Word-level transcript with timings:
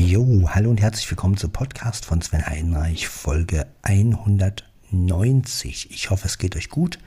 Jo, 0.00 0.48
hallo 0.54 0.70
und 0.70 0.80
herzlich 0.80 1.10
willkommen 1.10 1.36
zum 1.36 1.50
Podcast 1.50 2.04
von 2.04 2.22
Sven 2.22 2.46
Heinreich, 2.46 3.08
Folge 3.08 3.66
190. 3.82 5.90
Ich 5.90 6.10
hoffe, 6.10 6.28
es 6.28 6.38
geht 6.38 6.54
euch 6.54 6.68
gut. 6.68 7.00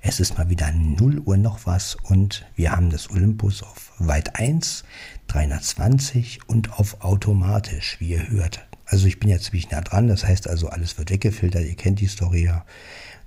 Es 0.00 0.18
ist 0.18 0.36
mal 0.36 0.50
wieder 0.50 0.72
0 0.72 1.20
Uhr 1.20 1.36
noch 1.36 1.66
was 1.66 1.94
und 1.94 2.44
wir 2.56 2.72
haben 2.72 2.90
das 2.90 3.10
Olympus 3.10 3.62
auf 3.62 3.92
Weit 3.98 4.40
1, 4.40 4.82
320 5.28 6.40
und 6.48 6.80
auf 6.80 7.02
automatisch, 7.02 7.98
wie 8.00 8.08
ihr 8.08 8.28
hört. 8.28 8.66
Also 8.86 9.06
ich 9.06 9.20
bin 9.20 9.30
jetzt 9.30 9.44
ziemlich 9.44 9.70
nah 9.70 9.80
dran, 9.80 10.08
das 10.08 10.24
heißt 10.24 10.48
also 10.48 10.68
alles 10.68 10.98
wird 10.98 11.10
weggefiltert, 11.10 11.64
ihr 11.64 11.76
kennt 11.76 12.00
die 12.00 12.08
Story 12.08 12.46
ja. 12.46 12.66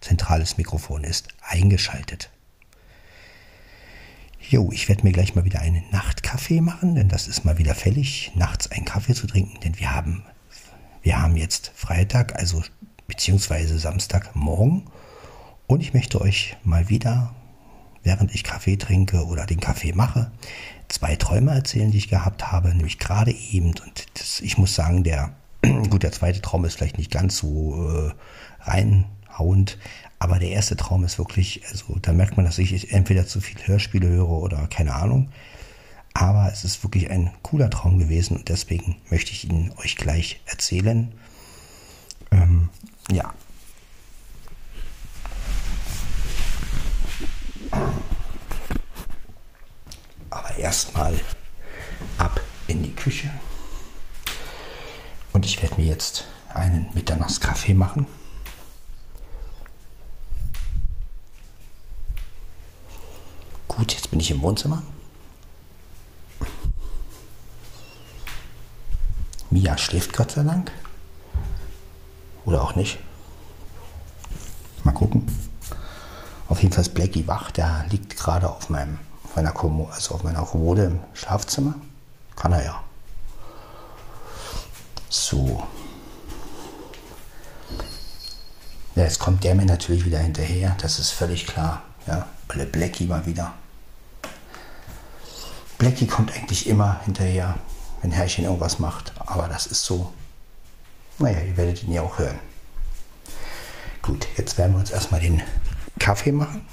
Zentrales 0.02 0.58
Mikrofon 0.58 1.06
ist 1.06 1.30
eingeschaltet. 1.42 2.32
Jo, 4.50 4.70
ich 4.72 4.88
werde 4.90 5.04
mir 5.04 5.12
gleich 5.12 5.34
mal 5.34 5.46
wieder 5.46 5.62
einen 5.62 5.84
Nachtkaffee 5.92 6.62
machen, 6.62 6.94
denn 6.94 7.10
das 7.10 7.28
ist 7.28 7.46
mal 7.46 7.58
wieder 7.58 7.74
fällig, 7.74 8.32
nachts 8.36 8.70
einen 8.70 8.86
Kaffee 8.86 9.16
zu 9.16 9.26
trinken, 9.26 9.60
denn 9.62 9.80
wir 9.80 9.96
haben, 9.96 10.24
wir 11.02 11.20
haben 11.20 11.36
jetzt 11.36 11.72
Freitag, 11.76 12.36
also 12.36 12.62
beziehungsweise 13.08 13.80
Samstagmorgen. 13.80 14.84
Und 15.66 15.82
ich 15.82 15.96
möchte 15.96 16.22
euch 16.22 16.58
mal 16.64 16.90
wieder, 16.90 17.34
während 18.04 18.36
ich 18.36 18.44
Kaffee 18.44 18.78
trinke 18.78 19.26
oder 19.26 19.48
den 19.48 19.60
Kaffee 19.60 19.94
mache, 19.94 20.32
zwei 20.90 21.16
Träume 21.16 21.52
erzählen, 21.52 21.90
die 21.90 21.98
ich 21.98 22.10
gehabt 22.10 22.52
habe, 22.52 22.70
nämlich 22.70 23.00
gerade 23.00 23.32
eben. 23.32 23.70
Und 23.70 24.06
das, 24.14 24.42
ich 24.42 24.60
muss 24.60 24.76
sagen, 24.76 25.04
der, 25.04 25.34
gut, 25.90 26.04
der 26.04 26.12
zweite 26.12 26.42
Traum 26.42 26.66
ist 26.66 26.76
vielleicht 26.76 27.00
nicht 27.00 27.10
ganz 27.10 27.38
so 27.38 28.12
äh, 28.12 28.12
reinhauend, 28.62 29.80
aber 30.20 30.40
der 30.40 30.50
erste 30.50 30.76
Traum 30.76 31.04
ist 31.04 31.18
wirklich, 31.18 31.62
also 31.70 31.98
da 32.02 32.14
merkt 32.14 32.38
man, 32.38 32.46
dass 32.46 32.58
ich 32.58 32.92
entweder 32.92 33.28
zu 33.28 33.42
viel 33.42 33.58
Hörspiele 33.66 34.08
höre 34.08 34.30
oder 34.30 34.68
keine 34.68 34.96
Ahnung. 34.96 35.30
Aber 36.14 36.50
es 36.52 36.64
ist 36.64 36.82
wirklich 36.84 37.10
ein 37.10 37.32
cooler 37.42 37.70
Traum 37.70 38.00
gewesen 38.00 38.38
und 38.38 38.48
deswegen 38.48 38.96
möchte 39.10 39.32
ich 39.32 39.50
ihn 39.50 39.74
euch 39.78 39.98
gleich 39.98 40.40
erzählen. 40.46 41.12
Ähm, 42.32 42.70
ja. 43.12 43.34
Aber 50.30 50.58
erstmal 50.58 51.20
ab 52.18 52.40
in 52.68 52.82
die 52.82 52.96
Küche. 52.96 53.30
Und 55.34 55.46
ich 55.46 55.62
werde 55.62 55.76
mir 55.76 55.88
jetzt 55.88 56.26
einen 56.54 56.88
Mitternachtskaffee 56.94 57.74
machen. 57.74 58.08
Gut, 63.78 63.94
jetzt 63.94 64.10
bin 64.10 64.20
ich 64.22 64.32
im 64.32 64.42
Wohnzimmer. 64.42 64.82
Mia 69.50 69.78
schläft 69.78 70.14
Gott 70.14 70.32
sei 70.32 70.44
Dank. 70.44 70.72
Oder 72.46 72.62
auch 72.62 72.76
nicht. 72.76 73.00
Mal 74.84 74.94
gucken. 74.94 75.26
Auf 76.48 76.62
jeden 76.62 76.74
Fall 76.74 76.84
ist 76.84 76.94
Blackie 76.94 77.28
wach. 77.28 77.52
Der 77.52 77.86
liegt 77.90 78.16
gerade 78.16 78.50
auf, 78.50 78.70
meinem, 78.70 78.98
auf 79.24 79.36
meiner 79.36 79.52
Kommode, 79.52 79.92
also 79.94 80.16
auf 80.16 80.24
meiner 80.24 80.44
Kommode 80.44 80.86
im 80.86 81.00
Schlafzimmer. 81.14 81.76
Kann 82.36 82.54
er 82.54 82.64
ja. 82.64 82.84
So. 85.10 85.64
Ja, 88.96 89.04
jetzt 89.04 89.20
kommt 89.20 89.44
der 89.44 89.56
mir 89.56 89.66
natürlich 89.66 90.06
wieder 90.06 90.20
hinterher. 90.20 90.78
Das 90.82 91.00
ist 91.00 91.12
völlig 91.12 91.46
klar. 91.46 91.82
Ja, 92.08 92.28
Blackie 92.48 93.08
mal 93.08 93.26
wieder. 93.26 93.54
Blackie 95.78 96.08
kommt 96.08 96.34
eigentlich 96.34 96.68
immer 96.68 97.02
hinterher, 97.04 97.56
wenn 98.02 98.12
Herrchen 98.12 98.46
irgendwas 98.46 98.80
macht. 98.80 99.14
Aber 99.20 99.48
das 99.48 99.66
ist 99.68 99.84
so. 99.84 100.14
Naja, 101.20 101.40
ihr 101.42 101.58
werdet 101.58 101.84
ihn 101.84 101.94
ja 101.94 102.02
auch 102.02 102.18
hören. 102.18 102.40
Gut, 104.02 104.28
jetzt 104.38 104.58
werden 104.58 104.74
wir 104.74 104.80
uns 104.80 104.92
erstmal 104.92 105.20
den 105.20 105.42
Kaffee 106.00 106.32
machen. 106.32 106.66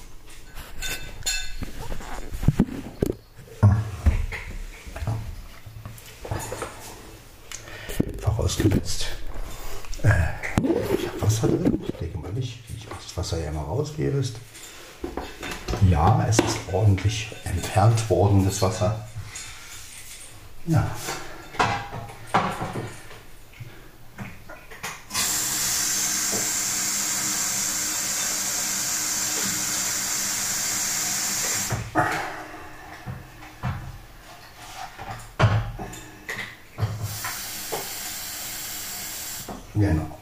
Vorausgesetzt. 8.20 9.06
Äh, 10.02 10.08
ich 10.98 11.08
habe 11.08 11.22
Wasser 11.22 11.48
drin. 11.48 11.82
Ich 11.86 11.94
denke 11.94 12.18
mal 12.18 12.32
nicht. 12.32 12.60
Ich 12.76 12.88
mache 12.88 13.00
das 13.02 13.16
Wasser 13.16 13.38
ja 13.38 13.50
immer 13.50 13.62
raus, 13.62 13.92
wie 13.96 14.02
ihr. 14.02 14.22
Ja, 15.92 16.24
es 16.26 16.38
ist 16.38 16.56
ordentlich 16.72 17.28
entfernt 17.44 18.08
worden, 18.08 18.46
das 18.46 18.62
Wasser. 18.62 19.06
Ja. 20.66 20.90
Genau. 39.74 40.18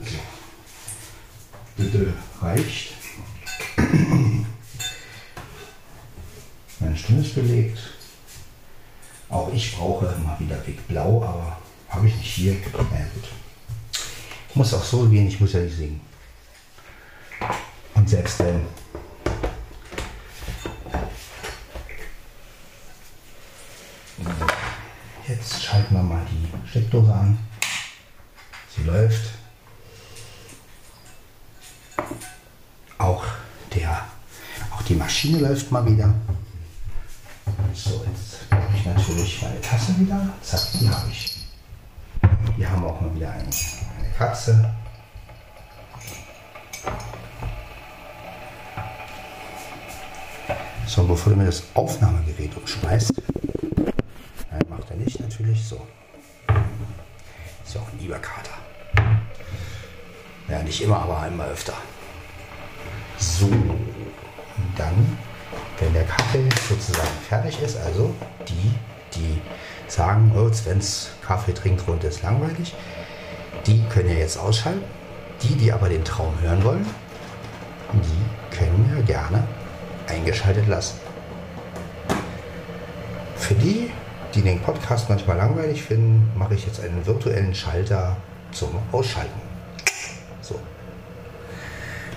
So. 0.00 0.04
Bitte 1.76 2.12
reicht. 2.40 2.92
Meine 6.82 6.96
Stimme 6.96 7.20
ist 7.20 7.34
belegt. 7.34 7.78
Auch 9.28 9.52
ich 9.54 9.76
brauche 9.76 10.04
mal 10.18 10.36
wieder 10.40 10.56
Big 10.56 10.86
Blau, 10.88 11.22
aber 11.22 11.58
habe 11.88 12.08
ich 12.08 12.16
nicht 12.16 12.34
hier. 12.34 12.56
Na 12.72 12.80
ja, 12.80 13.04
gut. 13.14 13.28
Ich 14.50 14.56
muss 14.56 14.74
auch 14.74 14.82
so 14.82 15.08
gehen, 15.08 15.21
ich 15.32 15.40
muss 15.40 15.54
ja 15.54 15.60
nicht 15.60 15.76
singen. 15.76 16.00
Und 17.94 18.08
selbst 18.08 18.38
wenn. 18.40 18.60
Jetzt 25.26 25.62
schalten 25.62 25.94
wir 25.94 26.02
mal 26.02 26.26
die 26.30 26.68
Steckdose 26.68 27.14
an. 27.14 27.38
Sie 28.76 28.82
läuft. 28.82 29.30
Auch, 32.98 33.24
der, 33.74 34.04
auch 34.70 34.82
die 34.82 34.94
Maschine 34.94 35.38
läuft 35.38 35.72
mal 35.72 35.84
wieder. 35.86 36.12
So, 37.72 38.04
jetzt 38.06 38.50
habe 38.50 38.76
ich 38.76 38.84
natürlich 38.84 39.42
meine 39.42 39.60
Tasse 39.60 39.98
wieder. 39.98 40.28
Zack, 40.42 40.60
die 40.78 40.88
habe 40.88 41.10
ich. 41.10 41.46
Hier 42.56 42.70
haben 42.70 42.82
wir 42.82 42.90
auch 42.90 43.00
mal 43.00 43.14
wieder 43.14 43.30
eine, 43.30 43.44
eine 43.44 44.10
Katze. 44.16 44.81
Bevor 51.12 51.34
du 51.34 51.38
mir 51.38 51.44
das 51.44 51.62
Aufnahmegerät 51.74 52.56
umschmeißt. 52.56 53.12
Nein, 54.50 54.62
macht 54.70 54.90
er 54.90 54.96
nicht 54.96 55.20
natürlich. 55.20 55.62
So. 55.62 55.86
Ist 57.66 57.74
ja 57.74 57.82
auch 57.82 57.92
ein 57.92 57.98
lieber 58.00 58.18
Kater. 58.18 58.56
Ja, 60.48 60.62
nicht 60.62 60.80
immer, 60.80 61.02
aber 61.02 61.20
einmal 61.20 61.50
öfter. 61.50 61.74
So, 63.18 63.44
und 63.44 64.72
dann, 64.78 65.18
wenn 65.80 65.92
der 65.92 66.04
Kaffee 66.04 66.48
sozusagen 66.66 67.08
fertig 67.28 67.60
ist, 67.60 67.76
also 67.76 68.14
die, 68.48 68.72
die 69.14 69.38
sagen, 69.88 70.32
oh, 70.34 70.50
Svens 70.50 71.10
Kaffee 71.20 71.52
trinkt 71.52 71.86
rund 71.86 72.04
ist 72.04 72.22
langweilig, 72.22 72.74
die 73.66 73.82
können 73.90 74.08
ja 74.08 74.16
jetzt 74.16 74.38
ausschalten. 74.38 74.82
Die, 75.42 75.56
die 75.56 75.72
aber 75.72 75.90
den 75.90 76.04
Traum 76.04 76.40
hören 76.40 76.64
wollen, 76.64 76.86
die 77.92 78.56
können 78.56 78.90
ja 78.96 79.02
gerne 79.02 79.44
eingeschaltet 80.06 80.66
lassen. 80.68 81.01
Für 83.42 83.54
die, 83.54 83.90
die 84.36 84.40
den 84.40 84.60
Podcast 84.60 85.08
manchmal 85.08 85.36
langweilig 85.36 85.82
finden, 85.82 86.30
mache 86.38 86.54
ich 86.54 86.64
jetzt 86.64 86.80
einen 86.80 87.04
virtuellen 87.04 87.52
Schalter 87.52 88.16
zum 88.52 88.68
Ausschalten. 88.92 89.40
So. 90.40 90.60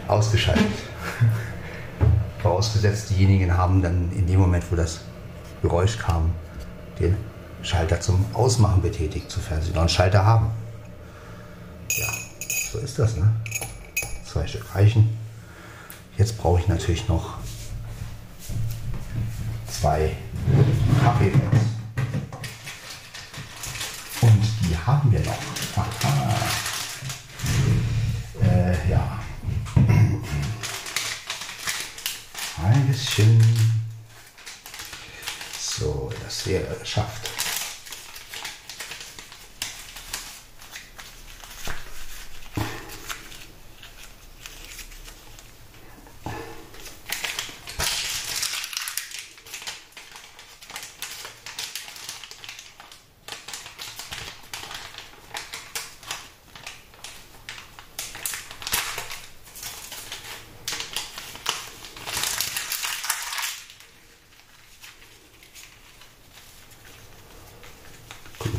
Ausgeschaltet. 0.08 0.72
Vorausgesetzt, 2.44 3.10
diejenigen 3.10 3.58
haben 3.58 3.82
dann 3.82 4.12
in 4.12 4.28
dem 4.28 4.40
Moment, 4.40 4.72
wo 4.72 4.76
das 4.76 5.02
Geräusch 5.64 5.98
kam, 5.98 6.32
den 7.00 7.18
Schalter 7.64 8.00
zum 8.00 8.24
Ausmachen 8.34 8.84
betätigt, 8.84 9.32
sofern 9.32 9.64
sie 9.64 9.72
noch 9.72 9.80
einen 9.80 9.90
Schalter 9.90 10.24
haben. 10.24 10.52
Ja, 11.90 12.08
so 12.72 12.78
ist 12.78 13.00
das, 13.00 13.18
ne? 13.18 13.32
Zwei 14.32 14.46
Stück 14.46 14.76
reichen. 14.76 15.18
Jetzt 16.20 16.38
brauche 16.38 16.60
ich 16.60 16.68
natürlich 16.68 17.10
noch 17.10 17.40
zwei 19.68 20.16
Kaffeepads. 21.16 21.58
Und 24.22 24.44
die 24.62 24.78
haben 24.78 25.12
wir 25.12 25.20
noch. 25.22 25.38
Aha. 25.78 26.36
Äh, 28.44 28.90
ja. 28.90 29.20
Ein 32.64 32.88
bisschen. 32.88 33.42
So, 35.58 36.12
das 36.24 36.46
wäre 36.48 36.76
geschafft. 36.76 37.30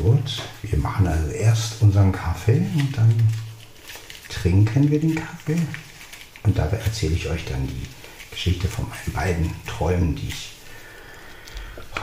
Gut, 0.03 0.41
wir 0.61 0.77
machen 0.79 1.07
also 1.07 1.31
erst 1.31 1.81
unseren 1.81 2.11
Kaffee 2.47 2.65
und 2.75 2.97
dann 2.97 3.13
trinken 4.29 4.89
wir 4.89 4.99
den 4.99 5.15
Kaffee. 5.15 5.57
Und 6.43 6.57
dabei 6.57 6.77
erzähle 6.77 7.15
ich 7.15 7.29
euch 7.29 7.43
dann 7.45 7.67
die 7.67 7.87
Geschichte 8.31 8.67
von 8.69 8.87
meinen 8.87 9.13
beiden 9.13 9.65
Träumen, 9.65 10.15
die 10.15 10.29
ich 10.29 10.53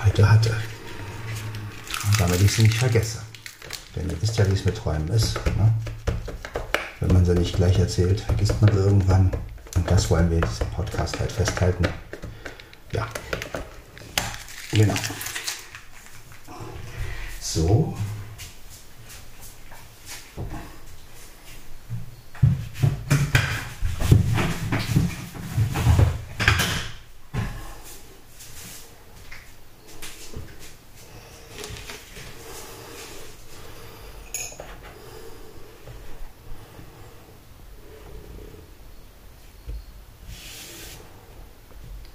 heute 0.05 0.31
hatte. 0.31 0.55
Und 2.06 2.20
damit 2.20 2.43
ich 2.43 2.52
sie 2.52 2.62
nicht 2.62 2.76
vergesse. 2.76 3.23
Denn 3.96 4.11
ihr 4.11 4.20
wisst 4.20 4.37
ja, 4.37 4.46
wie 4.49 4.52
es 4.52 4.64
mit 4.67 4.76
Träumen 4.76 5.08
ist. 5.08 5.35
Ne? 5.56 5.73
Wenn 7.00 7.12
man 7.14 7.25
sie 7.25 7.35
nicht 7.35 7.56
gleich 7.56 7.79
erzählt, 7.79 8.20
vergisst 8.20 8.61
man 8.61 8.70
sie 8.70 8.81
irgendwann. 8.81 9.31
Und 9.76 9.90
das 9.90 10.11
wollen 10.11 10.29
wir 10.29 10.37
in 10.37 10.44
diesem 10.44 10.69
Podcast 10.69 11.19
halt 11.19 11.32
festhalten. 11.32 11.88
Ja. 12.93 13.08
Genau. 14.73 14.94
So. 17.40 17.97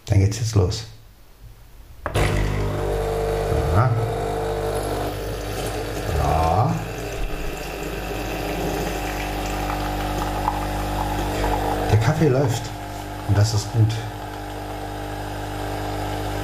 Dann 0.10 0.20
geht's 0.22 0.40
jetzt 0.40 0.56
los. 0.56 0.86
Ja. 3.76 3.92
Ja. 6.18 6.74
Der 11.92 12.00
Kaffee 12.00 12.30
läuft 12.30 12.64
und 13.28 13.38
das 13.38 13.54
ist 13.54 13.72
gut. 13.72 13.94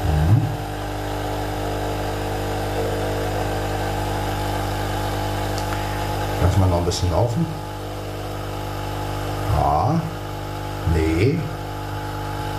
Mhm. 0.05 0.41
Lass 6.43 6.57
mal 6.57 6.69
noch 6.69 6.77
ein 6.77 6.85
bisschen 6.85 7.09
laufen. 7.09 7.47
Ja. 9.55 9.99
Nee. 10.93 11.39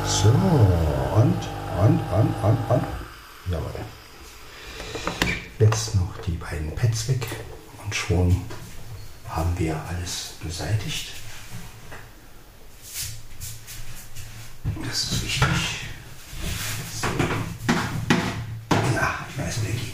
So, 0.04 0.28
und, 0.28 1.40
und, 1.80 2.00
und, 2.12 2.34
und, 2.42 2.70
und. 2.70 2.84
Jawohl. 3.50 3.74
Jetzt 5.58 5.96
noch 5.96 6.16
die 6.24 6.36
beiden 6.36 6.74
Pads 6.74 7.08
weg 7.08 7.26
und 7.84 7.94
schon 7.94 8.44
haben 9.28 9.52
wir 9.58 9.76
alles 9.88 10.34
beseitigt. 10.42 11.12
Das 14.86 15.02
ist 15.02 15.24
wichtig. 15.24 15.48
So. 17.00 17.08
Ja, 18.94 19.26
ich 19.28 19.38
weiß, 19.38 19.56
Becky. 19.58 19.92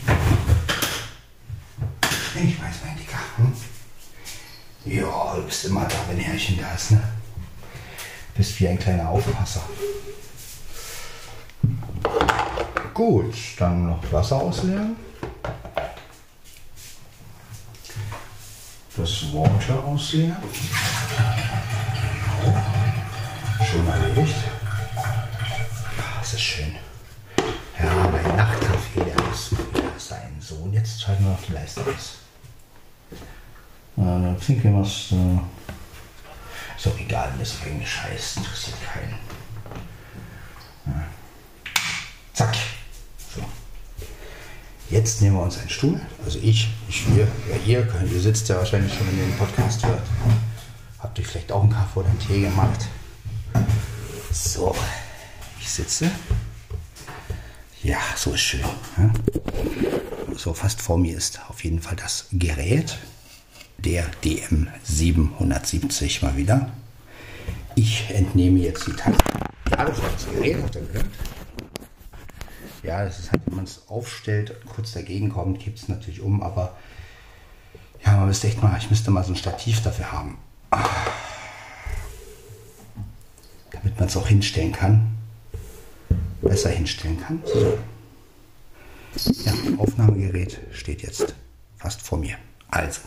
Ich 2.34 2.62
weiß, 2.62 2.74
mein 2.84 2.96
Dicker. 2.98 3.18
Hm? 3.36 3.52
Ja, 4.84 5.36
du 5.36 5.42
bist 5.42 5.64
immer 5.64 5.86
da, 5.86 5.96
wenn 6.08 6.18
Herrchen 6.18 6.58
da 6.58 6.74
ist, 6.74 6.90
ne? 6.92 7.02
Bist 8.34 8.58
wie 8.60 8.68
ein 8.68 8.71
kleiner 8.82 9.08
Aufpasser. 9.08 9.62
Gut, 12.92 13.34
dann 13.58 13.86
noch 13.86 14.12
Wasser 14.12 14.36
ausleeren. 14.36 14.96
Das 18.96 19.32
Water 19.32 19.84
ausleeren. 19.84 20.36
Schon 23.64 23.86
erledigt. 23.86 24.34
Ah, 24.96 26.18
das 26.18 26.34
ist 26.34 26.40
schön. 26.40 26.74
Ja, 27.78 28.08
mein 28.10 28.36
Nachtkaffee, 28.36 29.04
der 29.04 29.24
muss 29.24 29.54
sein. 29.96 30.36
So, 30.40 30.56
und 30.56 30.72
jetzt 30.72 31.00
schalten 31.00 31.24
wir 31.24 31.32
auf 31.32 31.46
die 31.46 31.52
Leiste 31.52 31.82
aus. 31.82 32.18
Äh, 33.96 34.44
trinken 34.44 34.74
wir 34.74 34.80
was. 34.80 35.12
Äh, 35.12 35.61
ist 36.84 36.92
doch 36.92 36.98
egal, 36.98 37.32
mir 37.36 37.42
ist 37.42 37.60
irgendeinen 37.60 37.86
Scheiß, 37.86 38.38
interessiert 38.38 38.76
keinen. 38.82 39.14
Zack. 42.32 42.56
So. 43.36 43.40
Jetzt 44.90 45.22
nehmen 45.22 45.36
wir 45.36 45.42
uns 45.44 45.58
einen 45.58 45.68
Stuhl. 45.68 46.00
Also 46.24 46.40
ich, 46.40 46.70
ich 46.88 47.06
wir, 47.14 47.28
ja 47.48 47.56
ihr, 47.64 48.04
ihr 48.12 48.20
sitzt 48.20 48.48
ja 48.48 48.56
wahrscheinlich 48.56 48.92
schon, 48.92 49.06
wenn 49.06 49.16
ihr 49.16 49.26
den 49.26 49.36
Podcast 49.36 49.86
hört. 49.86 50.02
Habt 50.98 51.16
ihr 51.20 51.24
vielleicht 51.24 51.52
auch 51.52 51.62
einen 51.62 51.70
Kaffee 51.70 52.00
oder 52.00 52.08
einen 52.08 52.18
Tee 52.18 52.40
gemacht? 52.40 52.88
So, 54.32 54.74
ich 55.60 55.70
sitze. 55.70 56.10
Ja, 57.84 57.98
so 58.16 58.32
ist 58.32 58.40
schön. 58.40 58.64
Ja? 58.98 59.12
So 60.36 60.52
fast 60.52 60.82
vor 60.82 60.98
mir 60.98 61.16
ist 61.16 61.38
auf 61.48 61.62
jeden 61.62 61.80
Fall 61.80 61.94
das 61.94 62.26
Gerät 62.32 62.98
der 63.84 64.10
DM770 64.22 66.24
mal 66.24 66.36
wieder. 66.36 66.70
Ich 67.74 68.10
entnehme 68.10 68.60
jetzt 68.60 68.86
die 68.86 68.92
Taste. 68.92 69.24
Ja, 69.70 69.84
das 69.84 69.98
Gerät, 70.34 70.62
habt 70.62 70.74
ihr 70.74 70.82
gehört? 70.82 71.06
Ja, 72.82 73.04
das 73.04 73.20
ist 73.20 73.32
halt, 73.32 73.42
wenn 73.46 73.56
man 73.56 73.64
es 73.64 73.82
aufstellt, 73.88 74.54
kurz 74.66 74.92
dagegen 74.92 75.30
kommt, 75.30 75.60
kippt 75.60 75.78
es 75.78 75.88
natürlich 75.88 76.20
um, 76.20 76.42
aber 76.42 76.76
ja, 78.04 78.16
man 78.16 78.26
müsste 78.26 78.48
echt 78.48 78.62
mal, 78.62 78.76
ich 78.78 78.90
müsste 78.90 79.10
mal 79.10 79.24
so 79.24 79.32
ein 79.32 79.36
Stativ 79.36 79.82
dafür 79.82 80.10
haben. 80.10 80.38
Damit 83.70 83.98
man 83.98 84.08
es 84.08 84.16
auch 84.16 84.26
hinstellen 84.26 84.72
kann. 84.72 85.16
Besser 86.40 86.70
hinstellen 86.70 87.20
kann. 87.20 87.42
So. 87.46 87.78
Ja, 89.44 89.52
Aufnahmegerät 89.78 90.58
steht 90.72 91.02
jetzt 91.02 91.34
fast 91.76 92.02
vor 92.02 92.18
mir. 92.18 92.36
Also, 92.68 93.02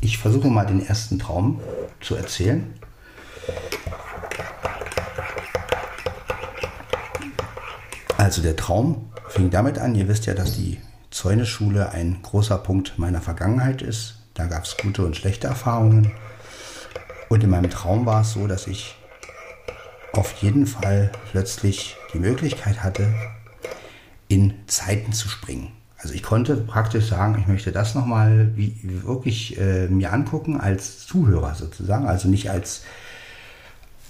ich 0.00 0.18
versuche 0.18 0.48
mal 0.48 0.66
den 0.66 0.86
ersten 0.86 1.18
Traum 1.18 1.60
zu 2.00 2.14
erzählen. 2.14 2.74
Also 8.16 8.42
der 8.42 8.56
Traum 8.56 9.10
fing 9.28 9.50
damit 9.50 9.78
an, 9.78 9.94
ihr 9.94 10.08
wisst 10.08 10.26
ja, 10.26 10.34
dass 10.34 10.56
die 10.56 10.80
Zäuneschule 11.10 11.90
ein 11.90 12.20
großer 12.22 12.58
Punkt 12.58 12.98
meiner 12.98 13.20
Vergangenheit 13.20 13.82
ist. 13.82 14.16
Da 14.34 14.46
gab 14.46 14.64
es 14.64 14.76
gute 14.76 15.04
und 15.04 15.16
schlechte 15.16 15.46
Erfahrungen. 15.46 16.12
Und 17.28 17.42
in 17.42 17.50
meinem 17.50 17.70
Traum 17.70 18.06
war 18.06 18.22
es 18.22 18.32
so, 18.32 18.46
dass 18.46 18.66
ich 18.66 18.96
auf 20.12 20.32
jeden 20.42 20.66
Fall 20.66 21.12
plötzlich 21.30 21.96
die 22.12 22.18
Möglichkeit 22.18 22.82
hatte, 22.82 23.14
in 24.28 24.54
Zeiten 24.66 25.12
zu 25.12 25.28
springen. 25.28 25.75
Also 25.98 26.14
ich 26.14 26.22
konnte 26.22 26.56
praktisch 26.56 27.08
sagen, 27.08 27.38
ich 27.40 27.46
möchte 27.46 27.72
das 27.72 27.94
nochmal 27.94 28.52
wirklich 28.54 29.58
äh, 29.58 29.88
mir 29.88 30.12
angucken 30.12 30.60
als 30.60 31.06
Zuhörer 31.06 31.54
sozusagen. 31.54 32.06
Also 32.06 32.28
nicht 32.28 32.50
als, 32.50 32.82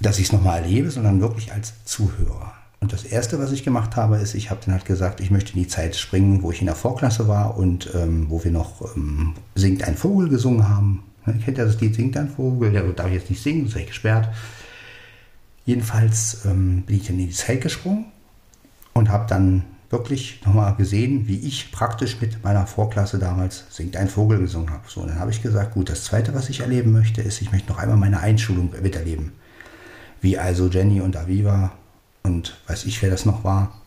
dass 0.00 0.18
ich 0.18 0.26
es 0.26 0.32
nochmal 0.32 0.62
erlebe, 0.62 0.90
sondern 0.90 1.20
wirklich 1.20 1.52
als 1.52 1.72
Zuhörer. 1.84 2.52
Und 2.80 2.92
das 2.92 3.04
Erste, 3.04 3.38
was 3.38 3.52
ich 3.52 3.64
gemacht 3.64 3.96
habe, 3.96 4.16
ist, 4.16 4.34
ich 4.34 4.50
habe 4.50 4.60
dann 4.64 4.74
halt 4.74 4.84
gesagt, 4.84 5.20
ich 5.20 5.30
möchte 5.30 5.52
in 5.54 5.60
die 5.60 5.68
Zeit 5.68 5.96
springen, 5.96 6.42
wo 6.42 6.50
ich 6.50 6.60
in 6.60 6.66
der 6.66 6.74
Vorklasse 6.74 7.28
war 7.28 7.56
und 7.56 7.90
ähm, 7.94 8.26
wo 8.28 8.44
wir 8.44 8.50
noch 8.50 8.96
ähm, 8.96 9.34
Singt 9.54 9.82
ein 9.84 9.96
Vogel 9.96 10.28
gesungen 10.28 10.68
haben. 10.68 11.02
Ne, 11.24 11.38
kennt 11.42 11.58
ihr 11.58 11.64
das 11.64 11.80
Lied 11.80 11.94
Singt 11.94 12.16
ein 12.16 12.28
Vogel? 12.28 12.74
Ja, 12.74 12.82
darf 12.82 13.06
ich 13.08 13.14
jetzt 13.14 13.30
nicht 13.30 13.42
singen, 13.42 13.64
das 13.64 13.76
echt 13.76 13.88
gesperrt. 13.88 14.28
Jedenfalls 15.64 16.44
ähm, 16.44 16.82
bin 16.82 16.96
ich 16.96 17.06
dann 17.06 17.18
in 17.18 17.28
die 17.28 17.32
Zeit 17.32 17.60
gesprungen 17.62 18.06
und 18.92 19.08
habe 19.08 19.26
dann 19.28 19.64
wirklich 19.90 20.40
nochmal 20.44 20.74
gesehen, 20.74 21.28
wie 21.28 21.38
ich 21.38 21.70
praktisch 21.70 22.20
mit 22.20 22.42
meiner 22.42 22.66
Vorklasse 22.66 23.18
damals 23.18 23.64
Singt 23.70 23.96
ein 23.96 24.08
Vogel 24.08 24.38
gesungen 24.38 24.70
habe. 24.70 24.84
So, 24.88 25.00
und 25.00 25.08
dann 25.08 25.18
habe 25.18 25.30
ich 25.30 25.42
gesagt, 25.42 25.74
gut, 25.74 25.88
das 25.88 26.04
Zweite, 26.04 26.34
was 26.34 26.48
ich 26.48 26.60
erleben 26.60 26.92
möchte, 26.92 27.22
ist, 27.22 27.40
ich 27.40 27.52
möchte 27.52 27.70
noch 27.70 27.78
einmal 27.78 27.96
meine 27.96 28.20
Einschulung 28.20 28.72
miterleben. 28.82 29.32
Wie 30.20 30.38
also 30.38 30.68
Jenny 30.68 31.00
und 31.00 31.16
Aviva 31.16 31.72
und 32.22 32.56
weiß 32.66 32.86
ich, 32.86 33.00
wer 33.02 33.10
das 33.10 33.24
noch 33.26 33.44
war, 33.44 33.80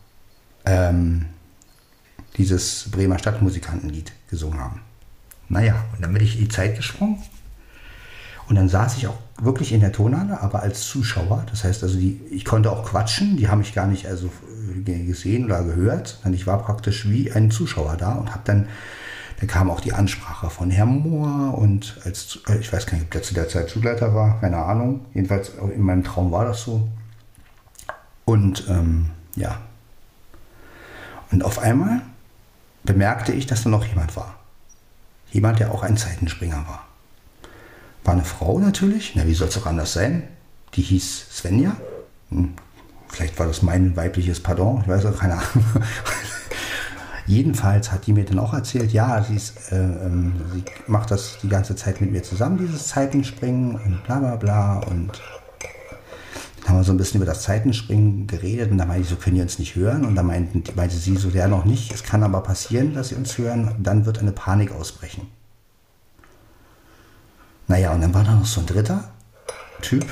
ähm, 0.65 1.25
dieses 2.37 2.89
Bremer 2.91 3.19
Stadtmusikantenlied 3.19 4.13
gesungen 4.29 4.59
haben. 4.59 4.81
Naja, 5.49 5.83
und 5.93 6.03
dann 6.03 6.13
bin 6.13 6.23
ich 6.23 6.35
in 6.35 6.41
die 6.41 6.49
Zeit 6.49 6.77
gesprungen 6.77 7.21
und 8.49 8.55
dann 8.55 8.67
saß 8.67 8.97
ich 8.97 9.07
auch 9.07 9.17
wirklich 9.39 9.71
in 9.71 9.79
der 9.79 9.91
Tonhalle, 9.91 10.41
aber 10.41 10.63
als 10.63 10.81
Zuschauer. 10.81 11.45
Das 11.51 11.63
heißt 11.63 11.83
also, 11.83 11.97
die, 11.97 12.19
ich 12.31 12.45
konnte 12.45 12.71
auch 12.71 12.83
quatschen, 12.83 13.37
die 13.37 13.47
haben 13.47 13.59
mich 13.59 13.75
gar 13.75 13.85
nicht 13.85 14.07
also 14.07 14.29
äh, 14.87 15.05
gesehen 15.05 15.45
oder 15.45 15.63
gehört, 15.63 16.07
sondern 16.07 16.33
ich 16.33 16.47
war 16.47 16.57
praktisch 16.63 17.07
wie 17.07 17.31
ein 17.31 17.51
Zuschauer 17.51 17.95
da 17.95 18.13
und 18.13 18.31
habe 18.31 18.41
dann, 18.45 18.67
da 19.39 19.45
kam 19.45 19.69
auch 19.69 19.79
die 19.79 19.93
Ansprache 19.93 20.49
von 20.49 20.71
Herrn 20.71 20.99
Mohr 20.99 21.57
und 21.59 21.99
als, 22.05 22.39
äh, 22.49 22.57
ich 22.57 22.73
weiß 22.73 22.87
gar 22.87 22.95
nicht, 22.95 23.05
ob 23.05 23.11
der 23.11 23.21
zu 23.21 23.35
der 23.35 23.47
Zeit 23.47 23.69
Schulleiter 23.69 24.15
war, 24.15 24.41
keine 24.41 24.57
Ahnung. 24.57 25.05
Jedenfalls 25.13 25.51
in 25.73 25.81
meinem 25.81 26.03
Traum 26.03 26.31
war 26.31 26.45
das 26.45 26.63
so. 26.63 26.89
Und 28.25 28.65
ähm, 28.67 29.11
ja. 29.35 29.61
Und 31.31 31.43
auf 31.43 31.59
einmal 31.59 32.01
bemerkte 32.83 33.31
ich, 33.31 33.45
dass 33.45 33.61
da 33.61 33.69
noch 33.69 33.85
jemand 33.85 34.15
war. 34.15 34.39
jemand, 35.31 35.59
der 35.59 35.71
auch 35.71 35.83
ein 35.83 35.97
Zeitenspringer 35.97 36.65
war. 36.67 36.88
War 38.03 38.13
eine 38.13 38.23
Frau 38.23 38.59
natürlich, 38.59 39.13
na 39.15 39.27
wie 39.27 39.33
soll 39.33 39.49
es 39.49 39.57
auch 39.57 39.65
anders 39.65 39.93
sein? 39.93 40.23
Die 40.75 40.81
hieß 40.81 41.27
Svenja. 41.31 41.75
Hm. 42.29 42.53
Vielleicht 43.09 43.39
war 43.39 43.47
das 43.47 43.61
mein 43.63 43.95
weibliches 43.95 44.39
Pardon, 44.39 44.81
ich 44.81 44.87
weiß 44.87 45.05
auch 45.07 45.17
keine 45.17 45.33
Ahnung. 45.33 45.65
Jedenfalls 47.25 47.91
hat 47.91 48.07
die 48.07 48.13
mir 48.13 48.25
dann 48.25 48.39
auch 48.39 48.53
erzählt, 48.53 48.91
ja, 48.91 49.23
sie, 49.23 49.35
ist, 49.35 49.71
äh, 49.71 49.75
ähm, 49.75 50.33
sie 50.51 50.63
macht 50.87 51.11
das 51.11 51.37
die 51.43 51.49
ganze 51.49 51.75
Zeit 51.75 52.01
mit 52.01 52.11
mir 52.11 52.23
zusammen, 52.23 52.57
dieses 52.57 52.87
Zeitenspringen 52.87 53.75
und 53.75 54.03
bla 54.03 54.19
bla 54.19 54.35
bla. 54.35 54.79
Und 54.79 55.21
dann 56.61 56.69
haben 56.69 56.77
wir 56.77 56.83
so 56.83 56.91
ein 56.91 56.97
bisschen 56.97 57.21
über 57.21 57.27
das 57.27 57.43
Zeitenspringen 57.43 58.25
geredet 58.25 58.71
und 58.71 58.79
da 58.79 58.85
meinte 58.85 59.03
ich 59.03 59.09
so, 59.09 59.15
können 59.15 59.35
die 59.35 59.41
uns 59.41 59.59
nicht 59.59 59.75
hören? 59.75 60.05
Und 60.05 60.15
da 60.15 60.23
meinten, 60.23 60.63
meinte 60.75 60.95
sie 60.95 61.15
so, 61.17 61.29
ja 61.29 61.47
noch 61.47 61.65
nicht, 61.65 61.93
es 61.93 62.03
kann 62.03 62.23
aber 62.23 62.41
passieren, 62.41 62.95
dass 62.95 63.09
sie 63.09 63.15
uns 63.15 63.37
hören, 63.37 63.75
dann 63.77 64.05
wird 64.05 64.19
eine 64.19 64.31
Panik 64.31 64.71
ausbrechen. 64.71 65.27
Naja, 67.69 67.93
und 67.93 68.01
dann 68.01 68.15
war 68.15 68.23
da 68.23 68.33
noch 68.33 68.47
so 68.47 68.61
ein 68.61 68.65
dritter 68.65 69.11
Typ, 69.81 70.05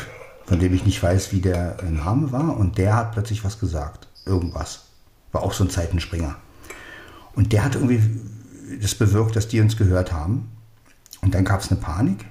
von 0.46 0.60
dem 0.60 0.76
ich 0.76 0.86
nicht 0.86 1.02
weiß, 1.02 1.32
wie 1.32 1.42
der 1.42 1.78
Name 1.84 2.32
war, 2.32 2.56
und 2.56 2.78
der 2.78 2.96
hat 2.96 3.14
plötzlich 3.14 3.44
was 3.44 3.60
gesagt. 3.60 4.08
Irgendwas. 4.26 4.86
War 5.32 5.42
auch 5.42 5.54
so 5.54 5.64
ein 5.64 5.70
Zeitenspringer. 5.72 6.36
Und 7.34 7.54
der 7.54 7.66
hat 7.66 7.74
irgendwie 7.74 8.02
das 8.80 8.94
bewirkt, 8.94 9.36
dass 9.36 9.48
die 9.48 9.60
uns 9.60 9.76
gehört 9.76 10.14
haben. 10.14 10.52
Und 11.22 11.34
dann 11.34 11.46
gab 11.46 11.62
es 11.62 11.72
eine 11.72 11.80
Panik. 11.80 12.26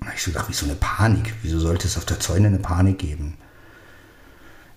Und 0.00 0.08
ich 0.14 0.22
so 0.22 0.30
gedacht, 0.30 0.46
wieso 0.48 0.64
eine 0.64 0.76
Panik? 0.76 1.34
Wieso 1.42 1.58
sollte 1.58 1.88
es 1.88 1.98
auf 1.98 2.04
der 2.04 2.20
Zäune 2.20 2.46
eine 2.46 2.58
Panik 2.60 3.00
geben? 3.00 3.36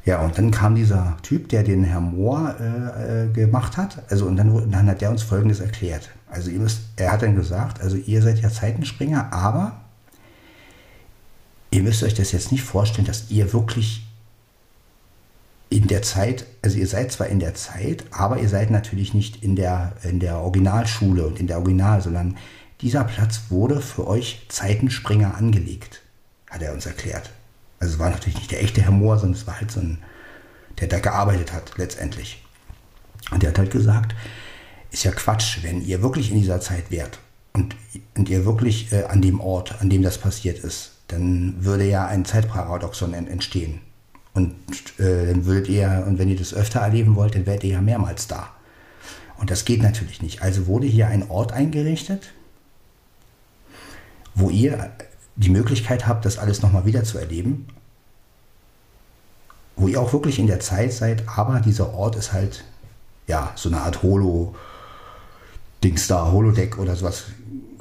Ja, 0.04 0.20
und 0.22 0.36
dann 0.36 0.50
kam 0.50 0.74
dieser 0.74 1.18
Typ, 1.22 1.48
der 1.50 1.64
den 1.64 1.84
Herr 1.84 2.02
Mohr 2.02 2.56
äh, 2.60 3.26
äh, 3.26 3.32
gemacht 3.32 3.78
hat. 3.78 4.04
Also, 4.10 4.26
und 4.26 4.36
dann, 4.36 4.72
dann 4.72 4.88
hat 4.88 5.02
der 5.02 5.12
uns 5.12 5.22
Folgendes 5.22 5.60
erklärt. 5.60 6.10
Also, 6.34 6.50
ihr 6.50 6.60
müsst, 6.60 6.82
er 6.96 7.12
hat 7.12 7.22
dann 7.22 7.36
gesagt, 7.36 7.82
also 7.82 7.96
ihr 7.96 8.22
seid 8.22 8.40
ja 8.40 8.50
Zeitenspringer, 8.50 9.32
aber 9.32 9.82
ihr 11.72 11.84
müsst 11.84 12.04
euch 12.04 12.14
das 12.14 12.32
jetzt 12.32 12.52
nicht 12.52 12.64
vorstellen, 12.64 13.08
dass 13.08 13.30
ihr 13.30 13.54
wirklich 13.54 14.06
in 15.70 15.88
der 15.88 16.04
Zeit, 16.04 16.46
also 16.62 16.78
ihr 16.78 16.88
seid 16.88 17.12
zwar 17.12 17.28
in 17.28 17.40
der 17.40 17.56
Zeit, 17.56 18.06
aber 18.12 18.40
ihr 18.40 18.50
seid 18.50 18.70
natürlich 18.70 19.14
nicht 19.16 19.44
in 19.44 19.56
der, 19.56 19.94
in 20.04 20.20
der 20.20 20.38
Originalschule 20.38 21.26
und 21.26 21.40
in 21.40 21.48
der 21.48 21.58
Original, 21.58 22.00
sondern 22.02 22.38
dieser 22.82 23.04
Platz 23.04 23.44
wurde 23.50 23.82
für 23.82 24.08
euch 24.08 24.46
Zeitenspringer 24.50 25.36
angelegt, 25.36 26.02
hat 26.50 26.62
er 26.62 26.74
uns 26.74 26.86
erklärt. 26.86 27.32
Also 27.80 27.96
es 27.96 28.00
war 28.00 28.12
natürlich 28.12 28.38
nicht 28.38 28.52
der 28.52 28.62
echte 28.62 28.84
Herr 28.84 28.92
Mohr, 28.92 29.18
sondern 29.18 29.40
es 29.40 29.48
war 29.48 29.60
halt 29.60 29.72
so 29.72 29.80
ein, 29.80 29.98
der 30.80 30.88
da 30.90 31.00
gearbeitet 31.00 31.54
hat 31.54 31.72
letztendlich. 31.78 32.46
Und 33.32 33.42
der 33.42 33.50
hat 33.50 33.58
halt 33.58 33.72
gesagt, 33.72 34.14
ist 34.94 35.04
ja 35.04 35.12
Quatsch, 35.12 35.64
wenn 35.64 35.82
ihr 35.82 36.02
wirklich 36.02 36.32
in 36.32 36.40
dieser 36.40 36.62
Zeit 36.62 36.92
wärt 36.92 37.20
und, 37.52 37.76
und 38.16 38.30
ihr 38.30 38.46
wirklich 38.46 38.94
äh, 38.94 39.04
an 39.04 39.22
dem 39.22 39.42
Ort, 39.42 39.82
an 39.82 39.90
dem 39.90 40.04
das 40.04 40.20
passiert 40.20 40.60
ist, 40.60 40.92
dann 41.08 41.56
würde 41.66 41.84
ja 41.84 42.06
ein 42.06 42.26
Zeitparadoxon 42.26 43.14
entstehen. 43.14 43.82
Und 44.34 44.54
äh, 45.00 45.28
dann 45.28 45.46
würdet 45.46 45.68
ihr, 45.70 46.06
und 46.08 46.18
wenn 46.18 46.30
ihr 46.30 46.38
das 46.38 46.54
öfter 46.54 46.80
erleben 46.80 47.16
wollt, 47.16 47.36
dann 47.36 47.46
werdet 47.46 47.66
ihr 47.66 47.74
ja 47.74 47.82
mehrmals 47.82 48.28
da. 48.28 48.52
Und 49.38 49.50
das 49.52 49.66
geht 49.66 49.82
natürlich 49.82 50.22
nicht. 50.22 50.42
Also 50.42 50.68
wurde 50.68 50.88
hier 50.88 51.08
ein 51.08 51.30
Ort 51.30 51.52
eingerichtet, 51.52 52.32
wo 54.36 54.50
ihr 54.50 54.92
die 55.36 55.50
Möglichkeit 55.50 56.08
habt, 56.08 56.26
das 56.26 56.38
alles 56.38 56.62
nochmal 56.62 56.86
wieder 56.86 57.04
zu 57.04 57.18
erleben. 57.18 57.68
Wo 59.76 59.88
ihr 59.88 60.00
auch 60.00 60.14
wirklich 60.14 60.38
in 60.38 60.48
der 60.48 60.60
Zeit 60.60 60.94
seid, 60.94 61.28
aber 61.28 61.60
dieser 61.60 61.94
Ort 61.94 62.16
ist 62.16 62.32
halt, 62.32 62.64
ja, 63.28 63.52
so 63.56 63.70
eine 63.70 63.82
Art 63.82 64.04
Holo, 64.04 64.56
Dings 65.84 66.08
da, 66.08 66.32
Holodeck 66.32 66.78
oder 66.78 66.96
sowas. 66.96 67.26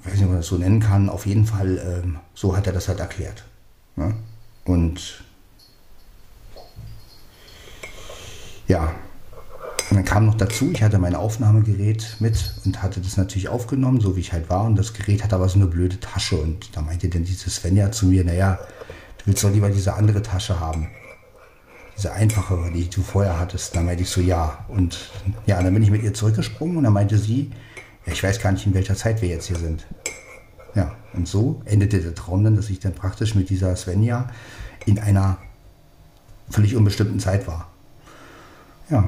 Ich 0.01 0.07
weiß 0.07 0.15
nicht, 0.15 0.25
ob 0.25 0.31
man 0.31 0.39
das 0.39 0.47
so 0.47 0.59
nennen 0.59 0.81
kann. 0.81 1.09
Auf 1.09 1.27
jeden 1.27 1.47
Fall, 1.47 2.03
ähm, 2.05 2.19
so 2.35 2.57
hat 2.57 2.67
er 2.67 2.73
das 2.73 2.89
halt 2.89 3.01
erklärt. 3.01 3.45
Ja? 3.97 4.13
Und 4.65 5.23
ja, 8.69 8.93
und 9.93 9.97
dann 9.97 10.07
kam 10.07 10.25
noch 10.25 10.37
dazu, 10.37 10.71
ich 10.73 10.83
hatte 10.83 10.99
mein 10.99 11.15
Aufnahmegerät 11.15 12.17
mit 12.19 12.55
und 12.65 12.83
hatte 12.83 13.03
das 13.03 13.19
natürlich 13.19 13.51
aufgenommen, 13.51 14.01
so 14.01 14.17
wie 14.17 14.21
ich 14.21 14.33
halt 14.33 14.49
war. 14.49 14.65
Und 14.65 14.77
das 14.77 14.95
Gerät 14.95 15.23
hat 15.23 15.35
aber 15.35 15.51
so 15.51 15.57
eine 15.57 15.67
blöde 15.67 16.01
Tasche. 16.01 16.37
Und 16.37 16.75
da 16.75 16.81
meinte 16.81 17.11
dann 17.11 17.25
diese 17.25 17.51
Svenja 17.51 17.93
zu 17.93 18.07
mir, 18.07 18.25
naja, 18.25 18.59
du 19.19 19.27
willst 19.27 19.45
doch 19.45 19.51
lieber 19.51 19.69
diese 19.69 19.93
andere 19.93 20.23
Tasche 20.23 20.59
haben. 20.59 20.89
Diese 21.95 22.11
einfachere, 22.11 22.71
die 22.71 22.89
du 22.89 23.03
vorher 23.03 23.39
hattest. 23.39 23.77
Da 23.77 23.83
meinte 23.83 24.05
ich 24.05 24.09
so, 24.09 24.23
ja. 24.23 24.65
Und 24.69 25.11
ja, 25.45 25.63
dann 25.63 25.75
bin 25.75 25.83
ich 25.83 25.91
mit 25.91 26.03
ihr 26.03 26.15
zurückgesprungen 26.15 26.79
und 26.79 26.85
dann 26.85 26.95
meinte 26.95 27.19
sie, 27.19 27.51
ja, 28.07 28.13
ich 28.13 28.23
weiß 28.23 28.41
gar 28.41 28.53
nicht, 28.53 28.67
in 28.67 28.75
welcher 28.75 28.97
Zeit 28.97 29.23
wir 29.23 29.29
jetzt 29.29 29.47
hier 29.47 29.59
sind. 29.59 29.87
Ja, 30.75 30.97
und 31.13 31.29
so 31.29 31.63
endete 31.67 32.01
der 32.01 32.15
Traum 32.15 32.45
dann, 32.45 32.57
dass 32.57 32.71
ich 32.71 32.81
dann 32.81 32.95
praktisch 32.95 33.35
mit 33.35 33.51
dieser 33.51 33.77
Svenja 33.77 34.29
in 34.87 34.99
einer 34.99 35.39
völlig 36.49 36.75
unbestimmten 36.77 37.21
Zeit 37.21 37.47
war. 37.47 37.71
Ja. 38.91 39.05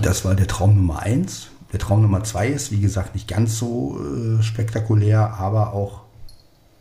Das 0.00 0.24
war 0.24 0.34
der 0.34 0.46
Traum 0.46 0.76
Nummer 0.76 1.00
eins. 1.00 1.48
Der 1.72 1.78
Traum 1.78 2.02
Nummer 2.02 2.24
zwei 2.24 2.48
ist, 2.48 2.72
wie 2.72 2.80
gesagt, 2.80 3.14
nicht 3.14 3.28
ganz 3.28 3.58
so 3.58 3.98
äh, 4.00 4.42
spektakulär, 4.42 5.34
aber 5.34 5.72
auch, 5.72 6.02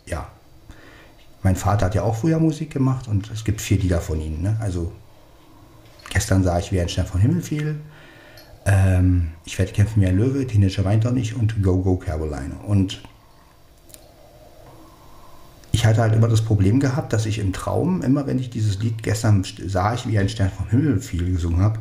ja. 0.06 0.28
Mein 1.42 1.56
Vater 1.56 1.86
hat 1.86 1.96
ja 1.96 2.04
auch 2.04 2.18
früher 2.18 2.39
Musik 2.39 2.72
gemacht 2.72 3.08
und 3.08 3.32
es 3.32 3.46
gibt 3.46 3.62
vier 3.62 3.78
Lieder 3.78 4.01
von 4.01 4.20
ihm. 4.20 4.42
Ne? 4.42 4.58
Also 4.60 4.92
gestern 6.10 6.44
sah 6.44 6.60
ich, 6.60 6.72
wie 6.72 6.82
ein 6.82 6.89
Stern 6.89 7.06
vom 7.06 7.22
Himmel 7.22 7.42
fiel. 7.42 7.80
Ähm, 8.70 9.30
ich 9.46 9.58
werde 9.58 9.72
kämpfen 9.72 10.02
wie 10.02 10.06
ein 10.06 10.18
Löwe, 10.18 10.46
Teenager 10.46 10.86
weint 10.86 11.04
doch 11.04 11.12
nicht 11.12 11.36
und 11.36 11.64
Go 11.64 11.78
Go 11.80 11.98
Caroline. 11.98 12.56
Und 12.68 13.02
ich 15.72 15.86
hatte 15.88 16.02
halt 16.02 16.14
immer 16.14 16.28
das 16.28 16.42
Problem 16.42 16.80
gehabt, 16.80 17.12
dass 17.12 17.26
ich 17.26 17.40
im 17.40 17.52
Traum, 17.52 18.04
immer 18.04 18.28
wenn 18.28 18.38
ich 18.38 18.52
dieses 18.52 18.80
Lied 18.80 19.02
gestern 19.02 19.44
sah 19.66 19.96
ich, 19.96 20.08
wie 20.08 20.20
ein 20.20 20.30
Stern 20.30 20.52
vom 20.56 20.70
Himmel 20.70 21.02
fiel, 21.02 21.32
gesungen 21.32 21.62
habe, 21.62 21.80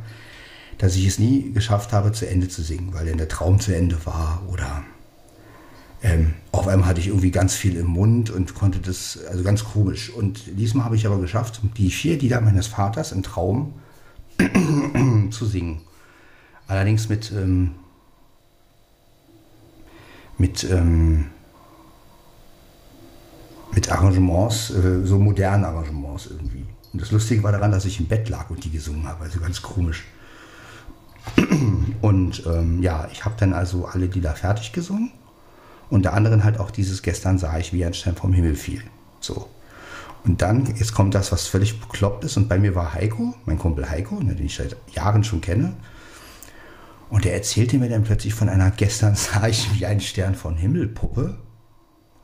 dass 0.78 0.96
ich 0.96 1.06
es 1.06 1.18
nie 1.18 1.52
geschafft 1.52 1.92
habe, 1.92 2.12
zu 2.12 2.26
Ende 2.26 2.48
zu 2.48 2.62
singen, 2.62 2.94
weil 2.94 3.06
dann 3.06 3.18
der 3.18 3.28
Traum 3.28 3.60
zu 3.60 3.74
Ende 3.74 3.98
war 4.06 4.42
oder 4.48 4.82
ähm, 6.02 6.34
auf 6.52 6.68
einmal 6.68 6.88
hatte 6.88 7.00
ich 7.00 7.08
irgendwie 7.08 7.32
ganz 7.32 7.54
viel 7.54 7.76
im 7.76 7.88
Mund 7.88 8.30
und 8.30 8.54
konnte 8.54 8.78
das, 8.78 9.18
also 9.30 9.42
ganz 9.42 9.64
komisch. 9.64 10.10
Und 10.10 10.40
diesmal 10.56 10.84
habe 10.84 10.96
ich 10.96 11.06
aber 11.06 11.18
geschafft, 11.18 11.60
die 11.76 11.90
vier 11.90 12.18
Lieder 12.18 12.40
meines 12.40 12.68
Vaters 12.68 13.12
im 13.12 13.22
Traum 13.22 13.74
zu 15.30 15.44
singen. 15.44 15.82
Allerdings 16.68 17.08
mit, 17.08 17.32
ähm, 17.32 17.74
mit, 20.36 20.64
ähm, 20.64 21.26
mit 23.72 23.90
Arrangements, 23.90 24.70
äh, 24.70 25.04
so 25.04 25.18
modernen 25.18 25.64
Arrangements 25.64 26.26
irgendwie. 26.26 26.66
Und 26.92 27.02
das 27.02 27.10
Lustige 27.10 27.42
war 27.42 27.52
daran, 27.52 27.72
dass 27.72 27.84
ich 27.84 27.98
im 28.00 28.06
Bett 28.06 28.28
lag 28.28 28.50
und 28.50 28.62
die 28.64 28.70
gesungen 28.70 29.06
habe, 29.08 29.24
also 29.24 29.40
ganz 29.40 29.62
komisch. 29.62 30.04
Und 32.00 32.44
ähm, 32.46 32.82
ja, 32.82 33.08
ich 33.12 33.24
habe 33.24 33.34
dann 33.38 33.52
also 33.52 33.86
alle 33.86 34.06
Lieder 34.06 34.34
fertig 34.34 34.72
gesungen. 34.72 35.10
Unter 35.90 36.12
anderem 36.12 36.44
halt 36.44 36.60
auch 36.60 36.70
dieses 36.70 37.02
Gestern 37.02 37.38
sah 37.38 37.58
ich, 37.58 37.72
wie 37.72 37.84
ein 37.84 37.94
Stern 37.94 38.14
vom 38.14 38.32
Himmel 38.32 38.54
fiel. 38.54 38.82
So. 39.20 39.48
Und 40.24 40.42
dann, 40.42 40.66
jetzt 40.76 40.94
kommt 40.94 41.14
das, 41.14 41.32
was 41.32 41.46
völlig 41.46 41.80
bekloppt 41.80 42.24
ist. 42.24 42.36
Und 42.36 42.48
bei 42.48 42.58
mir 42.58 42.74
war 42.74 42.94
Heiko, 42.94 43.34
mein 43.46 43.58
Kumpel 43.58 43.88
Heiko, 43.88 44.20
ne, 44.20 44.34
den 44.34 44.46
ich 44.46 44.56
seit 44.56 44.76
Jahren 44.92 45.24
schon 45.24 45.40
kenne. 45.40 45.74
Und 47.10 47.24
er 47.24 47.34
erzählte 47.34 47.78
mir 47.78 47.88
dann 47.88 48.04
plötzlich 48.04 48.34
von 48.34 48.48
einer 48.48 48.70
Gestern 48.70 49.14
sah 49.16 49.46
ich 49.46 49.78
wie 49.78 49.86
ein 49.86 50.00
Stern 50.00 50.34
von 50.34 50.56
Himmelpuppe 50.56 51.38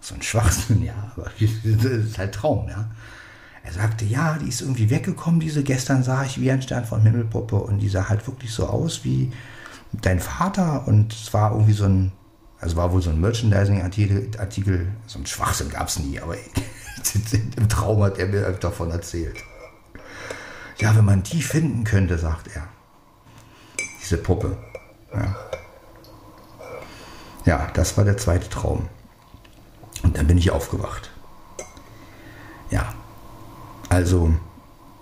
so 0.05 0.15
ein 0.15 0.23
Schwachsinn, 0.23 0.83
ja, 0.83 1.13
aber 1.17 1.31
das 1.41 1.85
ist 1.85 2.19
halt 2.19 2.35
Traum, 2.35 2.69
ja. 2.69 2.91
Er 3.63 3.73
sagte, 3.73 4.05
ja, 4.05 4.37
die 4.37 4.49
ist 4.49 4.61
irgendwie 4.61 4.91
weggekommen, 4.91 5.41
diese 5.41 5.63
gestern 5.63 6.03
sah 6.03 6.23
ich 6.25 6.39
wie 6.39 6.51
ein 6.51 6.61
Stern 6.61 6.85
von 6.85 7.01
Himmelpuppe 7.01 7.57
und 7.57 7.79
die 7.79 7.89
sah 7.89 8.11
halt 8.11 8.27
wirklich 8.27 8.53
so 8.53 8.67
aus 8.67 9.05
wie 9.05 9.33
dein 9.93 10.21
Vater 10.21 10.87
und 10.87 11.15
es 11.15 11.33
war 11.33 11.53
irgendwie 11.53 11.73
so 11.73 11.85
ein, 11.85 12.13
also 12.61 12.77
war 12.77 12.93
wohl 12.93 13.01
so 13.01 13.09
ein 13.09 13.21
Merchandising-Artikel, 13.23 14.31
Artikel, 14.39 14.89
so 15.07 15.19
ein 15.19 15.25
Schwachsinn 15.25 15.71
gab 15.71 15.89
es 15.89 15.99
nie, 15.99 16.21
aber 16.21 16.37
im 17.57 17.69
Traum 17.71 18.03
hat 18.03 18.19
er 18.19 18.27
mir 18.27 18.43
davon 18.53 18.91
erzählt. 18.91 19.39
Ja, 20.79 20.95
wenn 20.95 21.05
man 21.07 21.23
die 21.23 21.41
finden 21.41 21.85
könnte, 21.85 22.19
sagt 22.19 22.49
er. 22.55 22.69
Diese 24.03 24.19
Puppe. 24.19 24.59
Ja. 25.15 25.37
ja, 27.45 27.71
das 27.75 27.97
war 27.97 28.05
der 28.05 28.17
zweite 28.17 28.49
Traum. 28.49 28.89
Und 30.03 30.17
dann 30.17 30.27
bin 30.27 30.39
ich 30.39 30.51
aufgewacht. 30.51 31.11
Ja, 32.71 32.93
also 33.89 34.35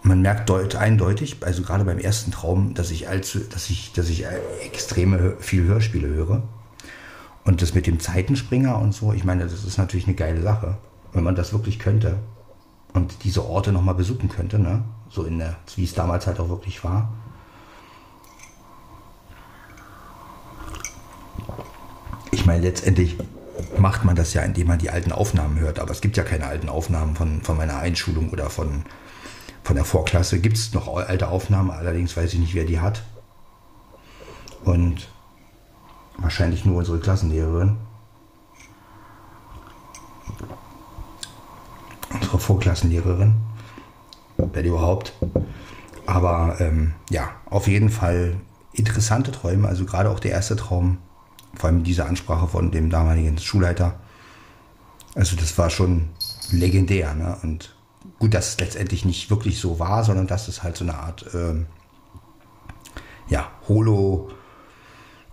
man 0.03 0.21
merkt 0.21 0.49
deut, 0.49 0.75
eindeutig, 0.75 1.37
also 1.43 1.63
gerade 1.63 1.85
beim 1.85 1.99
ersten 1.99 2.31
Traum, 2.33 2.75
dass 2.75 2.91
ich 2.91 3.09
allzu, 3.09 3.41
dass 3.41 3.71
ich, 3.71 3.93
dass 3.93 4.09
ich 4.09 4.27
extreme 4.65 5.37
viel 5.39 5.65
Hörspiele 5.65 6.09
höre. 6.09 6.43
Und 7.45 7.63
das 7.63 7.75
mit 7.75 7.87
dem 7.87 7.99
Zeitenspringer 7.99 8.79
und 8.79 8.93
so, 8.95 9.13
ich 9.13 9.25
meine, 9.25 9.45
das 9.45 9.65
ist 9.65 9.79
natürlich 9.79 10.07
eine 10.07 10.15
geile 10.15 10.43
Sache, 10.43 10.79
wenn 11.13 11.25
man 11.25 11.35
das 11.35 11.53
wirklich 11.53 11.79
könnte 11.79 12.19
und 12.93 13.25
diese 13.25 13.45
Orte 13.45 13.73
nochmal 13.73 13.95
besuchen 13.95 14.29
könnte, 14.29 14.59
ne? 14.59 14.85
So 15.09 15.25
in 15.25 15.39
der, 15.39 15.57
wie 15.77 15.85
es 15.85 15.95
damals 15.95 16.27
halt 16.27 16.41
auch 16.41 16.49
wirklich 16.49 16.85
war. 16.85 17.13
Ich 22.33 22.47
meine, 22.47 22.63
letztendlich 22.63 23.17
macht 23.79 24.05
man 24.05 24.17
das 24.17 24.35
ja, 24.35 24.43
indem 24.43 24.67
man 24.67 24.79
die 24.79 24.91
alten 24.91 25.13
Aufnahmen 25.13 25.61
hört. 25.61 25.79
Aber 25.79 25.93
es 25.93 26.01
gibt 26.01 26.17
ja 26.17 26.25
keine 26.25 26.47
alten 26.47 26.69
Aufnahmen 26.69 27.15
von, 27.15 27.43
von 27.43 27.57
meiner 27.57 27.77
Einschulung 27.79 28.31
oder 28.31 28.51
von, 28.51 28.85
von 29.63 29.77
der 29.77 29.85
Vorklasse. 29.85 30.41
Gibt 30.41 30.57
es 30.57 30.73
noch 30.73 30.93
alte 30.97 31.29
Aufnahmen, 31.29 31.71
allerdings 31.71 32.17
weiß 32.17 32.33
ich 32.33 32.41
nicht, 32.41 32.55
wer 32.55 32.65
die 32.65 32.81
hat. 32.81 33.05
Und 34.65 35.09
wahrscheinlich 36.17 36.65
nur 36.65 36.79
unsere 36.79 36.99
Klassenlehrerin. 36.99 37.77
Unsere 42.15 42.39
Vorklassenlehrerin. 42.39 43.35
Wenn 44.39 44.65
überhaupt. 44.65 45.13
Aber 46.07 46.57
ähm, 46.61 46.95
ja, 47.11 47.31
auf 47.45 47.69
jeden 47.69 47.91
Fall 47.91 48.37
interessante 48.73 49.33
Träume. 49.33 49.69
Also 49.69 49.85
gerade 49.85 50.11
auch 50.11 50.19
der 50.19 50.33
erste 50.33 50.57
Traum, 50.57 50.99
vor 51.55 51.69
allem 51.69 51.85
diese 51.85 52.07
Ansprache 52.07 52.49
von 52.49 52.71
dem 52.71 52.91
damaligen 52.91 53.39
Schulleiter. 53.39 54.01
Also 55.15 55.37
das 55.37 55.57
war 55.59 55.71
schon 55.71 56.09
legendär. 56.51 57.15
Ne? 57.15 57.37
Und 57.43 57.75
gut, 58.19 58.35
dass 58.35 58.51
es 58.51 58.61
letztendlich 58.61 59.05
nicht 59.05 59.31
wirklich 59.31 59.59
so 59.59 59.79
war, 59.79 60.05
sondern 60.05 60.27
dass 60.27 60.49
es 60.49 60.63
halt 60.63 60.77
so 60.77 60.85
eine 60.85 60.99
Art 60.99 61.27
ähm, 61.35 61.67
ja, 63.29 63.51
Holo 63.69 64.31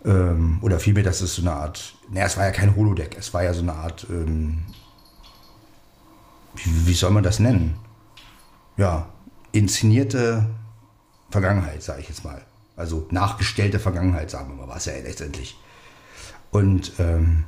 ähm, 0.05 0.59
oder 0.61 0.79
vielmehr, 0.79 1.03
dass 1.03 1.21
es 1.21 1.35
so 1.35 1.41
eine 1.41 1.53
Art, 1.53 1.95
naja, 2.09 2.25
es 2.25 2.37
war 2.37 2.45
ja 2.45 2.51
kein 2.51 2.75
Holodeck, 2.75 3.17
es 3.17 3.33
war 3.33 3.43
ja 3.43 3.53
so 3.53 3.61
eine 3.61 3.73
Art, 3.73 4.07
ähm, 4.09 4.63
wie, 6.55 6.87
wie 6.87 6.93
soll 6.93 7.11
man 7.11 7.23
das 7.23 7.39
nennen? 7.39 7.75
Ja, 8.77 9.09
inszenierte 9.51 10.49
Vergangenheit, 11.29 11.83
sage 11.83 12.01
ich 12.01 12.09
jetzt 12.09 12.23
mal. 12.23 12.41
Also 12.75 13.07
nachgestellte 13.11 13.79
Vergangenheit, 13.79 14.31
sagen 14.31 14.49
wir 14.49 14.55
mal, 14.55 14.67
war 14.69 14.77
es 14.77 14.85
ja 14.85 14.93
letztendlich. 14.93 15.57
Und 16.51 16.93
ähm, 16.99 17.43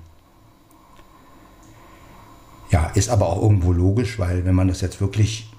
ja, 2.69 2.85
ist 2.93 3.09
aber 3.09 3.27
auch 3.27 3.41
irgendwo 3.41 3.73
logisch, 3.73 4.19
weil 4.19 4.45
wenn 4.45 4.55
man 4.55 4.67
das 4.67 4.81
jetzt 4.81 5.01
wirklich 5.01 5.51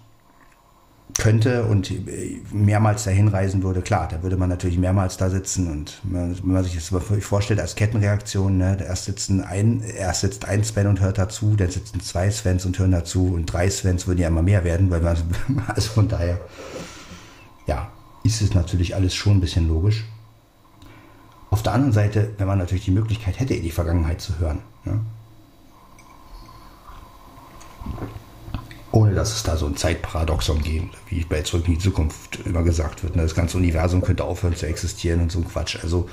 könnte 1.19 1.65
und 1.65 1.93
mehrmals 2.53 3.05
dahin 3.05 3.29
reisen 3.29 3.63
würde, 3.63 3.83
klar, 3.83 4.09
da 4.11 4.23
würde 4.23 4.37
man 4.37 4.49
natürlich 4.49 4.79
mehrmals 4.79 5.19
da 5.19 5.29
sitzen 5.29 5.71
und 5.71 6.01
wenn 6.05 6.35
man 6.43 6.65
sich 6.65 6.75
das 6.75 6.91
vorstellt 7.21 7.61
als 7.61 7.75
Kettenreaktion, 7.75 8.57
ne, 8.57 8.79
erst, 8.81 9.05
sitzen 9.05 9.43
ein, 9.43 9.83
erst 9.83 10.23
sitzt 10.23 10.47
ein 10.47 10.65
Sven 10.65 10.87
und 10.87 11.01
hört 11.01 11.19
dazu, 11.19 11.55
dann 11.55 11.71
sitzen 11.71 12.01
zwei 12.01 12.31
Svens 12.31 12.65
und 12.65 12.79
hören 12.79 12.93
dazu 12.93 13.27
und 13.35 13.47
drei 13.47 13.69
Svens 13.69 14.07
würden 14.07 14.21
ja 14.21 14.29
immer 14.29 14.43
mehr 14.43 14.65
werden, 14.65 14.91
weil 14.91 15.01
man, 15.01 15.17
also 15.67 15.91
von 15.91 16.09
daher, 16.09 16.41
ja, 17.67 17.91
ist 18.25 18.41
es 18.41 18.55
natürlich 18.55 18.95
alles 18.95 19.15
schon 19.15 19.37
ein 19.37 19.41
bisschen 19.41 19.69
logisch. 19.69 20.05
Auf 21.53 21.63
der 21.63 21.75
anderen 21.75 21.93
Seite, 21.93 22.31
wenn 22.39 22.47
man 22.47 22.57
natürlich 22.57 22.87
die 22.87 22.93
Möglichkeit 22.93 23.39
hätte, 23.39 23.53
in 23.53 23.63
die 23.63 23.71
Vergangenheit 23.71 24.23
zu 24.23 24.39
hören, 24.39 24.61
ne, 24.87 25.01
ohne 28.91 29.15
dass 29.15 29.35
es 29.35 29.43
da 29.43 29.59
so 29.59 29.67
ein 29.67 29.77
Zeitparadoxon 29.77 30.63
gibt, 30.63 30.97
wie 31.11 31.23
bei 31.25 31.43
Zurück 31.43 31.69
in 31.69 31.75
die 31.75 31.79
Zukunft 31.79 32.41
immer 32.47 32.63
gesagt 32.63 33.03
wird. 33.03 33.17
Ne? 33.17 33.23
Das 33.23 33.35
ganze 33.35 33.59
Universum 33.59 34.01
könnte 34.01 34.25
aufhören 34.25 34.57
zu 34.57 34.67
existieren 34.67 35.21
und 35.21 35.31
so 35.31 35.41
ein 35.41 35.47
Quatsch. 35.47 35.79
Also 35.83 36.09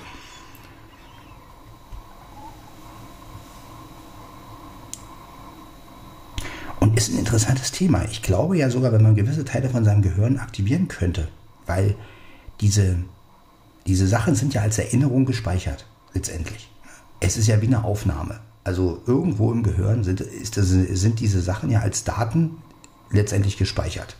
und 6.82 6.98
ist 6.98 7.14
ein 7.14 7.20
interessantes 7.20 7.72
Thema. 7.72 8.04
Ich 8.12 8.22
glaube 8.22 8.58
ja 8.58 8.70
sogar, 8.70 8.92
wenn 8.92 9.04
man 9.04 9.16
gewisse 9.16 9.46
Teile 9.46 9.70
von 9.70 9.86
seinem 9.86 10.02
Gehirn 10.02 10.38
aktivieren 10.38 10.90
könnte, 10.90 11.30
weil 11.66 11.96
diese, 12.60 12.98
diese 13.88 14.08
Sachen 14.08 14.36
sind 14.36 14.54
ja 14.54 14.62
als 14.62 14.78
Erinnerung 14.78 15.26
gespeichert, 15.26 15.86
letztendlich. 16.14 16.70
Es 17.20 17.38
ist 17.38 17.48
ja 17.48 17.62
wie 17.62 17.68
eine 17.68 17.84
Aufnahme. 17.84 18.40
Also 18.64 19.02
irgendwo 19.08 19.52
im 19.52 19.64
Gehirn 19.64 20.04
sind, 20.04 20.22
ist 20.22 20.56
sind 20.56 21.20
diese 21.20 21.42
Sachen 21.42 21.70
ja 21.70 21.80
als 21.80 22.04
Daten 22.04 22.58
letztendlich 23.10 23.58
gespeichert. 23.58 24.16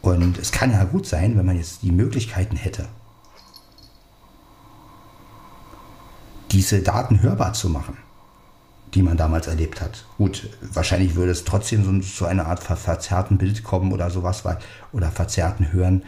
Und 0.00 0.38
es 0.38 0.52
kann 0.52 0.70
ja 0.70 0.84
gut 0.84 1.06
sein, 1.06 1.36
wenn 1.36 1.46
man 1.46 1.56
jetzt 1.56 1.82
die 1.82 1.90
Möglichkeiten 1.90 2.56
hätte, 2.56 2.86
diese 6.50 6.82
Daten 6.82 7.22
hörbar 7.22 7.52
zu 7.52 7.68
machen, 7.68 7.96
die 8.94 9.02
man 9.02 9.16
damals 9.16 9.46
erlebt 9.46 9.80
hat. 9.80 10.04
Gut, 10.18 10.50
wahrscheinlich 10.60 11.16
würde 11.16 11.32
es 11.32 11.44
trotzdem 11.44 11.84
so 11.84 11.98
zu 12.06 12.26
einer 12.26 12.46
Art 12.46 12.62
verzerrten 12.62 13.38
Bild 13.38 13.64
kommen 13.64 13.92
oder 13.92 14.10
sowas, 14.10 14.44
oder 14.92 15.10
verzerrten 15.10 15.72
Hören, 15.72 16.04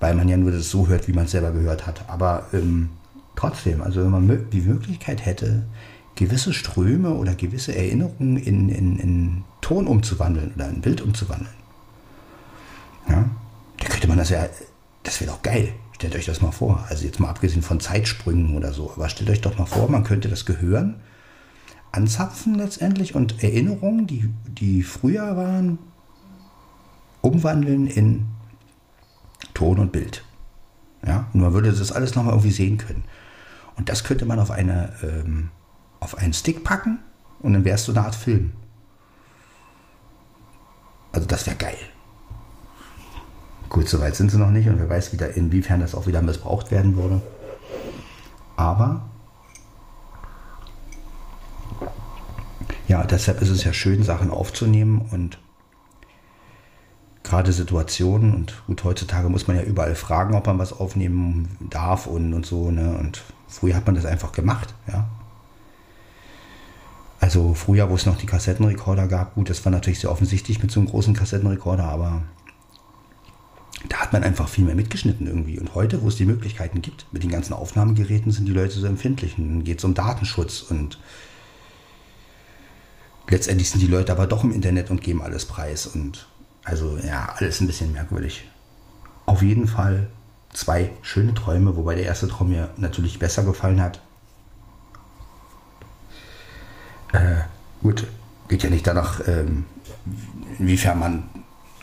weil 0.00 0.14
man 0.14 0.28
ja 0.28 0.36
nur 0.36 0.52
das 0.52 0.70
so 0.70 0.88
hört, 0.88 1.08
wie 1.08 1.12
man 1.12 1.24
es 1.24 1.32
selber 1.32 1.52
gehört 1.52 1.86
hat. 1.86 2.04
Aber 2.08 2.46
ähm, 2.52 2.90
trotzdem, 3.36 3.82
also 3.82 4.02
wenn 4.02 4.10
man 4.10 4.50
die 4.50 4.60
Möglichkeit 4.60 5.24
hätte, 5.24 5.64
gewisse 6.14 6.52
Ströme 6.52 7.14
oder 7.14 7.34
gewisse 7.34 7.74
Erinnerungen 7.74 8.36
in, 8.36 8.68
in, 8.68 8.98
in 8.98 9.44
Ton 9.60 9.86
umzuwandeln 9.86 10.52
oder 10.54 10.68
in 10.68 10.80
Bild 10.80 11.00
umzuwandeln. 11.00 11.54
Ja, 13.08 13.24
da 13.78 13.88
könnte 13.88 14.08
man 14.08 14.18
das 14.18 14.30
ja, 14.30 14.46
das 15.04 15.20
wäre 15.20 15.30
doch 15.30 15.42
geil. 15.42 15.72
Stellt 15.92 16.14
euch 16.14 16.26
das 16.26 16.42
mal 16.42 16.52
vor. 16.52 16.84
Also 16.88 17.04
jetzt 17.04 17.18
mal 17.18 17.28
abgesehen 17.28 17.62
von 17.62 17.80
Zeitsprüngen 17.80 18.56
oder 18.56 18.72
so, 18.72 18.92
aber 18.94 19.08
stellt 19.08 19.30
euch 19.30 19.40
doch 19.40 19.58
mal 19.58 19.66
vor, 19.66 19.88
man 19.90 20.04
könnte 20.04 20.28
das 20.28 20.44
Gehirn 20.44 20.96
anzapfen 21.90 22.54
letztendlich 22.54 23.14
und 23.14 23.42
Erinnerungen, 23.42 24.06
die, 24.06 24.28
die 24.46 24.82
früher 24.82 25.36
waren, 25.36 25.78
umwandeln 27.20 27.86
in 27.86 28.26
Ton 29.58 29.80
und 29.80 29.90
Bild. 29.90 30.22
Ja, 31.04 31.26
und 31.32 31.40
man 31.40 31.52
würde 31.52 31.72
das 31.72 31.90
alles 31.90 32.14
nochmal 32.14 32.32
irgendwie 32.32 32.52
sehen 32.52 32.78
können. 32.78 33.02
Und 33.76 33.88
das 33.88 34.04
könnte 34.04 34.24
man 34.24 34.38
auf 34.38 34.52
eine 34.52 34.92
ähm, 35.02 35.50
auf 35.98 36.16
einen 36.16 36.32
Stick 36.32 36.62
packen 36.62 37.00
und 37.40 37.54
dann 37.54 37.64
wärst 37.64 37.88
du 37.88 37.92
eine 37.92 38.02
Art 38.02 38.14
Film. 38.14 38.52
Also 41.10 41.26
das 41.26 41.44
wäre 41.46 41.56
geil. 41.56 41.78
Gut, 43.68 43.88
soweit 43.88 44.14
sind 44.14 44.30
sie 44.30 44.38
noch 44.38 44.50
nicht 44.50 44.68
und 44.68 44.78
wer 44.78 44.88
weiß 44.88 45.12
wieder, 45.12 45.34
inwiefern 45.34 45.80
das 45.80 45.96
auch 45.96 46.06
wieder 46.06 46.22
missbraucht 46.22 46.70
werden 46.70 46.96
würde. 46.96 47.20
Aber 48.54 49.08
ja, 52.86 53.02
deshalb 53.02 53.42
ist 53.42 53.50
es 53.50 53.64
ja 53.64 53.72
schön, 53.72 54.04
Sachen 54.04 54.30
aufzunehmen 54.30 55.04
und 55.10 55.38
gerade 57.28 57.52
Situationen 57.52 58.34
und 58.34 58.54
gut, 58.66 58.84
heutzutage 58.84 59.28
muss 59.28 59.46
man 59.46 59.56
ja 59.56 59.62
überall 59.62 59.94
fragen, 59.94 60.34
ob 60.34 60.46
man 60.46 60.58
was 60.58 60.72
aufnehmen 60.72 61.56
darf 61.60 62.06
und, 62.06 62.32
und 62.32 62.46
so, 62.46 62.70
ne? 62.70 62.96
Und 62.98 63.22
früher 63.48 63.76
hat 63.76 63.86
man 63.86 63.94
das 63.94 64.06
einfach 64.06 64.32
gemacht, 64.32 64.74
ja. 64.86 65.08
Also 67.20 67.52
früher, 67.52 67.90
wo 67.90 67.96
es 67.96 68.06
noch 68.06 68.16
die 68.16 68.26
Kassettenrekorder 68.26 69.08
gab, 69.08 69.34
gut, 69.34 69.50
das 69.50 69.64
war 69.64 69.72
natürlich 69.72 70.00
sehr 70.00 70.10
offensichtlich 70.10 70.62
mit 70.62 70.70
so 70.70 70.80
einem 70.80 70.88
großen 70.88 71.14
Kassettenrekorder, 71.14 71.84
aber 71.84 72.22
da 73.88 73.98
hat 73.98 74.12
man 74.12 74.22
einfach 74.24 74.48
viel 74.48 74.64
mehr 74.64 74.74
mitgeschnitten 74.74 75.26
irgendwie. 75.26 75.58
Und 75.58 75.74
heute, 75.74 76.02
wo 76.02 76.08
es 76.08 76.16
die 76.16 76.24
Möglichkeiten 76.24 76.80
gibt, 76.80 77.06
mit 77.12 77.22
den 77.22 77.30
ganzen 77.30 77.52
Aufnahmegeräten 77.52 78.32
sind 78.32 78.46
die 78.46 78.52
Leute 78.52 78.78
so 78.78 78.86
empfindlich. 78.86 79.34
Dann 79.36 79.64
geht 79.64 79.78
es 79.78 79.84
um 79.84 79.94
Datenschutz 79.94 80.62
und 80.62 80.98
letztendlich 83.28 83.70
sind 83.70 83.80
die 83.80 83.86
Leute 83.86 84.12
aber 84.12 84.26
doch 84.26 84.44
im 84.44 84.52
Internet 84.52 84.90
und 84.90 85.02
geben 85.02 85.22
alles 85.22 85.44
preis. 85.44 85.86
Und 85.86 86.26
also 86.68 86.98
ja, 86.98 87.34
alles 87.36 87.60
ein 87.60 87.66
bisschen 87.66 87.92
merkwürdig. 87.92 88.48
Auf 89.26 89.42
jeden 89.42 89.66
Fall 89.66 90.08
zwei 90.52 90.90
schöne 91.02 91.34
Träume, 91.34 91.76
wobei 91.76 91.94
der 91.94 92.04
erste 92.04 92.28
Traum 92.28 92.50
mir 92.50 92.70
natürlich 92.76 93.18
besser 93.18 93.42
gefallen 93.42 93.80
hat. 93.80 94.00
Äh, 97.12 97.36
gut, 97.82 98.06
geht 98.48 98.62
ja 98.62 98.70
nicht 98.70 98.86
danach, 98.86 99.26
ähm, 99.26 99.64
inwiefern 100.58 100.98
man 100.98 101.28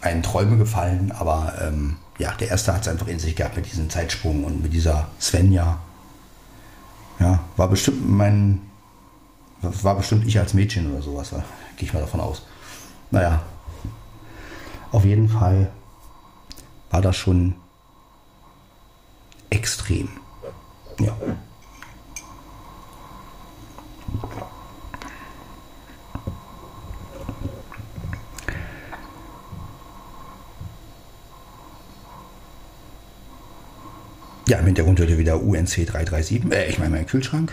einen 0.02 0.24
Träume 0.24 0.58
gefallen, 0.58 1.12
aber 1.12 1.54
ähm, 1.62 1.98
ja, 2.20 2.32
der 2.34 2.50
erste 2.50 2.74
hat 2.74 2.82
es 2.84 2.88
einfach 2.88 3.08
in 3.08 3.20
sich 3.20 3.36
gehabt 3.36 3.56
mit 3.56 3.66
diesem 3.66 3.90
Zeitsprung 3.90 4.44
und 4.44 4.62
mit 4.62 4.74
dieser 4.74 5.08
Svenja. 5.20 5.80
Ja, 7.20 7.40
war 7.58 7.70
bestimmt 7.70 8.08
mein, 8.08 8.62
war 9.62 9.96
bestimmt 9.96 10.28
ich 10.28 10.38
als 10.38 10.54
Mädchen 10.54 10.92
oder 10.92 11.02
sowas, 11.02 11.32
gehe 11.78 11.88
ich 11.88 11.94
mal 11.94 12.02
davon 12.02 12.20
aus. 12.20 12.44
Naja, 13.10 13.42
auf 14.96 15.04
jeden 15.04 15.28
Fall 15.28 15.70
war 16.90 17.02
das 17.02 17.18
schon 17.18 17.56
extrem. 19.50 20.08
Ja. 21.00 21.18
Ja, 34.48 34.60
im 34.60 34.66
Hintergrund 34.66 35.00
hört 35.00 35.10
ihr 35.10 35.18
wieder 35.18 35.42
UNC 35.42 35.88
337. 35.88 36.52
Äh, 36.52 36.70
ich 36.70 36.80
meine 36.80 36.92
meinen 36.92 37.06
Kühlschrank. 37.06 37.52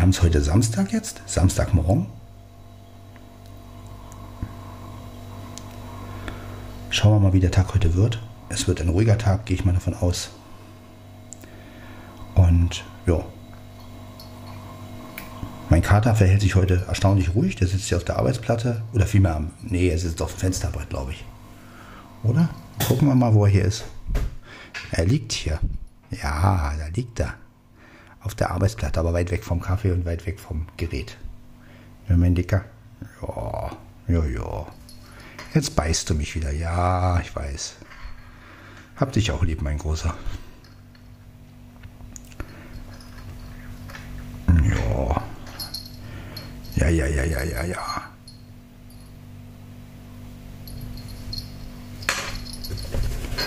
Wir 0.00 0.04
haben 0.04 0.12
es 0.12 0.22
heute 0.22 0.40
Samstag 0.40 0.92
jetzt, 0.94 1.20
Samstagmorgen. 1.26 2.06
Schauen 6.88 7.12
wir 7.12 7.20
mal, 7.20 7.34
wie 7.34 7.40
der 7.40 7.50
Tag 7.50 7.74
heute 7.74 7.94
wird. 7.94 8.18
es 8.48 8.66
wird 8.66 8.80
ein 8.80 8.88
ruhiger 8.88 9.18
Tag, 9.18 9.44
gehe 9.44 9.58
ich 9.58 9.66
mal 9.66 9.74
davon 9.74 9.92
aus. 9.92 10.30
Und 12.34 12.82
ja. 13.04 13.22
Mein 15.68 15.82
Kater 15.82 16.14
verhält 16.14 16.40
sich 16.40 16.54
heute 16.54 16.86
erstaunlich 16.88 17.34
ruhig. 17.34 17.56
Der 17.56 17.68
sitzt 17.68 17.88
hier 17.88 17.98
auf 17.98 18.04
der 18.04 18.16
Arbeitsplatte. 18.16 18.80
Oder 18.94 19.04
vielmehr, 19.04 19.42
nee, 19.60 19.90
er 19.90 19.98
sitzt 19.98 20.22
auf 20.22 20.32
dem 20.32 20.38
Fensterbrett, 20.38 20.88
glaube 20.88 21.12
ich. 21.12 21.26
Oder? 22.22 22.48
Gucken 22.88 23.06
wir 23.06 23.14
mal, 23.14 23.34
wo 23.34 23.44
er 23.44 23.50
hier 23.50 23.66
ist. 23.66 23.84
Er 24.92 25.04
liegt 25.04 25.32
hier. 25.32 25.60
Ja, 26.10 26.72
da 26.78 26.86
liegt 26.86 27.20
er. 27.20 27.34
Auf 28.22 28.34
der 28.34 28.50
Arbeitsplatte, 28.50 29.00
aber 29.00 29.12
weit 29.14 29.30
weg 29.30 29.44
vom 29.44 29.60
Kaffee 29.60 29.92
und 29.92 30.04
weit 30.04 30.26
weg 30.26 30.38
vom 30.38 30.66
Gerät. 30.76 31.16
Ja, 32.08 32.16
mein 32.16 32.34
Dicker. 32.34 32.64
Ja, 33.22 33.70
ja, 34.08 34.24
ja. 34.24 34.66
Jetzt 35.54 35.74
beißt 35.74 36.10
du 36.10 36.14
mich 36.14 36.34
wieder. 36.34 36.52
Ja, 36.52 37.18
ich 37.20 37.34
weiß. 37.34 37.76
Hab 38.96 39.12
dich 39.12 39.30
auch 39.30 39.42
lieb, 39.42 39.62
mein 39.62 39.78
Großer. 39.78 40.14
Ja. 44.48 45.22
Ja, 46.76 46.88
ja, 46.88 47.06
ja, 47.06 47.24
ja, 47.24 47.42
ja, 47.42 47.64
ja. 47.64 48.02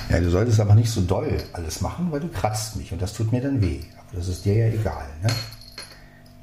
Ja, 0.10 0.20
du 0.20 0.30
solltest 0.30 0.60
aber 0.60 0.76
nicht 0.76 0.92
so 0.92 1.02
doll 1.02 1.44
alles 1.54 1.82
machen, 1.82 2.12
weil 2.12 2.20
du 2.20 2.28
kratzt 2.28 2.76
mich 2.76 2.92
und 2.92 3.02
das 3.02 3.14
tut 3.14 3.32
mir 3.32 3.42
dann 3.42 3.62
weh. 3.62 3.82
Das 4.14 4.28
ist 4.28 4.46
dir 4.46 4.56
ja 4.56 4.68
egal, 4.68 5.08
ne? 5.24 5.30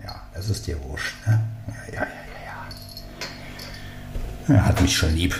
Ja, 0.05 0.21
das 0.35 0.51
ist 0.51 0.67
dir 0.67 0.83
wurscht, 0.83 1.15
ne? 1.27 1.41
Ja, 1.69 1.75
ja, 1.95 2.01
ja, 2.01 2.07
ja, 2.09 2.67
ja. 4.49 4.55
Er 4.57 4.67
hat 4.67 4.81
mich 4.81 4.97
schon 4.97 5.15
lieb. 5.15 5.39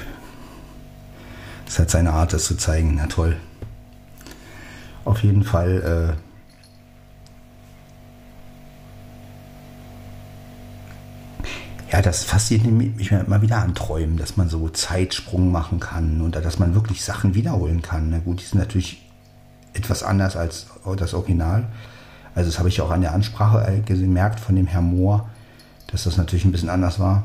Das 1.67 1.79
hat 1.79 1.91
seine 1.91 2.13
Art, 2.13 2.33
das 2.33 2.45
zu 2.45 2.57
zeigen. 2.57 2.95
Na 2.97 3.07
toll. 3.07 3.37
Auf 5.05 5.23
jeden 5.23 5.43
Fall. 5.43 6.17
Äh, 11.43 11.93
ja, 11.93 12.03
das 12.03 12.23
fasziniert 12.23 12.97
mich 12.97 13.11
immer 13.11 13.43
wieder 13.43 13.59
an 13.59 13.75
Träumen, 13.75 14.17
dass 14.17 14.37
man 14.37 14.49
so 14.49 14.69
Zeitsprung 14.69 15.51
machen 15.51 15.81
kann 15.81 16.21
und 16.21 16.37
dass 16.37 16.61
man 16.61 16.75
wirklich 16.75 17.05
Sachen 17.05 17.35
wiederholen 17.35 17.83
kann. 17.83 18.11
Na 18.11 18.19
gut, 18.19 18.41
die 18.41 18.45
sind 18.45 18.61
natürlich 18.61 19.11
etwas 19.73 20.05
anders 20.05 20.37
als 20.37 20.67
das 20.97 21.15
Original. 21.15 21.69
Also 22.35 22.51
das 22.51 22.59
habe 22.59 22.69
ich 22.69 22.81
auch 22.81 22.91
an 22.91 23.01
der 23.01 23.13
Ansprache 23.13 23.67
äh, 23.67 23.81
gemerkt 23.81 24.41
von 24.41 24.57
dem 24.57 24.67
Herrn 24.67 24.97
Mohr, 24.97 25.29
dass 25.89 26.05
das 26.05 26.17
natürlich 26.17 26.45
ein 26.45 26.53
bisschen 26.53 26.71
anders 26.71 26.99
war. 26.99 27.25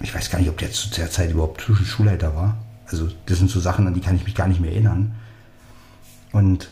Ich 0.00 0.14
weiß 0.14 0.30
gar 0.30 0.38
nicht, 0.38 0.50
ob 0.50 0.58
der 0.58 0.70
zu 0.70 0.90
der 0.90 1.10
Zeit 1.10 1.30
überhaupt 1.30 1.62
Schulleiter 1.62 2.34
war. 2.34 2.56
Also 2.86 3.08
das 3.26 3.38
sind 3.38 3.50
so 3.50 3.60
Sachen, 3.60 3.86
an 3.86 3.94
die 3.94 4.00
kann 4.00 4.16
ich 4.16 4.24
mich 4.24 4.34
gar 4.34 4.46
nicht 4.46 4.60
mehr 4.60 4.72
erinnern. 4.72 5.14
Und 6.32 6.68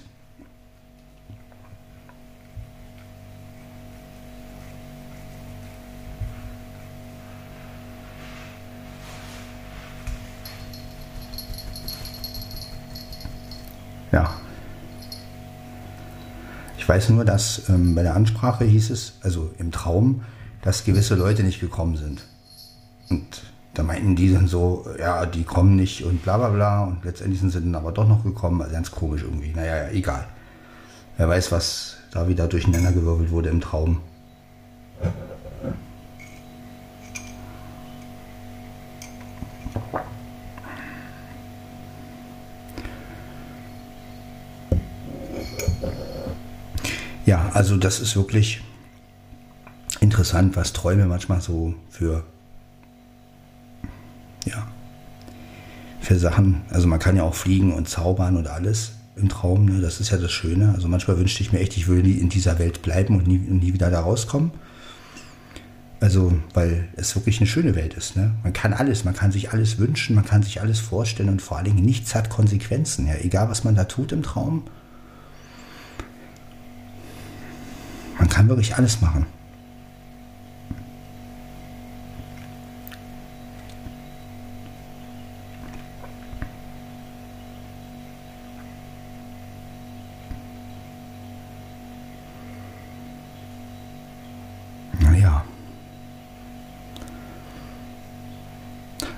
Ja. 14.15 14.31
Ich 16.79 16.89
weiß 16.89 17.11
nur, 17.11 17.25
dass 17.25 17.69
ähm, 17.69 17.95
bei 17.95 18.03
der 18.03 18.15
Ansprache 18.15 18.65
hieß 18.65 18.91
es, 18.91 19.15
also 19.23 19.51
im 19.59 19.73
Traum, 19.73 20.23
dass 20.63 20.85
gewisse 20.85 21.15
Leute 21.15 21.43
nicht 21.43 21.61
gekommen 21.61 21.97
sind. 21.97 22.25
Und 23.11 23.43
da 23.75 23.83
meinten 23.83 24.17
die 24.17 24.33
dann 24.33 24.49
so, 24.49 24.87
ja, 24.99 25.27
die 25.27 25.45
kommen 25.45 25.77
nicht 25.77 26.05
und 26.05 26.23
bla 26.23 26.39
bla 26.39 26.49
bla. 26.49 26.85
Und 26.85 27.05
letztendlich 27.05 27.41
sind 27.41 27.51
sie 27.51 27.61
dann 27.61 27.75
aber 27.75 27.93
doch 27.93 28.09
noch 28.09 28.23
gekommen. 28.23 28.61
Also 28.63 28.73
ganz 28.73 28.91
komisch 28.91 29.23
irgendwie. 29.23 29.53
Naja, 29.55 29.89
egal. 29.91 30.27
Wer 31.17 31.29
weiß, 31.29 31.53
was 31.53 31.97
da 32.13 32.29
wieder 32.29 32.49
durcheinander 32.49 32.93
gewirbelt 32.93 33.31
wurde 33.31 33.51
im 33.51 33.61
Traum. 33.61 34.01
Also 47.55 47.77
das 47.77 48.01
ist 48.01 48.17
wirklich 48.17 48.61
interessant, 50.01 50.57
was 50.57 50.73
Träume 50.73 51.07
manchmal 51.07 51.41
so 51.41 51.75
für, 51.89 52.25
ja, 54.45 54.67
für 56.01 56.19
Sachen, 56.19 56.63
also 56.69 56.89
man 56.89 56.99
kann 56.99 57.17
ja 57.17 57.23
auch 57.23 57.35
fliegen 57.35 57.73
und 57.73 57.89
zaubern 57.89 58.37
und 58.37 58.49
alles 58.49 58.93
im 59.17 59.29
Traum, 59.29 59.67
ne? 59.67 59.81
das 59.81 60.01
ist 60.01 60.11
ja 60.11 60.19
das 60.19 60.33
Schöne. 60.33 60.73
Also 60.75 60.89
manchmal 60.89 61.17
wünschte 61.17 61.45
ich 61.45 61.53
mir 61.53 61.61
echt, 61.61 61.77
ich 61.77 61.87
würde 61.87 62.11
in 62.11 62.29
dieser 62.29 62.59
Welt 62.59 62.83
bleiben 62.83 63.17
und 63.17 63.29
nie, 63.29 63.39
nie 63.39 63.73
wieder 63.73 63.89
da 63.89 64.01
rauskommen. 64.01 64.51
Also, 66.01 66.35
weil 66.53 66.89
es 66.97 67.15
wirklich 67.15 67.39
eine 67.39 67.47
schöne 67.47 67.77
Welt 67.77 67.95
ist. 67.95 68.17
Ne? 68.17 68.35
Man 68.43 68.53
kann 68.53 68.75
alles, 68.75 69.05
man 69.05 69.15
kann 69.15 69.31
sich 69.31 69.53
alles 69.53 69.79
wünschen, 69.79 70.17
man 70.17 70.25
kann 70.25 70.43
sich 70.43 70.61
alles 70.61 70.81
vorstellen 70.81 71.29
und 71.29 71.41
vor 71.41 71.57
allen 71.57 71.67
Dingen 71.67 71.85
nichts 71.85 72.17
hat 72.17 72.29
Konsequenzen. 72.29 73.07
Ja? 73.07 73.15
Egal, 73.15 73.49
was 73.49 73.63
man 73.63 73.77
da 73.77 73.85
tut 73.85 74.11
im 74.11 74.25
Traum, 74.25 74.65
kann 78.35 78.49
wirklich 78.49 78.75
alles 78.75 79.01
machen. 79.01 79.27
Naja. 94.99 95.45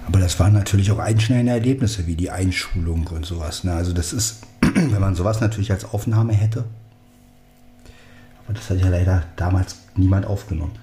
Aber 0.07 0.21
das 0.21 0.39
waren 0.39 0.53
natürlich 0.53 0.91
auch 0.91 0.99
einschneidende 0.99 1.53
Erlebnisse, 1.53 2.07
wie 2.07 2.17
die 2.17 2.31
Einschulung 2.31 3.07
und 3.07 3.25
sowas. 3.25 3.65
Ne? 3.65 3.73
Also 3.73 3.95
das 3.95 4.13
ist, 4.13 4.43
wenn 4.61 5.01
man 5.01 5.15
sowas 5.15 5.41
natürlich 5.41 5.73
als 5.73 5.87
Aufnahme 5.87 6.35
hätte, 6.35 6.65
aber 8.47 8.55
das 8.55 8.71
hat 8.71 8.79
ja 8.79 8.89
leider 8.89 9.25
damals 9.37 9.77
niemand 9.97 10.27
aufgenommen. 10.27 10.79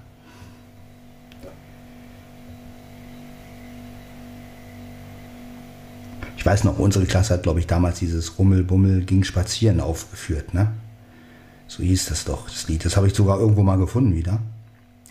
Ich 6.35 6.45
weiß 6.45 6.65
noch, 6.65 6.77
unsere 6.77 7.05
Klasse 7.05 7.35
hat, 7.35 7.43
glaube 7.43 7.61
ich, 7.61 7.67
damals 7.67 7.99
dieses 7.99 8.37
Rummel, 8.37 8.63
Bummel 8.63 9.05
ging 9.05 9.23
spazieren 9.23 9.79
aufgeführt, 9.79 10.53
ne? 10.53 10.73
So 11.67 11.81
hieß 11.83 12.07
das 12.07 12.25
doch, 12.25 12.49
das 12.49 12.67
Lied. 12.67 12.83
Das 12.83 12.97
habe 12.97 13.07
ich 13.07 13.13
sogar 13.13 13.39
irgendwo 13.39 13.63
mal 13.63 13.77
gefunden 13.77 14.13
wieder. 14.13 14.39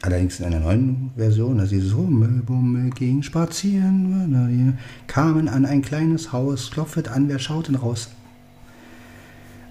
Allerdings 0.03 0.41
in 0.41 0.47
einer 0.47 0.61
neuen 0.61 1.11
Version, 1.17 1.59
also 1.59 1.75
dieses 1.75 1.97
Rummel, 1.97 2.43
Bummel 2.43 2.91
ging 2.91 3.23
spazieren, 3.23 4.77
kamen 5.07 5.49
an 5.49 5.65
ein 5.65 5.81
kleines 5.81 6.33
Haus, 6.33 6.71
klopfet 6.71 7.09
an, 7.09 7.29
wer 7.29 7.39
schaut 7.39 7.69
denn 7.69 7.77
raus? 7.77 8.11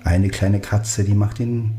Eine 0.04 0.30
kleine 0.30 0.62
Katze, 0.62 1.04
die 1.04 1.14
macht 1.14 1.38
den 1.38 1.76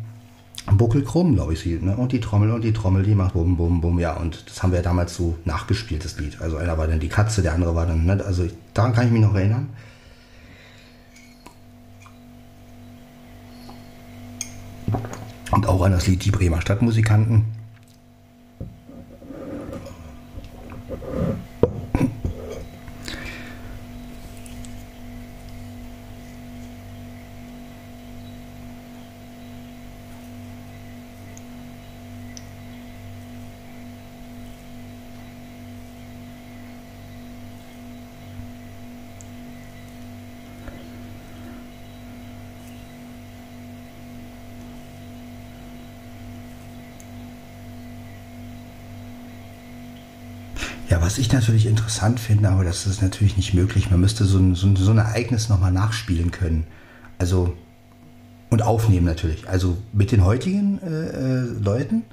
Buckel 0.66 1.02
krumm, 1.02 1.34
glaube 1.34 1.54
ich, 1.54 1.60
sie. 1.60 1.78
Ne? 1.80 1.96
Und 1.96 2.12
die 2.12 2.20
Trommel 2.20 2.52
und 2.52 2.62
die 2.62 2.72
Trommel, 2.72 3.02
die 3.02 3.14
macht 3.14 3.34
bum, 3.34 3.56
bum, 3.56 3.80
bum. 3.80 3.98
Ja, 3.98 4.14
und 4.14 4.44
das 4.48 4.62
haben 4.62 4.72
wir 4.72 4.82
damals 4.82 5.16
so 5.16 5.36
nachgespielt, 5.44 6.04
das 6.04 6.18
Lied. 6.18 6.40
Also 6.40 6.56
einer 6.56 6.78
war 6.78 6.86
dann 6.86 7.00
die 7.00 7.08
Katze, 7.08 7.42
der 7.42 7.54
andere 7.54 7.74
war 7.74 7.86
dann, 7.86 8.04
ne? 8.04 8.22
also 8.24 8.44
ich, 8.44 8.52
daran 8.72 8.92
kann 8.92 9.06
ich 9.06 9.12
mich 9.12 9.22
noch 9.22 9.34
erinnern. 9.34 9.68
Und 15.50 15.66
auch 15.66 15.82
an 15.82 15.92
das 15.92 16.06
Lied 16.06 16.24
Die 16.24 16.30
Bremer 16.30 16.60
Stadtmusikanten. 16.60 17.61
Was 51.12 51.18
ich 51.18 51.30
natürlich 51.30 51.66
interessant 51.66 52.18
finde, 52.18 52.48
aber 52.48 52.64
das 52.64 52.86
ist 52.86 53.02
natürlich 53.02 53.36
nicht 53.36 53.52
möglich. 53.52 53.90
Man 53.90 54.00
müsste 54.00 54.24
so 54.24 54.38
ein, 54.38 54.54
so 54.54 54.66
ein, 54.66 54.76
so 54.76 54.92
ein 54.92 54.96
Ereignis 54.96 55.50
nochmal 55.50 55.70
nachspielen 55.70 56.30
können. 56.30 56.66
Also, 57.18 57.54
und 58.48 58.62
aufnehmen 58.62 59.04
natürlich. 59.04 59.46
Also 59.46 59.76
mit 59.92 60.10
den 60.10 60.24
heutigen 60.24 60.80
äh, 60.80 60.86
äh, 60.86 61.40
Leuten. 61.62 62.04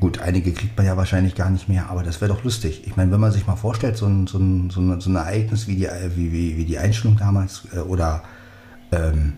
Gut, 0.00 0.18
einige 0.18 0.52
kriegt 0.52 0.76
man 0.76 0.86
ja 0.86 0.96
wahrscheinlich 0.96 1.36
gar 1.36 1.48
nicht 1.50 1.68
mehr, 1.68 1.88
aber 1.88 2.02
das 2.02 2.20
wäre 2.20 2.34
doch 2.34 2.42
lustig. 2.42 2.82
Ich 2.84 2.96
meine, 2.96 3.12
wenn 3.12 3.20
man 3.20 3.30
sich 3.30 3.46
mal 3.46 3.54
vorstellt, 3.54 3.96
so 3.96 4.06
ein, 4.06 4.26
so 4.26 4.38
ein, 4.38 4.70
so 4.70 4.80
ein, 4.80 5.00
so 5.00 5.08
ein 5.08 5.14
Ereignis 5.14 5.68
wie 5.68 5.76
die, 5.76 5.88
wie, 6.16 6.32
wie, 6.32 6.56
wie 6.56 6.64
die 6.64 6.78
Einstellung 6.78 7.16
damals 7.16 7.62
äh, 7.72 7.78
oder 7.78 8.24
ähm, 8.90 9.34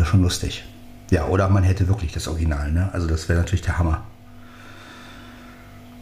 wäre 0.00 0.08
schon 0.08 0.22
lustig. 0.22 0.64
Ja, 1.10 1.26
oder 1.26 1.48
man 1.50 1.62
hätte 1.62 1.86
wirklich 1.86 2.12
das 2.12 2.26
Original, 2.26 2.72
ne? 2.72 2.88
Also 2.94 3.06
das 3.06 3.28
wäre 3.28 3.38
natürlich 3.38 3.60
der 3.60 3.78
Hammer. 3.78 4.02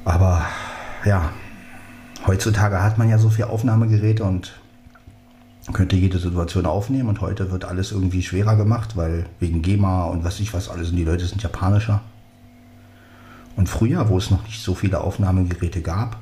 Aber 0.05 0.47
ja, 1.05 1.33
heutzutage 2.27 2.81
hat 2.81 2.97
man 2.97 3.09
ja 3.09 3.19
so 3.19 3.29
viele 3.29 3.51
Aufnahmegeräte 3.51 4.23
und 4.23 4.53
könnte 5.73 5.97
jede 5.97 6.19
Situation 6.19 6.65
aufnehmen 6.65 7.09
und 7.09 7.21
heute 7.21 7.51
wird 7.51 7.65
alles 7.65 7.91
irgendwie 7.91 8.23
schwerer 8.23 8.55
gemacht, 8.55 8.97
weil 8.97 9.27
wegen 9.41 9.63
GEMA 9.63 10.05
und 10.05 10.23
was 10.25 10.39
ich 10.39 10.55
was 10.55 10.69
alles 10.69 10.91
und 10.91 10.97
die 10.97 11.05
Leute 11.05 11.27
sind 11.27 11.43
japanischer. 11.43 12.01
Und 13.57 13.69
früher, 13.69 14.09
wo 14.09 14.17
es 14.17 14.31
noch 14.31 14.45
nicht 14.45 14.63
so 14.63 14.77
viele 14.77 15.01
Aufnahmegeräte 15.01 15.83
gab, 15.83 16.21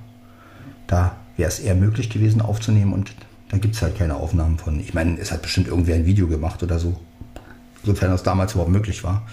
da 0.87 1.17
wäre 1.37 1.49
es 1.49 1.61
eher 1.61 1.75
möglich 1.75 2.09
gewesen 2.09 2.41
aufzunehmen 2.41 2.95
und 2.95 3.13
da 3.51 3.59
gibt 3.59 3.75
es 3.75 3.83
halt 3.83 3.99
keine 3.99 4.17
Aufnahmen 4.17 4.59
von. 4.59 4.81
Ich 4.81 4.95
meine, 4.95 5.19
es 5.19 5.31
hat 5.31 5.43
bestimmt 5.43 5.69
irgendwer 5.69 5.97
ein 5.97 6.07
Video 6.07 6.27
gemacht 6.27 6.63
oder 6.63 6.79
so, 6.79 6.99
sofern 7.87 8.11
das 8.11 8.23
damals 8.23 8.53
überhaupt 8.53 8.73
möglich 8.73 9.05
war. 9.05 9.27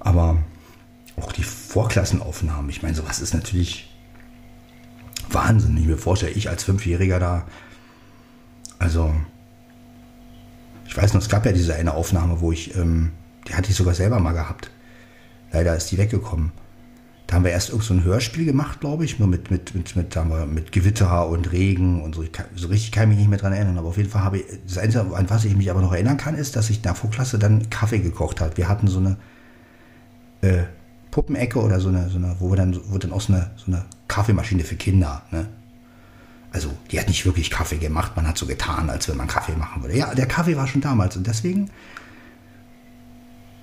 Aber 0.00 0.36
auch 1.18 1.32
die 1.32 1.44
Vorklassenaufnahmen, 1.44 2.68
ich 2.68 2.82
meine, 2.82 2.94
sowas 2.94 3.20
ist 3.20 3.32
natürlich 3.32 3.90
Wahnsinn. 5.30 5.76
Ich 5.76 5.86
mir 5.86 5.96
vorstelle, 5.96 6.32
ich 6.32 6.50
als 6.50 6.64
Fünfjähriger 6.64 7.18
da 7.18 7.46
also, 8.84 9.14
ich 10.86 10.96
weiß 10.96 11.14
noch, 11.14 11.22
es 11.22 11.28
gab 11.28 11.46
ja 11.46 11.52
diese 11.52 11.74
eine 11.74 11.94
Aufnahme, 11.94 12.40
wo 12.40 12.52
ich, 12.52 12.76
ähm, 12.76 13.12
die 13.48 13.54
hatte 13.54 13.70
ich 13.70 13.76
sogar 13.76 13.94
selber 13.94 14.20
mal 14.20 14.32
gehabt. 14.32 14.70
Leider 15.52 15.74
ist 15.74 15.90
die 15.90 15.98
weggekommen. 15.98 16.52
Da 17.26 17.36
haben 17.36 17.44
wir 17.44 17.52
erst 17.52 17.70
irgend 17.70 17.84
so 17.84 17.94
ein 17.94 18.04
Hörspiel 18.04 18.44
gemacht, 18.44 18.80
glaube 18.80 19.04
ich, 19.04 19.18
nur 19.18 19.28
mit, 19.28 19.50
mit, 19.50 19.74
mit, 19.74 19.96
mit, 19.96 20.14
haben 20.14 20.30
wir 20.30 20.44
mit 20.44 20.72
Gewitter 20.72 21.26
und 21.28 21.52
Regen 21.52 22.02
und 22.02 22.14
so. 22.14 22.24
Kann, 22.30 22.46
so 22.54 22.68
richtig 22.68 22.92
kann 22.92 23.04
ich 23.04 23.08
mich 23.10 23.18
nicht 23.18 23.30
mehr 23.30 23.38
dran 23.38 23.52
erinnern, 23.52 23.78
aber 23.78 23.88
auf 23.88 23.96
jeden 23.96 24.10
Fall 24.10 24.22
habe 24.22 24.38
ich, 24.38 24.44
das 24.66 24.76
Einzige, 24.78 25.16
an 25.16 25.30
was 25.30 25.44
ich 25.44 25.56
mich 25.56 25.70
aber 25.70 25.80
noch 25.80 25.92
erinnern 25.92 26.18
kann, 26.18 26.34
ist, 26.34 26.54
dass 26.54 26.68
ich 26.68 26.78
in 26.78 26.82
der 26.82 26.94
Vorklasse 26.94 27.38
dann 27.38 27.70
Kaffee 27.70 28.00
gekocht 28.00 28.40
hat. 28.40 28.58
Wir 28.58 28.68
hatten 28.68 28.88
so 28.88 28.98
eine 28.98 29.16
äh, 30.42 30.64
Puppenecke 31.10 31.60
oder 31.60 31.80
so 31.80 31.88
eine, 31.88 32.10
so 32.10 32.18
eine, 32.18 32.36
wo 32.40 32.50
wir 32.50 32.56
dann, 32.56 32.78
wo 32.88 32.98
dann 32.98 33.12
auch 33.12 33.22
so 33.22 33.32
eine, 33.32 33.52
so 33.56 33.72
eine 33.72 33.84
Kaffeemaschine 34.08 34.64
für 34.64 34.76
Kinder, 34.76 35.22
ne? 35.30 35.46
Also, 36.52 36.70
die 36.92 37.00
hat 37.00 37.08
nicht 37.08 37.26
wirklich 37.26 37.50
Kaffee 37.50 37.78
gemacht, 37.78 38.12
man 38.14 38.28
hat 38.28 38.38
so 38.38 38.46
getan, 38.46 38.88
als 38.88 39.08
wenn 39.08 39.16
man 39.16 39.26
Kaffee 39.26 39.56
machen 39.56 39.82
würde. 39.82 39.98
Ja, 39.98 40.14
der 40.14 40.26
Kaffee 40.26 40.56
war 40.56 40.68
schon 40.68 40.80
damals 40.80 41.16
und 41.16 41.26
deswegen 41.26 41.68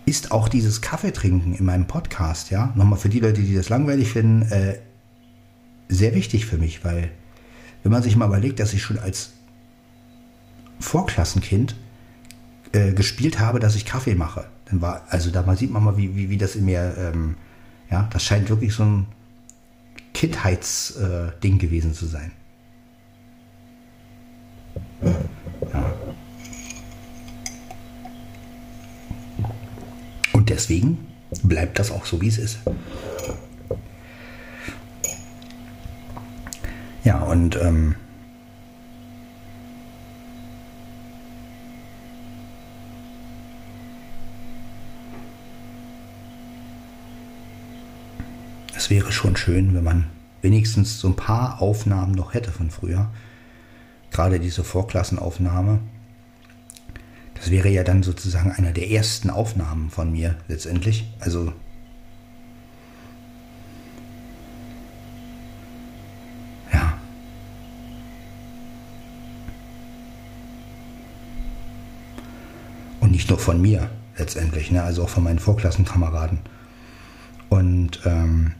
ist 0.05 0.31
auch 0.31 0.49
dieses 0.49 0.81
Kaffeetrinken 0.81 1.53
in 1.53 1.65
meinem 1.65 1.87
Podcast, 1.87 2.49
ja, 2.49 2.73
nochmal 2.75 2.99
für 2.99 3.09
die 3.09 3.19
Leute, 3.19 3.41
die 3.41 3.55
das 3.55 3.69
langweilig 3.69 4.11
finden, 4.11 4.41
äh, 4.51 4.79
sehr 5.89 6.15
wichtig 6.15 6.45
für 6.45 6.57
mich, 6.57 6.83
weil 6.83 7.11
wenn 7.83 7.91
man 7.91 8.03
sich 8.03 8.15
mal 8.15 8.27
überlegt, 8.27 8.59
dass 8.59 8.73
ich 8.73 8.81
schon 8.81 8.99
als 8.99 9.31
Vorklassenkind 10.79 11.75
äh, 12.71 12.93
gespielt 12.93 13.39
habe, 13.39 13.59
dass 13.59 13.75
ich 13.75 13.85
Kaffee 13.85 14.15
mache, 14.15 14.45
dann 14.65 14.81
war, 14.81 15.03
also 15.09 15.29
da 15.29 15.55
sieht 15.55 15.71
man 15.71 15.83
mal, 15.83 15.97
wie, 15.97 16.15
wie, 16.15 16.29
wie 16.29 16.37
das 16.37 16.55
in 16.55 16.65
mir, 16.65 16.95
ähm, 16.97 17.35
ja, 17.89 18.07
das 18.11 18.23
scheint 18.23 18.49
wirklich 18.49 18.73
so 18.73 18.83
ein 18.83 19.07
Kindheitsding 20.13 21.55
äh, 21.55 21.57
gewesen 21.57 21.93
zu 21.93 22.05
sein. 22.05 22.31
Ja. 25.73 26.10
Deswegen 30.51 31.07
bleibt 31.43 31.79
das 31.79 31.91
auch 31.91 32.05
so, 32.05 32.21
wie 32.21 32.27
es 32.27 32.37
ist. 32.37 32.59
Ja, 37.03 37.19
und 37.19 37.55
ähm, 37.61 37.95
es 48.75 48.89
wäre 48.89 49.11
schon 49.11 49.35
schön, 49.37 49.73
wenn 49.73 49.83
man 49.83 50.07
wenigstens 50.41 50.99
so 50.99 51.07
ein 51.07 51.15
paar 51.15 51.61
Aufnahmen 51.61 52.11
noch 52.11 52.33
hätte 52.33 52.51
von 52.51 52.69
früher 52.69 53.09
gerade 54.11 54.41
diese 54.41 54.65
Vorklassenaufnahme, 54.65 55.79
das 57.41 57.49
wäre 57.49 57.69
ja 57.69 57.83
dann 57.83 58.03
sozusagen 58.03 58.51
einer 58.51 58.71
der 58.71 58.91
ersten 58.91 59.31
Aufnahmen 59.31 59.89
von 59.89 60.11
mir 60.11 60.35
letztendlich. 60.47 61.11
Also 61.19 61.51
ja. 66.71 66.99
Und 72.99 73.09
nicht 73.09 73.27
nur 73.27 73.39
von 73.39 73.59
mir 73.59 73.89
letztendlich, 74.17 74.69
ne? 74.69 74.83
also 74.83 75.01
auch 75.05 75.09
von 75.09 75.23
meinen 75.23 75.39
Vorklassenkameraden. 75.39 76.41
Und 77.49 78.01
ähm, 78.05 78.53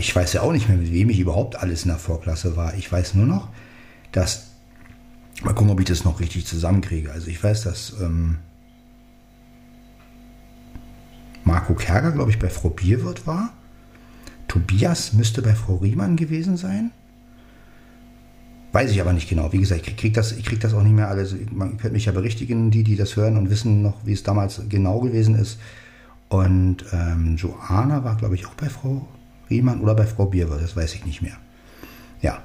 ich 0.00 0.16
weiß 0.16 0.32
ja 0.32 0.42
auch 0.42 0.52
nicht 0.52 0.68
mehr, 0.68 0.78
mit 0.78 0.92
wem 0.92 1.10
ich 1.10 1.20
überhaupt 1.20 1.56
alles 1.56 1.82
in 1.84 1.88
der 1.88 1.98
Vorklasse 1.98 2.56
war. 2.56 2.74
Ich 2.74 2.90
weiß 2.90 3.14
nur 3.14 3.26
noch, 3.26 3.48
dass, 4.12 4.48
mal 5.42 5.54
gucken, 5.54 5.70
ob 5.70 5.80
ich 5.80 5.86
das 5.86 6.04
noch 6.04 6.18
richtig 6.20 6.46
zusammenkriege. 6.46 7.12
Also 7.12 7.28
ich 7.28 7.42
weiß, 7.42 7.62
dass 7.62 7.94
ähm, 8.00 8.38
Marco 11.44 11.74
Kerger, 11.74 12.12
glaube 12.12 12.30
ich, 12.30 12.38
bei 12.38 12.48
Frau 12.48 12.70
Bierwirt 12.70 13.26
war. 13.26 13.52
Tobias 14.48 15.12
müsste 15.12 15.42
bei 15.42 15.54
Frau 15.54 15.76
Riemann 15.76 16.16
gewesen 16.16 16.56
sein. 16.56 16.90
Weiß 18.72 18.90
ich 18.90 19.00
aber 19.00 19.12
nicht 19.12 19.28
genau. 19.28 19.52
Wie 19.52 19.58
gesagt, 19.58 19.86
ich 19.86 19.96
kriege 19.96 20.14
das, 20.14 20.36
krieg 20.42 20.60
das 20.60 20.74
auch 20.74 20.82
nicht 20.82 20.94
mehr 20.94 21.08
alles. 21.08 21.34
Man 21.52 21.76
könnte 21.76 21.92
mich 21.92 22.06
ja 22.06 22.12
berichtigen, 22.12 22.70
die, 22.70 22.84
die 22.84 22.96
das 22.96 23.16
hören 23.16 23.36
und 23.36 23.50
wissen 23.50 23.82
noch, 23.82 24.04
wie 24.04 24.12
es 24.12 24.22
damals 24.22 24.62
genau 24.68 25.00
gewesen 25.00 25.34
ist. 25.34 25.58
Und 26.28 26.84
ähm, 26.92 27.36
Joana 27.36 28.04
war, 28.04 28.16
glaube 28.16 28.36
ich, 28.36 28.46
auch 28.46 28.54
bei 28.54 28.68
Frau 28.68 29.06
Riemann 29.50 29.80
oder 29.80 29.94
bei 29.94 30.06
Frau 30.06 30.26
Bierwer, 30.26 30.58
das 30.58 30.76
weiß 30.76 30.94
ich 30.94 31.04
nicht 31.04 31.22
mehr. 31.22 31.36
Ja. 32.22 32.38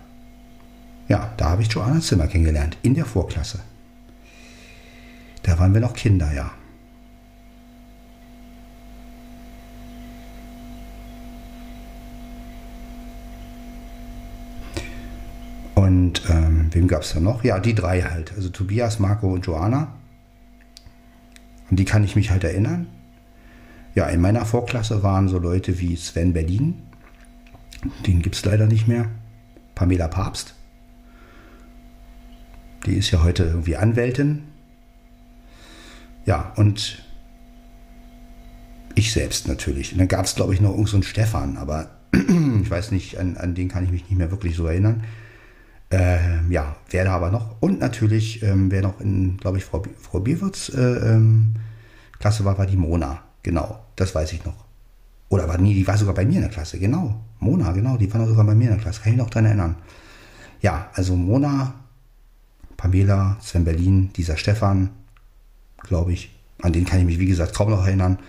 Ja, 1.07 1.33
da 1.37 1.51
habe 1.51 1.61
ich 1.61 1.71
Joanna 1.71 2.01
Zimmer 2.01 2.27
kennengelernt, 2.27 2.77
in 2.81 2.95
der 2.95 3.05
Vorklasse. 3.05 3.59
Da 5.43 5.59
waren 5.59 5.73
wir 5.73 5.81
noch 5.81 5.93
Kinder, 5.93 6.33
ja. 6.33 6.51
Und 15.75 16.23
ähm, 16.29 16.69
wem 16.71 16.87
gab 16.87 17.03
es 17.03 17.13
da 17.13 17.19
noch? 17.19 17.43
Ja, 17.43 17.59
die 17.59 17.75
drei 17.75 18.01
halt. 18.01 18.33
Also 18.35 18.49
Tobias, 18.49 18.99
Marco 18.99 19.31
und 19.31 19.45
Joanna. 19.45 19.93
Und 21.69 21.77
die 21.77 21.85
kann 21.85 22.03
ich 22.03 22.15
mich 22.15 22.31
halt 22.31 22.43
erinnern. 22.43 22.87
Ja, 23.93 24.07
in 24.07 24.21
meiner 24.21 24.45
Vorklasse 24.45 25.03
waren 25.03 25.27
so 25.27 25.37
Leute 25.37 25.79
wie 25.79 25.95
Sven 25.95 26.33
Berlin, 26.33 26.81
den 28.05 28.21
gibt 28.21 28.35
es 28.35 28.45
leider 28.45 28.67
nicht 28.67 28.87
mehr. 28.87 29.09
Pamela 29.75 30.07
Papst. 30.07 30.55
Die 32.85 32.95
ist 32.95 33.11
ja 33.11 33.23
heute 33.23 33.43
irgendwie 33.43 33.77
Anwältin. 33.77 34.43
Ja, 36.25 36.53
und 36.55 37.03
ich 38.95 39.11
selbst 39.11 39.47
natürlich. 39.47 39.91
Und 39.91 39.99
dann 39.99 40.07
gab 40.07 40.25
es, 40.25 40.35
glaube 40.35 40.53
ich, 40.53 40.61
noch 40.61 40.71
irgendeinen 40.71 41.03
so 41.03 41.09
Stefan, 41.09 41.57
aber 41.57 41.89
ich 42.13 42.69
weiß 42.69 42.91
nicht, 42.91 43.17
an, 43.19 43.37
an, 43.37 43.55
den 43.55 43.67
kann 43.67 43.83
ich 43.83 43.91
mich 43.91 44.03
nicht 44.03 44.17
mehr 44.17 44.31
wirklich 44.31 44.55
so 44.55 44.65
erinnern. 44.67 45.03
Ähm, 45.91 46.51
ja, 46.51 46.75
wer 46.89 47.05
da 47.05 47.11
aber 47.15 47.29
noch. 47.29 47.61
Und 47.61 47.79
natürlich, 47.79 48.41
ähm, 48.41 48.71
wer 48.71 48.81
noch 48.81 48.99
in, 49.01 49.37
glaube 49.37 49.57
ich, 49.57 49.65
Frau, 49.65 49.83
Frau 49.99 50.19
Bierwirts 50.19 50.69
äh, 50.69 50.81
ähm, 50.81 51.55
Klasse 52.19 52.45
war, 52.45 52.57
war 52.57 52.65
die 52.65 52.77
Mona. 52.77 53.23
Genau, 53.43 53.79
das 53.95 54.15
weiß 54.15 54.33
ich 54.33 54.45
noch. 54.45 54.64
Oder 55.29 55.47
war 55.47 55.57
nie, 55.57 55.73
die 55.73 55.87
war 55.87 55.97
sogar 55.97 56.13
bei 56.13 56.25
mir 56.25 56.35
in 56.35 56.41
der 56.41 56.51
Klasse, 56.51 56.79
genau. 56.79 57.21
Mona, 57.39 57.71
genau, 57.71 57.97
die 57.97 58.11
war 58.13 58.21
noch 58.21 58.27
sogar 58.27 58.45
bei 58.45 58.55
mir 58.55 58.65
in 58.65 58.75
der 58.75 58.79
Klasse, 58.79 59.01
kann 59.01 59.11
ich 59.11 59.17
mich 59.17 59.25
noch 59.25 59.31
daran 59.31 59.45
erinnern. 59.45 59.75
Ja, 60.61 60.89
also 60.93 61.15
Mona, 61.15 61.73
Pamela, 62.77 63.37
Sven 63.41 63.65
Berlin, 63.65 64.11
dieser 64.13 64.37
Stefan, 64.37 64.89
glaube 65.77 66.13
ich, 66.13 66.33
an 66.61 66.73
den 66.73 66.85
kann 66.85 66.99
ich 66.99 67.05
mich, 67.05 67.19
wie 67.19 67.25
gesagt, 67.25 67.53
kaum 67.53 67.69
noch 67.69 67.85
erinnern. 67.85 68.19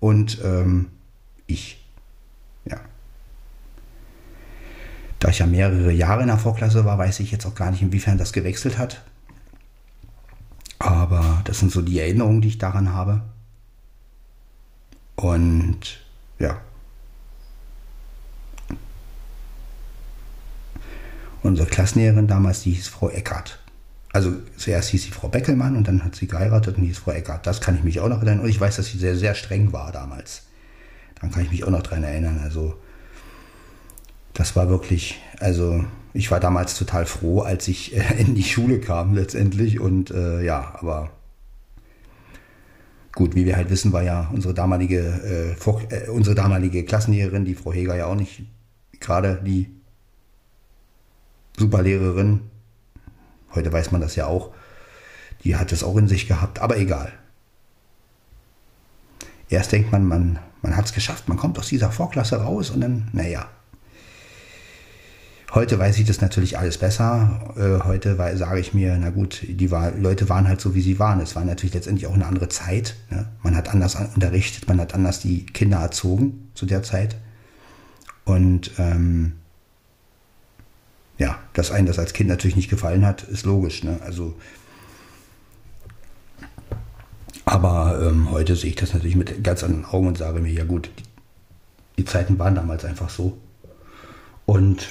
Und 0.00 0.40
ähm, 0.44 0.88
ich, 1.46 1.84
ja. 2.64 2.78
Da 5.18 5.28
ich 5.28 5.38
ja 5.38 5.46
mehrere 5.46 5.92
Jahre 5.92 6.22
in 6.22 6.28
der 6.28 6.38
Vorklasse 6.38 6.84
war, 6.84 6.98
weiß 6.98 7.20
ich 7.20 7.30
jetzt 7.30 7.46
auch 7.46 7.54
gar 7.54 7.70
nicht, 7.70 7.82
inwiefern 7.82 8.18
das 8.18 8.32
gewechselt 8.32 8.78
hat. 8.78 9.02
Aber 10.78 11.42
das 11.44 11.58
sind 11.58 11.72
so 11.72 11.82
die 11.82 11.98
Erinnerungen, 11.98 12.40
die 12.40 12.48
ich 12.48 12.58
daran 12.58 12.92
habe. 12.92 13.22
Und 15.16 16.00
ja. 16.38 16.60
Unsere 21.42 21.68
Klassenlehrerin 21.68 22.26
damals, 22.26 22.62
die 22.62 22.72
hieß 22.72 22.88
Frau 22.88 23.10
Eckert. 23.10 23.60
Also 24.12 24.32
zuerst 24.56 24.88
hieß 24.90 25.04
sie 25.04 25.10
Frau 25.10 25.28
Beckelmann 25.28 25.76
und 25.76 25.86
dann 25.86 26.04
hat 26.04 26.14
sie 26.14 26.26
geheiratet 26.26 26.76
und 26.76 26.84
hieß 26.84 26.98
Frau 26.98 27.12
Eckert. 27.12 27.46
Das 27.46 27.60
kann 27.60 27.76
ich 27.76 27.84
mich 27.84 28.00
auch 28.00 28.08
noch 28.08 28.18
erinnern. 28.18 28.40
Und 28.40 28.48
ich 28.48 28.60
weiß, 28.60 28.76
dass 28.76 28.86
sie 28.86 28.98
sehr, 28.98 29.16
sehr 29.16 29.34
streng 29.34 29.72
war 29.72 29.92
damals. 29.92 30.42
Dann 31.20 31.30
kann 31.30 31.42
ich 31.42 31.50
mich 31.50 31.64
auch 31.64 31.70
noch 31.70 31.82
dran 31.82 32.02
erinnern. 32.02 32.40
Also 32.42 32.74
das 34.34 34.56
war 34.56 34.68
wirklich, 34.68 35.20
also 35.40 35.84
ich 36.14 36.30
war 36.30 36.40
damals 36.40 36.76
total 36.76 37.06
froh, 37.06 37.40
als 37.40 37.68
ich 37.68 37.96
äh, 37.96 38.20
in 38.20 38.34
die 38.34 38.44
Schule 38.44 38.80
kam 38.80 39.14
letztendlich. 39.14 39.78
Und 39.78 40.10
äh, 40.10 40.42
ja, 40.42 40.74
aber 40.78 41.10
gut, 43.14 43.34
wie 43.34 43.46
wir 43.46 43.56
halt 43.56 43.70
wissen, 43.70 43.92
war 43.92 44.02
ja 44.02 44.30
unsere 44.32 44.54
damalige, 44.54 45.00
äh, 45.00 45.94
äh, 45.94 46.08
unsere 46.08 46.34
damalige 46.34 46.84
Klassenlehrerin, 46.84 47.44
die 47.44 47.54
Frau 47.54 47.72
Heger, 47.72 47.96
ja 47.96 48.06
auch 48.06 48.14
nicht 48.14 48.44
gerade 49.00 49.40
die 49.44 49.70
Superlehrerin. 51.56 52.42
Heute 53.54 53.72
weiß 53.72 53.90
man 53.92 54.00
das 54.00 54.16
ja 54.16 54.26
auch. 54.26 54.52
Die 55.44 55.56
hat 55.56 55.72
es 55.72 55.84
auch 55.84 55.96
in 55.96 56.08
sich 56.08 56.26
gehabt, 56.28 56.58
aber 56.58 56.76
egal. 56.76 57.12
Erst 59.48 59.72
denkt 59.72 59.92
man, 59.92 60.06
man, 60.06 60.38
man 60.62 60.76
hat 60.76 60.86
es 60.86 60.92
geschafft, 60.92 61.28
man 61.28 61.38
kommt 61.38 61.58
aus 61.58 61.68
dieser 61.68 61.90
Vorklasse 61.90 62.42
raus 62.42 62.70
und 62.70 62.80
dann, 62.80 63.08
naja, 63.12 63.48
Heute 65.54 65.78
weiß 65.78 65.98
ich 65.98 66.06
das 66.06 66.20
natürlich 66.20 66.58
alles 66.58 66.76
besser. 66.76 67.54
Äh, 67.56 67.84
heute 67.84 68.16
sage 68.36 68.60
ich 68.60 68.74
mir, 68.74 68.98
na 69.00 69.08
gut, 69.08 69.40
die 69.42 69.66
Leute 69.66 70.28
waren 70.28 70.46
halt 70.46 70.60
so, 70.60 70.74
wie 70.74 70.82
sie 70.82 70.98
waren. 70.98 71.20
Es 71.20 71.36
war 71.36 71.44
natürlich 71.44 71.72
letztendlich 71.72 72.06
auch 72.06 72.14
eine 72.14 72.26
andere 72.26 72.50
Zeit. 72.50 72.96
Ne? 73.10 73.26
Man 73.42 73.56
hat 73.56 73.70
anders 73.70 73.94
unterrichtet, 73.94 74.68
man 74.68 74.78
hat 74.78 74.94
anders 74.94 75.20
die 75.20 75.46
Kinder 75.46 75.78
erzogen 75.78 76.50
zu 76.54 76.66
der 76.66 76.82
Zeit. 76.82 77.16
Und 78.26 78.72
ähm, 78.76 79.32
ja, 81.16 81.38
dass 81.54 81.70
einem 81.70 81.86
das 81.86 81.98
als 81.98 82.12
Kind 82.12 82.28
natürlich 82.28 82.56
nicht 82.56 82.68
gefallen 82.68 83.06
hat, 83.06 83.22
ist 83.22 83.46
logisch. 83.46 83.82
Ne? 83.84 83.98
Also, 84.04 84.34
aber 87.46 87.98
ähm, 88.06 88.30
heute 88.30 88.54
sehe 88.54 88.68
ich 88.68 88.76
das 88.76 88.92
natürlich 88.92 89.16
mit 89.16 89.42
ganz 89.42 89.64
anderen 89.64 89.86
Augen 89.86 90.08
und 90.08 90.18
sage 90.18 90.40
mir, 90.40 90.52
ja 90.52 90.64
gut, 90.64 90.90
die, 90.98 91.04
die 91.96 92.04
Zeiten 92.04 92.38
waren 92.38 92.54
damals 92.54 92.84
einfach 92.84 93.08
so. 93.08 93.38
Und 94.44 94.88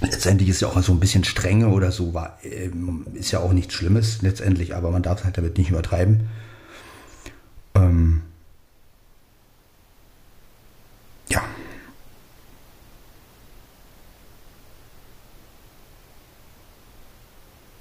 letztendlich 0.00 0.48
ist 0.48 0.60
ja 0.60 0.68
auch 0.68 0.82
so 0.82 0.92
ein 0.92 1.00
bisschen 1.00 1.24
Strenge 1.24 1.68
oder 1.68 1.92
so, 1.92 2.14
war, 2.14 2.38
ähm, 2.42 3.06
ist 3.14 3.30
ja 3.30 3.40
auch 3.40 3.52
nichts 3.52 3.74
Schlimmes 3.74 4.22
letztendlich, 4.22 4.74
aber 4.74 4.90
man 4.90 5.02
darf 5.02 5.20
es 5.20 5.24
halt 5.24 5.38
damit 5.38 5.58
nicht 5.58 5.70
übertreiben. 5.70 6.28
Ähm, 7.74 8.22
ja. 11.28 11.42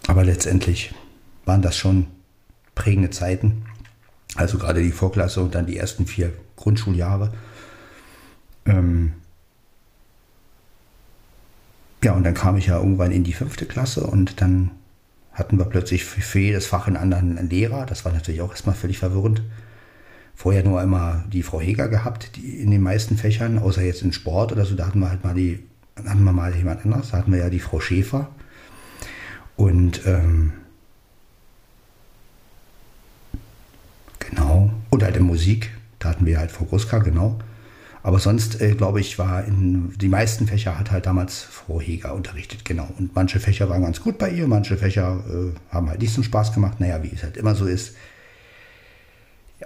Aber 0.08 0.24
letztendlich 0.24 0.94
waren 1.46 1.62
das 1.62 1.78
schon 1.78 2.08
prägende 2.76 3.10
Zeiten. 3.10 3.66
Also 4.36 4.58
gerade 4.58 4.82
die 4.82 4.92
Vorklasse 4.92 5.42
und 5.42 5.54
dann 5.54 5.66
die 5.66 5.78
ersten 5.78 6.08
vier 6.08 6.34
Grundschuljahre. 6.56 7.34
Ähm, 8.66 9.14
ja, 12.04 12.14
und 12.14 12.24
dann 12.24 12.34
kam 12.34 12.58
ich 12.58 12.68
ja 12.68 12.78
irgendwann 12.78 13.12
in 13.12 13.24
die 13.24 13.34
fünfte 13.34 13.66
Klasse 13.66 14.06
und 14.06 14.42
dann 14.42 14.72
hatten 15.32 15.58
wir 15.58 15.66
plötzlich 15.66 16.04
für 16.04 16.40
jedes 16.40 16.68
Fach 16.68 16.88
einen 16.88 16.98
anderen 16.98 17.50
Lehrer. 17.50 17.86
Das 17.86 18.06
war 18.06 18.12
natürlich 18.12 18.42
auch 18.42 18.52
erstmal 18.52 18.76
völlig 18.76 19.00
verwirrend. 19.00 19.42
Vorher 20.36 20.64
nur 20.64 20.82
immer 20.82 21.24
die 21.32 21.44
Frau 21.44 21.62
Heger 21.62 21.88
gehabt, 21.88 22.36
die 22.36 22.60
in 22.60 22.72
den 22.72 22.82
meisten 22.82 23.18
Fächern, 23.18 23.58
außer 23.58 23.82
jetzt 23.82 24.02
in 24.02 24.14
Sport 24.14 24.52
oder 24.52 24.66
so, 24.66 24.76
da 24.76 24.88
hatten 24.88 25.00
wir 25.00 25.10
halt 25.10 25.24
mal 25.24 25.34
die, 25.34 25.60
hatten 25.96 26.24
wir 26.24 26.34
mal 26.34 26.54
jemand 26.56 26.86
anders, 26.86 27.12
da 27.12 27.18
hatten 27.18 27.32
wir 27.32 27.40
ja 27.40 27.50
die 27.50 27.60
Frau 27.60 27.80
Schäfer. 27.80 28.30
Und 29.56 30.06
ähm, 30.06 30.54
genau, 34.20 34.72
und 34.90 35.04
halt 35.04 35.16
in 35.16 35.24
Musik, 35.24 35.72
da 36.00 36.10
hatten 36.10 36.26
wir 36.26 36.40
halt 36.40 36.52
Frau 36.52 36.66
Gruska, 36.66 37.00
genau. 37.00 37.40
Aber 38.04 38.20
sonst, 38.20 38.60
äh, 38.60 38.76
glaube 38.76 39.00
ich, 39.00 39.18
war 39.18 39.46
in 39.46 39.98
die 39.98 40.10
meisten 40.10 40.46
Fächer 40.46 40.78
hat 40.78 40.92
halt 40.92 41.06
damals 41.06 41.42
Frau 41.42 41.80
Heger 41.80 42.14
unterrichtet, 42.14 42.66
genau. 42.66 42.90
Und 43.00 43.16
manche 43.16 43.40
Fächer 43.40 43.70
waren 43.70 43.82
ganz 43.82 44.02
gut 44.02 44.18
bei 44.18 44.30
ihr, 44.30 44.46
manche 44.46 44.76
Fächer 44.76 45.24
äh, 45.30 45.74
haben 45.74 45.90
halt 45.90 46.02
nicht 46.02 46.14
so 46.14 46.22
Spaß 46.22 46.54
gemacht. 46.54 46.82
Naja, 46.82 47.02
wie 47.02 47.12
es 47.16 47.24
halt 47.24 47.38
immer 47.38 47.56
so 47.56 47.66
ist. 47.66 47.96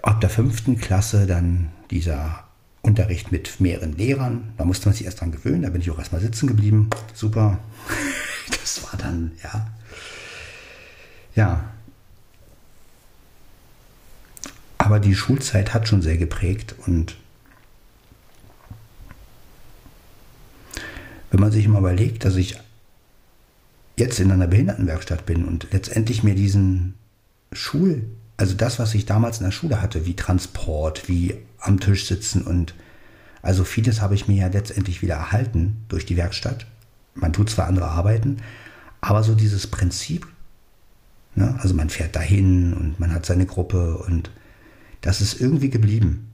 Ab 0.03 0.21
der 0.21 0.29
fünften 0.29 0.77
Klasse 0.77 1.25
dann 1.25 1.71
dieser 1.89 2.43
Unterricht 2.83 3.31
mit 3.31 3.59
mehreren 3.59 3.97
Lehrern. 3.97 4.53
Da 4.57 4.65
musste 4.65 4.87
man 4.87 4.93
sich 4.95 5.05
erst 5.05 5.19
dran 5.19 5.31
gewöhnen. 5.31 5.63
Da 5.63 5.71
bin 5.71 5.81
ich 5.81 5.89
auch 5.89 5.97
erstmal 5.97 6.21
sitzen 6.21 6.47
geblieben. 6.47 6.89
Super. 7.13 7.59
Das 8.49 8.83
war 8.83 8.97
dann, 8.97 9.31
ja. 9.43 9.67
Ja. 11.35 11.71
Aber 14.77 14.99
die 14.99 15.15
Schulzeit 15.15 15.73
hat 15.73 15.87
schon 15.87 16.01
sehr 16.01 16.17
geprägt 16.17 16.75
und 16.85 17.17
wenn 21.31 21.39
man 21.39 21.51
sich 21.51 21.67
mal 21.67 21.79
überlegt, 21.79 22.25
dass 22.25 22.35
ich 22.35 22.57
jetzt 23.97 24.19
in 24.19 24.31
einer 24.31 24.47
Behindertenwerkstatt 24.47 25.25
bin 25.25 25.45
und 25.45 25.67
letztendlich 25.71 26.23
mir 26.23 26.35
diesen 26.35 26.93
Schul, 27.51 28.05
also 28.37 28.53
das, 28.53 28.79
was 28.79 28.93
ich 28.93 29.05
damals 29.05 29.39
in 29.39 29.45
der 29.45 29.51
Schule 29.51 29.81
hatte, 29.81 30.05
wie 30.05 30.15
Transport, 30.15 31.07
wie 31.07 31.35
am 31.59 31.79
Tisch 31.79 32.05
sitzen 32.05 32.43
und 32.43 32.75
also 33.41 33.63
vieles 33.63 34.01
habe 34.01 34.15
ich 34.15 34.27
mir 34.27 34.37
ja 34.37 34.47
letztendlich 34.47 35.01
wieder 35.01 35.15
erhalten 35.15 35.77
durch 35.89 36.05
die 36.05 36.17
Werkstatt. 36.17 36.65
Man 37.15 37.33
tut 37.33 37.49
zwar 37.49 37.67
andere 37.67 37.87
Arbeiten, 37.87 38.37
aber 38.99 39.23
so 39.23 39.35
dieses 39.35 39.67
Prinzip, 39.67 40.27
ne, 41.35 41.57
also 41.59 41.73
man 41.73 41.89
fährt 41.89 42.15
dahin 42.15 42.73
und 42.73 42.99
man 42.99 43.13
hat 43.13 43.25
seine 43.25 43.45
Gruppe 43.45 43.97
und 43.99 44.31
das 45.01 45.21
ist 45.21 45.39
irgendwie 45.39 45.69
geblieben. 45.69 46.29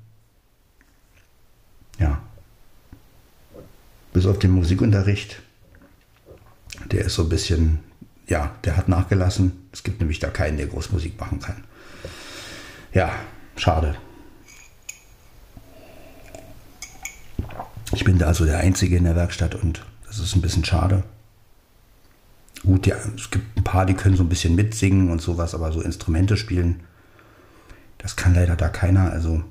Ja 1.99 2.21
bis 4.13 4.25
auf 4.27 4.39
den 4.39 4.51
Musikunterricht. 4.51 5.41
Der 6.91 7.05
ist 7.05 7.15
so 7.15 7.23
ein 7.23 7.29
bisschen, 7.29 7.79
ja, 8.27 8.55
der 8.63 8.77
hat 8.77 8.87
nachgelassen. 8.87 9.67
Es 9.71 9.83
gibt 9.83 9.99
nämlich 9.99 10.19
da 10.19 10.29
keinen, 10.29 10.57
der 10.57 10.67
groß 10.67 10.91
Musik 10.91 11.19
machen 11.19 11.39
kann. 11.39 11.63
Ja, 12.93 13.11
schade. 13.57 13.97
Ich 17.93 18.03
bin 18.03 18.17
da 18.17 18.27
also 18.27 18.45
der 18.45 18.59
Einzige 18.59 18.97
in 18.97 19.03
der 19.03 19.15
Werkstatt 19.15 19.55
und 19.55 19.85
das 20.05 20.19
ist 20.19 20.35
ein 20.35 20.41
bisschen 20.41 20.65
schade. 20.65 21.03
Gut, 22.63 22.87
ja, 22.87 22.95
es 23.15 23.29
gibt 23.29 23.57
ein 23.57 23.63
paar, 23.63 23.85
die 23.85 23.93
können 23.93 24.15
so 24.15 24.23
ein 24.23 24.29
bisschen 24.29 24.55
mitsingen 24.55 25.09
und 25.09 25.21
sowas, 25.21 25.53
aber 25.53 25.71
so 25.71 25.81
Instrumente 25.81 26.37
spielen, 26.37 26.81
das 27.97 28.15
kann 28.15 28.33
leider 28.33 28.55
da 28.55 28.69
keiner. 28.69 29.11
Also, 29.11 29.43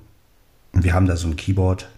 wir 0.72 0.94
haben 0.94 1.06
da 1.06 1.16
so 1.16 1.28
ein 1.28 1.36
Keyboard, 1.36 1.88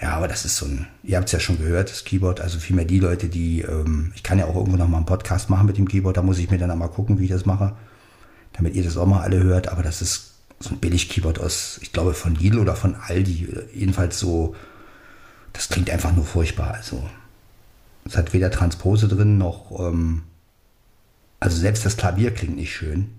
ja, 0.00 0.12
aber 0.12 0.28
das 0.28 0.44
ist 0.44 0.56
so 0.56 0.66
ein, 0.66 0.86
ihr 1.02 1.16
habt 1.16 1.26
es 1.26 1.32
ja 1.32 1.40
schon 1.40 1.58
gehört, 1.58 1.90
das 1.90 2.04
Keyboard, 2.04 2.40
also 2.40 2.58
vielmehr 2.58 2.84
die 2.84 3.00
Leute, 3.00 3.28
die, 3.28 3.62
ähm, 3.62 4.12
ich 4.14 4.22
kann 4.22 4.38
ja 4.38 4.46
auch 4.46 4.54
irgendwo 4.54 4.76
noch 4.76 4.88
mal 4.88 4.98
einen 4.98 5.06
Podcast 5.06 5.50
machen 5.50 5.66
mit 5.66 5.76
dem 5.76 5.88
Keyboard, 5.88 6.16
da 6.16 6.22
muss 6.22 6.38
ich 6.38 6.50
mir 6.50 6.58
dann 6.58 6.70
einmal 6.70 6.90
gucken, 6.90 7.18
wie 7.18 7.24
ich 7.24 7.30
das 7.30 7.46
mache, 7.46 7.74
damit 8.52 8.74
ihr 8.74 8.84
das 8.84 8.96
auch 8.96 9.06
mal 9.06 9.22
alle 9.22 9.42
hört, 9.42 9.68
aber 9.68 9.82
das 9.82 10.00
ist 10.00 10.34
so 10.60 10.70
ein 10.70 10.78
Billig-Keyboard 10.78 11.40
aus, 11.40 11.78
ich 11.82 11.92
glaube 11.92 12.14
von 12.14 12.36
Lidl 12.36 12.60
oder 12.60 12.76
von 12.76 12.94
Aldi, 12.94 13.48
jedenfalls 13.74 14.20
so, 14.20 14.54
das 15.52 15.68
klingt 15.68 15.90
einfach 15.90 16.14
nur 16.14 16.24
furchtbar, 16.24 16.74
also 16.74 17.08
es 18.04 18.16
hat 18.16 18.32
weder 18.32 18.52
Transpose 18.52 19.08
drin 19.08 19.36
noch, 19.36 19.80
ähm, 19.80 20.22
also 21.40 21.56
selbst 21.56 21.84
das 21.84 21.96
Klavier 21.96 22.32
klingt 22.32 22.56
nicht 22.56 22.74
schön. 22.74 23.17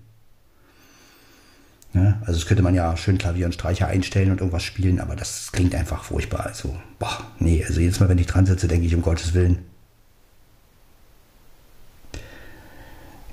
Ne? 1.92 2.18
Also 2.20 2.34
das 2.34 2.46
könnte 2.46 2.62
man 2.62 2.74
ja 2.74 2.96
schön 2.96 3.18
Klavier 3.18 3.46
und 3.46 3.52
Streicher 3.52 3.88
einstellen 3.88 4.30
und 4.30 4.38
irgendwas 4.38 4.62
spielen, 4.62 5.00
aber 5.00 5.16
das 5.16 5.50
klingt 5.50 5.74
einfach 5.74 6.04
furchtbar. 6.04 6.46
Also, 6.46 6.76
boah, 6.98 7.24
nee, 7.38 7.64
also 7.66 7.80
jedes 7.80 7.98
Mal, 7.98 8.08
wenn 8.08 8.18
ich 8.18 8.28
dran 8.28 8.46
sitze, 8.46 8.68
denke 8.68 8.86
ich, 8.86 8.94
um 8.94 9.02
Gottes 9.02 9.34
Willen. 9.34 9.64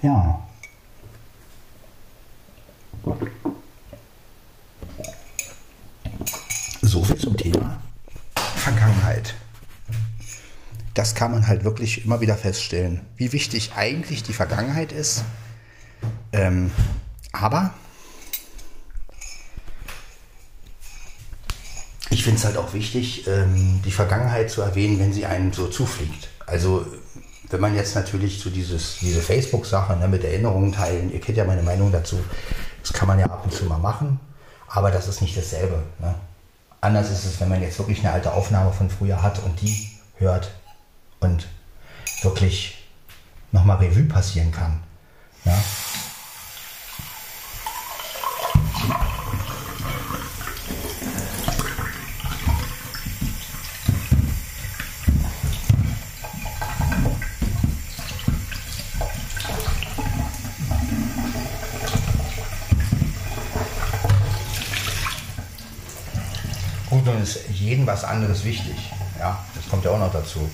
Ja. 0.01 0.43
So 6.81 7.03
viel 7.03 7.17
zum 7.17 7.37
Thema 7.37 7.79
Vergangenheit. 8.35 9.35
Das 10.95 11.13
kann 11.13 11.31
man 11.31 11.47
halt 11.47 11.63
wirklich 11.63 12.05
immer 12.05 12.21
wieder 12.21 12.35
feststellen, 12.35 13.01
wie 13.17 13.31
wichtig 13.33 13.73
eigentlich 13.75 14.23
die 14.23 14.33
Vergangenheit 14.33 14.91
ist. 14.91 15.23
Ähm, 16.31 16.71
aber 17.31 17.73
ich 22.09 22.23
finde 22.23 22.39
es 22.39 22.45
halt 22.45 22.57
auch 22.57 22.73
wichtig, 22.73 23.27
ähm, 23.27 23.81
die 23.83 23.91
Vergangenheit 23.91 24.49
zu 24.49 24.61
erwähnen, 24.61 24.99
wenn 24.99 25.13
sie 25.13 25.25
einem 25.25 25.51
so 25.53 25.67
zufliegt. 25.67 26.29
Also 26.45 26.85
wenn 27.49 27.61
man 27.61 27.75
jetzt 27.75 27.95
natürlich 27.95 28.39
so 28.39 28.49
dieses, 28.49 28.97
diese 28.99 29.21
Facebook-Sache 29.21 29.95
ne, 29.97 30.07
mit 30.07 30.23
Erinnerungen 30.23 30.71
teilen, 30.71 31.11
ihr 31.11 31.19
kennt 31.19 31.37
ja 31.37 31.45
meine 31.45 31.63
Meinung 31.63 31.91
dazu, 31.91 32.19
Das 32.81 32.93
kann 32.93 33.07
man 33.07 33.19
ja 33.19 33.25
ab 33.25 33.41
und 33.43 33.53
zu 33.53 33.65
mal 33.65 33.77
machen, 33.77 34.19
aber 34.67 34.91
das 34.91 35.07
ist 35.07 35.21
nicht 35.21 35.37
dasselbe. 35.37 35.83
Ne? 35.99 36.13
Anders 36.79 37.09
ist 37.11 37.25
es, 37.25 37.39
wenn 37.39 37.49
man 37.49 37.61
jetzt 37.61 37.79
wirklich 37.79 37.99
eine 37.99 38.11
alte 38.11 38.33
Aufnahme 38.33 38.71
von 38.71 38.89
früher 38.89 39.21
hat 39.21 39.39
und 39.43 39.61
die 39.61 39.89
hört 40.15 40.51
und 41.19 41.47
wirklich 42.21 42.87
nochmal 43.51 43.77
Revue 43.77 44.03
passieren 44.03 44.51
kann. 44.51 44.79
Ja? 45.45 45.57
ist 67.27 67.56
jedem 67.67 67.85
was 67.85 68.03
anderes 68.03 68.43
wichtig. 68.43 68.75
Ja, 69.19 69.43
das 69.55 69.69
kommt 69.69 69.83
ja 69.85 69.91
auch 69.91 69.99
noch 69.99 70.11
dazu. 70.11 70.49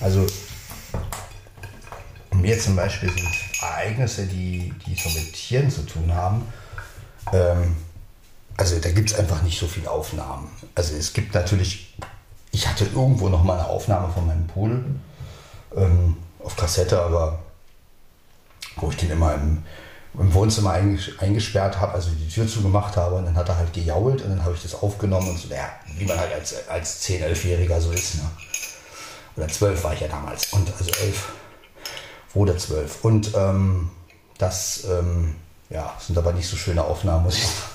Also 0.00 0.26
mir 2.34 2.58
zum 2.58 2.76
Beispiel 2.76 3.10
sind 3.10 3.28
Ereignisse, 3.62 4.26
die, 4.26 4.72
die 4.86 4.94
so 4.94 5.08
mit 5.08 5.32
Tieren 5.32 5.70
zu 5.70 5.82
tun 5.82 6.14
haben, 6.14 6.46
ähm, 7.32 7.76
also 8.56 8.78
da 8.80 8.90
gibt 8.90 9.10
es 9.10 9.18
einfach 9.18 9.42
nicht 9.42 9.58
so 9.58 9.66
viele 9.66 9.90
Aufnahmen. 9.90 10.50
Also 10.74 10.94
es 10.96 11.12
gibt 11.12 11.34
natürlich, 11.34 11.96
ich 12.50 12.66
hatte 12.68 12.84
irgendwo 12.84 13.28
noch 13.28 13.44
mal 13.44 13.58
eine 13.58 13.68
Aufnahme 13.68 14.12
von 14.12 14.26
meinem 14.26 14.46
Pool 14.46 14.84
ähm, 15.76 16.16
auf 16.42 16.56
Kassette, 16.56 17.00
aber 17.00 17.38
wo 18.76 18.90
ich 18.90 18.96
den 18.96 19.10
immer 19.10 19.34
im, 19.34 19.62
im 20.18 20.34
Wohnzimmer 20.34 20.72
eingesperrt 20.72 21.80
habe, 21.80 21.94
also 21.94 22.10
die 22.10 22.28
Tür 22.28 22.48
zugemacht 22.48 22.96
habe 22.96 23.16
und 23.16 23.24
dann 23.24 23.36
hat 23.36 23.48
er 23.48 23.56
halt 23.56 23.72
gejault 23.72 24.22
und 24.22 24.30
dann 24.30 24.44
habe 24.44 24.54
ich 24.54 24.62
das 24.62 24.74
aufgenommen 24.74 25.30
und 25.30 25.38
so, 25.38 25.48
ja, 25.48 25.70
wie 25.96 26.04
man 26.04 26.18
halt 26.18 26.32
als, 26.32 26.68
als 26.68 27.02
10-, 27.06 27.24
11-Jähriger 27.24 27.80
so 27.80 27.92
ist. 27.92 28.16
Ne? 28.16 28.22
Oder 29.36 29.48
12 29.48 29.84
war 29.84 29.94
ich 29.94 30.00
ja 30.00 30.08
damals 30.08 30.52
und 30.52 30.68
also 30.76 30.90
11 31.00 31.32
oder 32.34 32.58
12. 32.58 33.04
Und 33.04 33.32
ähm, 33.36 33.90
das 34.38 34.84
ähm, 34.84 35.36
ja, 35.70 35.94
sind 35.98 36.18
aber 36.18 36.32
nicht 36.32 36.48
so 36.48 36.56
schöne 36.56 36.82
Aufnahmen, 36.82 37.24
muss 37.24 37.36
ich 37.36 37.46
sagen. 37.46 37.56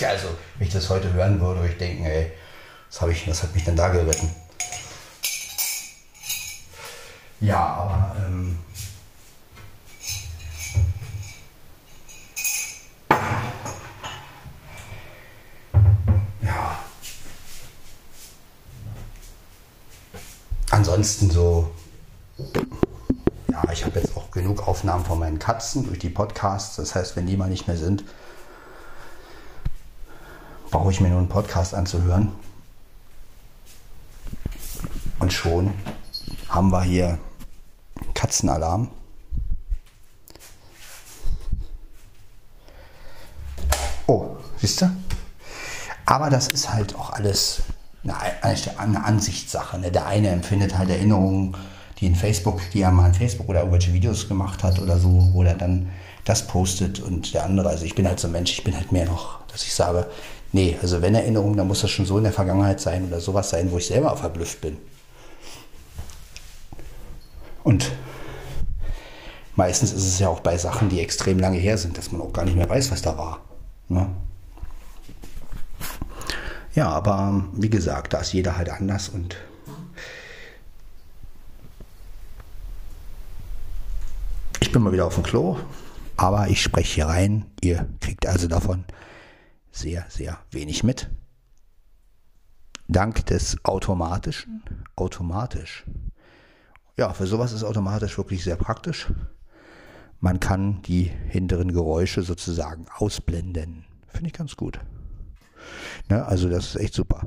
Ja, 0.00 0.08
also, 0.08 0.26
wenn 0.58 0.66
ich 0.66 0.72
das 0.72 0.90
heute 0.90 1.12
hören 1.12 1.40
würde, 1.40 1.60
würde 1.60 1.72
ich 1.72 1.78
denken, 1.78 2.04
ey, 2.04 2.32
was, 2.90 3.00
habe 3.00 3.12
ich, 3.12 3.28
was 3.30 3.44
hat 3.44 3.54
mich 3.54 3.62
denn 3.62 3.76
da 3.76 3.90
geritten? 3.90 4.28
Ja, 7.40 7.58
aber 7.58 8.16
ähm, 8.26 8.58
ansonsten 20.94 21.28
so, 21.28 21.68
ja, 23.50 23.64
ich 23.72 23.84
habe 23.84 23.98
jetzt 23.98 24.16
auch 24.16 24.30
genug 24.30 24.68
Aufnahmen 24.68 25.04
von 25.04 25.18
meinen 25.18 25.40
Katzen 25.40 25.84
durch 25.84 25.98
die 25.98 26.08
Podcasts. 26.08 26.76
Das 26.76 26.94
heißt, 26.94 27.16
wenn 27.16 27.26
die 27.26 27.36
mal 27.36 27.50
nicht 27.50 27.66
mehr 27.66 27.76
sind, 27.76 28.04
brauche 30.70 30.92
ich 30.92 31.00
mir 31.00 31.08
nur 31.08 31.18
einen 31.18 31.28
Podcast 31.28 31.74
anzuhören. 31.74 32.30
Und 35.18 35.32
schon 35.32 35.74
haben 36.48 36.70
wir 36.70 36.82
hier 36.82 37.18
Katzenalarm. 38.14 38.88
Oh, 44.06 44.36
siehst 44.58 44.82
du? 44.82 44.90
Aber 46.06 46.30
das 46.30 46.46
ist 46.46 46.72
halt 46.72 46.94
auch 46.94 47.10
alles 47.10 47.64
eine, 48.06 48.78
eine 48.78 49.04
Ansichtssache. 49.04 49.78
Ne? 49.78 49.90
Der 49.90 50.06
eine 50.06 50.28
empfindet 50.28 50.76
halt 50.76 50.90
Erinnerungen, 50.90 51.56
die 51.98 52.06
in 52.06 52.14
Facebook, 52.14 52.60
die 52.72 52.82
er 52.82 52.90
mal 52.90 53.08
in 53.08 53.14
Facebook 53.14 53.48
oder 53.48 53.60
irgendwelche 53.60 53.92
Videos 53.92 54.28
gemacht 54.28 54.62
hat 54.62 54.78
oder 54.80 54.98
so, 54.98 55.30
wo 55.32 55.42
er 55.42 55.54
dann 55.54 55.90
das 56.24 56.46
postet 56.46 57.00
und 57.00 57.34
der 57.34 57.44
andere, 57.44 57.68
also 57.68 57.84
ich 57.84 57.94
bin 57.94 58.06
halt 58.06 58.18
so 58.18 58.28
ein 58.28 58.32
Mensch, 58.32 58.52
ich 58.52 58.64
bin 58.64 58.74
halt 58.74 58.92
mehr 58.92 59.04
noch, 59.04 59.40
dass 59.48 59.64
ich 59.64 59.74
sage, 59.74 60.06
nee, 60.52 60.76
also 60.80 61.02
wenn 61.02 61.14
Erinnerung, 61.14 61.56
dann 61.56 61.68
muss 61.68 61.82
das 61.82 61.90
schon 61.90 62.06
so 62.06 62.18
in 62.18 62.24
der 62.24 62.32
Vergangenheit 62.32 62.80
sein 62.80 63.06
oder 63.06 63.20
sowas 63.20 63.50
sein, 63.50 63.70
wo 63.70 63.78
ich 63.78 63.86
selber 63.86 64.16
verblüfft 64.16 64.60
bin. 64.60 64.78
Und 67.62 67.92
meistens 69.56 69.92
ist 69.92 70.06
es 70.06 70.18
ja 70.18 70.28
auch 70.28 70.40
bei 70.40 70.56
Sachen, 70.58 70.88
die 70.88 71.00
extrem 71.00 71.38
lange 71.38 71.58
her 71.58 71.78
sind, 71.78 71.96
dass 71.96 72.12
man 72.12 72.20
auch 72.20 72.32
gar 72.32 72.44
nicht 72.44 72.56
mehr 72.56 72.68
weiß, 72.68 72.90
was 72.90 73.02
da 73.02 73.16
war. 73.16 73.40
Ne? 73.88 74.08
Ja, 76.74 76.88
aber 76.88 77.28
ähm, 77.30 77.50
wie 77.52 77.70
gesagt, 77.70 78.12
da 78.12 78.18
ist 78.18 78.32
jeder 78.32 78.56
halt 78.56 78.68
anders 78.68 79.08
und 79.08 79.36
ich 84.60 84.72
bin 84.72 84.82
mal 84.82 84.92
wieder 84.92 85.06
auf 85.06 85.14
dem 85.14 85.22
Klo, 85.22 85.56
aber 86.16 86.48
ich 86.48 86.60
spreche 86.60 86.94
hier 86.94 87.06
rein. 87.06 87.46
Ihr 87.60 87.88
kriegt 88.00 88.26
also 88.26 88.48
davon 88.48 88.84
sehr, 89.70 90.04
sehr 90.08 90.38
wenig 90.50 90.82
mit. 90.82 91.10
Dank 92.88 93.24
des 93.26 93.56
automatischen, 93.64 94.62
automatisch. 94.96 95.84
Ja, 96.96 97.12
für 97.12 97.26
sowas 97.26 97.52
ist 97.52 97.64
automatisch 97.64 98.18
wirklich 98.18 98.42
sehr 98.42 98.56
praktisch. 98.56 99.12
Man 100.20 100.40
kann 100.40 100.82
die 100.82 101.04
hinteren 101.28 101.72
Geräusche 101.72 102.22
sozusagen 102.22 102.86
ausblenden. 102.96 103.84
Finde 104.08 104.26
ich 104.26 104.32
ganz 104.32 104.56
gut. 104.56 104.80
Ne? 106.08 106.24
Also 106.26 106.48
das 106.48 106.74
ist 106.74 106.76
echt 106.76 106.94
super. 106.94 107.26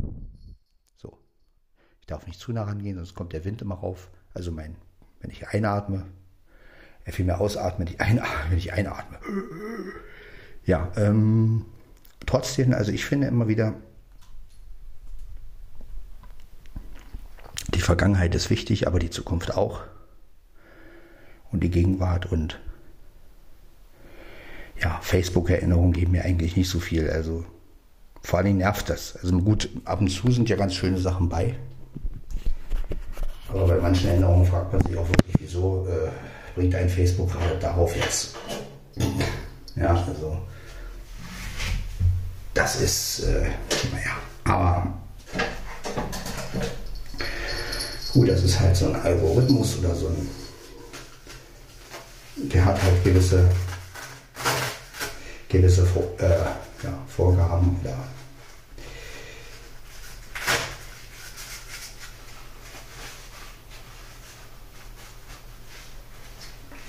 So. 0.95 1.17
Ich 1.99 2.07
darf 2.07 2.25
nicht 2.27 2.39
zu 2.39 2.51
nah 2.51 2.63
rangehen, 2.63 2.97
sonst 2.97 3.15
kommt 3.15 3.33
der 3.33 3.45
Wind 3.45 3.61
immer 3.61 3.75
rauf. 3.75 4.09
Also 4.33 4.51
mein, 4.51 4.75
wenn 5.19 5.31
ich 5.31 5.47
einatme, 5.49 6.05
er 7.05 7.13
viel 7.13 7.25
mehr 7.25 7.39
ausatme, 7.39 7.85
wenn 7.85 7.93
ich 7.93 8.01
einatme, 8.01 8.29
wenn 8.49 8.57
ich 8.57 8.73
einatme. 8.73 9.19
Ja, 10.65 10.91
ähm, 10.95 11.65
trotzdem, 12.25 12.73
also 12.73 12.91
ich 12.91 13.05
finde 13.05 13.27
immer 13.27 13.47
wieder, 13.47 13.73
die 17.73 17.81
Vergangenheit 17.81 18.35
ist 18.35 18.49
wichtig, 18.49 18.87
aber 18.87 18.99
die 18.99 19.09
Zukunft 19.09 19.55
auch. 19.55 19.81
Und 21.51 21.63
die 21.63 21.69
Gegenwart 21.69 22.25
und 22.25 22.59
ja, 24.81 24.99
Facebook-Erinnerungen 25.01 25.93
geben 25.93 26.11
mir 26.11 26.25
eigentlich 26.25 26.55
nicht 26.55 26.69
so 26.69 26.79
viel. 26.79 27.09
Also 27.09 27.45
vor 28.27 28.39
allem 28.39 28.57
nervt 28.57 28.89
das. 28.89 29.15
Also 29.23 29.39
gut, 29.39 29.69
ab 29.85 30.01
und 30.01 30.09
zu 30.09 30.29
sind 30.29 30.49
ja 30.49 30.57
ganz 30.57 30.73
schöne 30.73 30.97
Sachen 30.97 31.29
bei. 31.29 31.55
Aber 33.47 33.65
bei 33.67 33.77
manchen 33.77 34.09
Erinnerungen 34.09 34.45
fragt 34.45 34.73
man 34.73 34.81
sich 34.81 34.97
auch 34.97 35.07
wirklich, 35.07 35.35
wieso 35.39 35.87
äh, 35.87 36.09
bringt 36.53 36.75
ein 36.75 36.89
Facebook 36.89 37.33
halt 37.33 37.63
darauf 37.63 37.95
jetzt? 37.95 38.35
Ja, 39.77 39.91
also 40.05 40.39
das 42.53 42.81
ist, 42.81 43.19
äh, 43.19 43.45
naja, 43.93 44.17
aber 44.43 44.93
gut, 48.11 48.27
das 48.27 48.43
ist 48.43 48.59
halt 48.59 48.75
so 48.75 48.89
ein 48.89 48.95
Algorithmus 48.97 49.79
oder 49.79 49.95
so 49.95 50.07
ein, 50.07 50.27
der 52.49 52.65
hat 52.65 52.83
halt 52.83 53.03
gewisse, 53.05 53.49
gewisse 55.47 55.83
äh, 56.17 56.66
ja, 56.83 56.93
Vorgaben 57.07 57.77
oder 57.81 57.97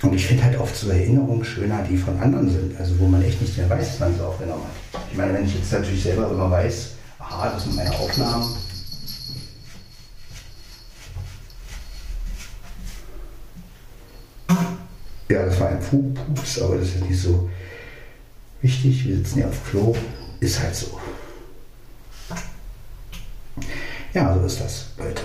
Und 0.01 0.15
ich 0.15 0.27
finde 0.27 0.45
halt 0.45 0.59
oft 0.59 0.77
so 0.77 0.91
Erinnerungen 0.91 1.45
schöner, 1.45 1.83
die 1.83 1.97
von 1.97 2.19
anderen 2.21 2.49
sind, 2.49 2.79
also 2.79 2.99
wo 3.01 3.09
man 3.09 3.23
echt 3.23 3.41
nicht 3.43 3.57
mehr 3.59 3.69
weiß, 3.69 3.93
was 3.93 4.01
man 4.01 4.17
so 4.17 4.25
aufgenommen 4.27 4.63
hat. 4.63 5.01
Ich 5.11 5.17
meine, 5.17 5.35
wenn 5.35 5.45
ich 5.45 5.55
jetzt 5.57 5.73
natürlich 5.73 6.03
selber 6.03 6.31
immer 6.31 6.51
weiß, 6.51 6.91
aha, 7.19 7.51
das 7.51 7.65
sind 7.65 7.75
meine 7.75 7.91
Aufnahmen. 7.91 8.47
Ja, 15.29 15.45
das 15.45 15.61
war 15.61 15.69
ein 15.69 15.81
Pups, 15.81 16.63
aber 16.63 16.77
das 16.77 16.89
ist 16.89 17.05
nicht 17.05 17.21
so 17.21 17.51
wichtig. 18.63 19.07
Wir 19.07 19.17
sitzen 19.17 19.35
hier 19.37 19.49
auf 19.49 19.71
Klo, 19.71 19.97
ist 20.41 20.61
halt 20.61 20.75
so. 20.75 20.99
Ja, 24.15 24.35
so 24.35 24.45
ist 24.45 24.61
das, 24.61 24.87
Leute. 24.97 25.23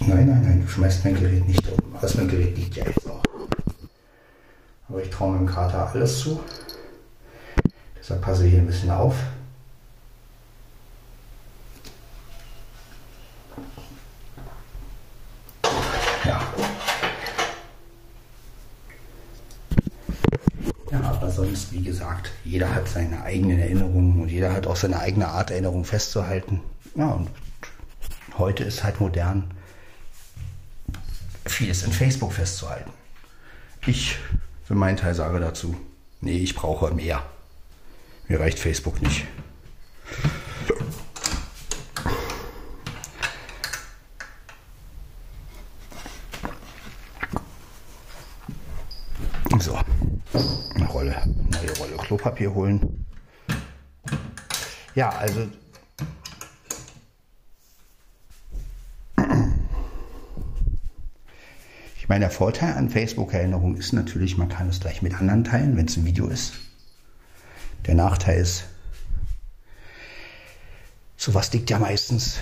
Nein, 0.00 0.26
nein, 0.26 0.42
nein, 0.42 0.62
du 0.62 0.68
schmeißt 0.68 1.04
mein 1.04 1.14
Gerät 1.14 1.46
nicht 1.48 1.66
um. 1.68 1.96
Also 1.96 2.18
mein 2.18 2.28
Gerät 2.28 2.56
liegt 2.56 2.76
ja 2.76 2.84
jetzt 2.84 3.08
auch. 3.08 3.22
Aber 4.88 5.02
ich 5.02 5.08
traue 5.08 5.32
meinem 5.32 5.46
Kater 5.46 5.88
alles 5.88 6.20
zu. 6.20 6.40
Deshalb 7.98 8.20
passe 8.20 8.44
ich 8.44 8.52
hier 8.52 8.60
ein 8.60 8.66
bisschen 8.66 8.90
auf. 8.90 9.14
Ja. 16.24 16.54
Wie 21.72 21.82
gesagt, 21.82 22.30
jeder 22.44 22.74
hat 22.74 22.88
seine 22.88 23.22
eigenen 23.22 23.58
Erinnerungen 23.58 24.20
und 24.20 24.28
jeder 24.28 24.52
hat 24.52 24.66
auch 24.66 24.76
seine 24.76 24.98
eigene 24.98 25.28
Art, 25.28 25.50
Erinnerungen 25.50 25.84
festzuhalten. 25.84 26.60
Ja, 26.94 27.10
und 27.10 27.28
heute 28.38 28.64
ist 28.64 28.84
halt 28.84 29.00
modern, 29.00 29.50
vieles 31.46 31.82
in 31.82 31.92
Facebook 31.92 32.32
festzuhalten. 32.32 32.90
Ich 33.86 34.18
für 34.64 34.74
meinen 34.74 34.96
Teil 34.96 35.14
sage 35.14 35.40
dazu, 35.40 35.76
nee, 36.20 36.38
ich 36.38 36.54
brauche 36.54 36.94
mehr. 36.94 37.22
Mir 38.28 38.40
reicht 38.40 38.58
Facebook 38.58 39.02
nicht. 39.02 39.26
So, 49.60 49.78
eine 50.74 50.88
Rolle, 51.78 51.96
Klopapier 51.96 52.54
holen. 52.54 53.06
Ja, 54.94 55.10
also 55.10 55.48
ich 61.96 62.08
meine, 62.08 62.26
der 62.26 62.30
Vorteil 62.30 62.74
an 62.74 62.90
Facebook-Erinnerungen 62.90 63.76
ist 63.76 63.92
natürlich, 63.92 64.36
man 64.36 64.48
kann 64.48 64.68
es 64.68 64.80
gleich 64.80 65.02
mit 65.02 65.14
anderen 65.14 65.44
teilen, 65.44 65.76
wenn 65.76 65.86
es 65.86 65.96
ein 65.96 66.04
Video 66.04 66.28
ist. 66.28 66.52
Der 67.86 67.94
Nachteil 67.94 68.40
ist, 68.40 68.64
sowas 71.16 71.52
liegt 71.52 71.70
ja 71.70 71.78
meistens 71.78 72.38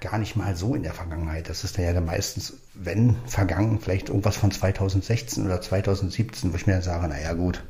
gar 0.00 0.18
nicht 0.18 0.36
mal 0.36 0.54
so 0.54 0.74
in 0.74 0.82
der 0.82 0.92
Vergangenheit. 0.92 1.48
Das 1.48 1.64
ist 1.64 1.76
ja 1.78 1.92
dann 1.92 2.04
meistens, 2.04 2.54
wenn 2.74 3.16
vergangen, 3.26 3.80
vielleicht 3.80 4.08
irgendwas 4.08 4.36
von 4.36 4.50
2016 4.50 5.44
oder 5.46 5.60
2017, 5.60 6.52
wo 6.52 6.56
ich 6.56 6.66
mir 6.66 6.74
dann 6.74 6.82
sage, 6.82 7.08
naja 7.08 7.32
gut, 7.32 7.64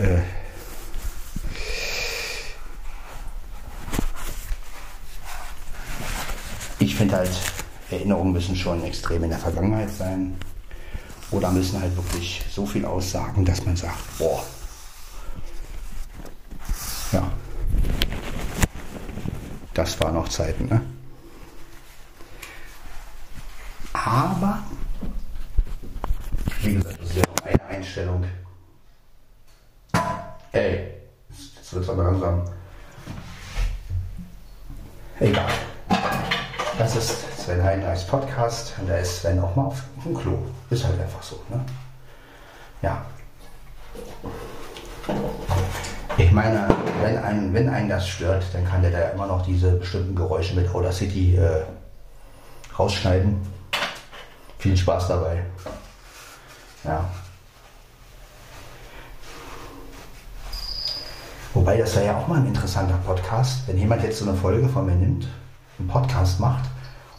äh, 0.00 0.22
ich 6.78 6.94
finde 6.96 7.16
halt, 7.16 7.30
Erinnerungen 7.90 8.32
müssen 8.32 8.56
schon 8.56 8.82
extrem 8.84 9.24
in 9.24 9.30
der 9.30 9.38
Vergangenheit 9.38 9.90
sein. 9.90 10.38
Oder 11.30 11.50
müssen 11.50 11.80
halt 11.80 11.94
wirklich 11.96 12.44
so 12.50 12.66
viel 12.66 12.84
aussagen, 12.84 13.44
dass 13.44 13.64
man 13.64 13.76
sagt, 13.76 14.18
boah, 14.18 14.44
ja, 17.12 17.30
das 19.74 20.00
waren 20.00 20.14
noch 20.14 20.28
Zeiten, 20.28 20.66
ne? 20.66 20.82
Aber, 23.92 24.62
wie 26.62 26.74
gesagt, 26.74 27.00
das 27.00 27.10
ist 27.10 27.16
ja 27.16 27.22
noch 27.22 27.46
eine 27.46 27.64
Einstellung. 27.64 28.24
Ey, 30.52 30.94
jetzt 31.28 31.72
wird 31.72 31.84
es 31.84 31.90
aber 31.90 32.02
langsam. 32.04 32.44
Egal. 35.20 35.50
Das 36.76 36.96
ist 36.96 37.38
Sven 37.38 37.62
Heinrichs 37.62 38.04
Podcast 38.04 38.74
und 38.80 38.88
da 38.88 38.96
ist 38.96 39.20
Sven 39.20 39.38
auch 39.38 39.54
mal 39.54 39.66
auf 39.66 39.82
dem 40.04 40.16
Klo. 40.16 40.38
Ist 40.70 40.84
halt 40.84 41.00
einfach 41.00 41.22
so, 41.22 41.40
ne? 41.50 41.64
Ja. 42.82 43.04
Ich 46.16 46.32
meine, 46.32 46.68
wenn 47.02 47.18
einen, 47.18 47.54
wenn 47.54 47.68
einen 47.68 47.88
das 47.88 48.08
stört, 48.08 48.44
dann 48.52 48.66
kann 48.66 48.82
der 48.82 48.90
da 48.90 49.10
immer 49.10 49.26
noch 49.26 49.44
diese 49.44 49.72
bestimmten 49.72 50.16
Geräusche 50.16 50.54
mit 50.56 50.74
Audacity 50.74 51.36
äh, 51.36 51.62
rausschneiden. 52.76 53.40
Viel 54.58 54.76
Spaß 54.76 55.08
dabei. 55.08 55.44
Ja. 56.82 57.08
Wobei 61.54 61.76
das 61.76 61.96
wäre 61.96 62.06
ja 62.06 62.18
auch 62.18 62.28
mal 62.28 62.38
ein 62.38 62.46
interessanter 62.46 62.98
Podcast, 63.04 63.66
wenn 63.66 63.76
jemand 63.76 64.02
jetzt 64.02 64.18
so 64.18 64.28
eine 64.28 64.36
Folge 64.36 64.68
von 64.68 64.86
mir 64.86 64.94
nimmt, 64.94 65.26
einen 65.78 65.88
Podcast 65.88 66.38
macht 66.38 66.64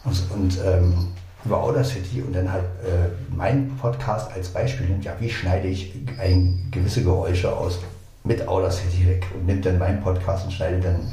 und, 0.04 0.30
und 0.30 0.58
ähm, 0.64 1.08
über 1.44 1.62
Audacity 1.62 2.22
und 2.22 2.32
dann 2.32 2.50
halt 2.50 2.64
äh, 2.84 3.34
meinen 3.34 3.76
Podcast 3.76 4.32
als 4.32 4.48
Beispiel 4.48 4.86
nimmt, 4.86 5.04
ja, 5.04 5.14
wie 5.18 5.28
schneide 5.28 5.68
ich 5.68 5.92
ein, 6.18 6.68
gewisse 6.70 7.02
Geräusche 7.02 7.54
aus 7.54 7.80
mit 8.24 8.46
Audacity 8.46 9.06
weg 9.06 9.26
und 9.34 9.46
nimmt 9.46 9.66
dann 9.66 9.78
meinen 9.78 10.00
Podcast 10.00 10.44
und 10.44 10.52
schneidet 10.52 10.84
dann, 10.84 11.12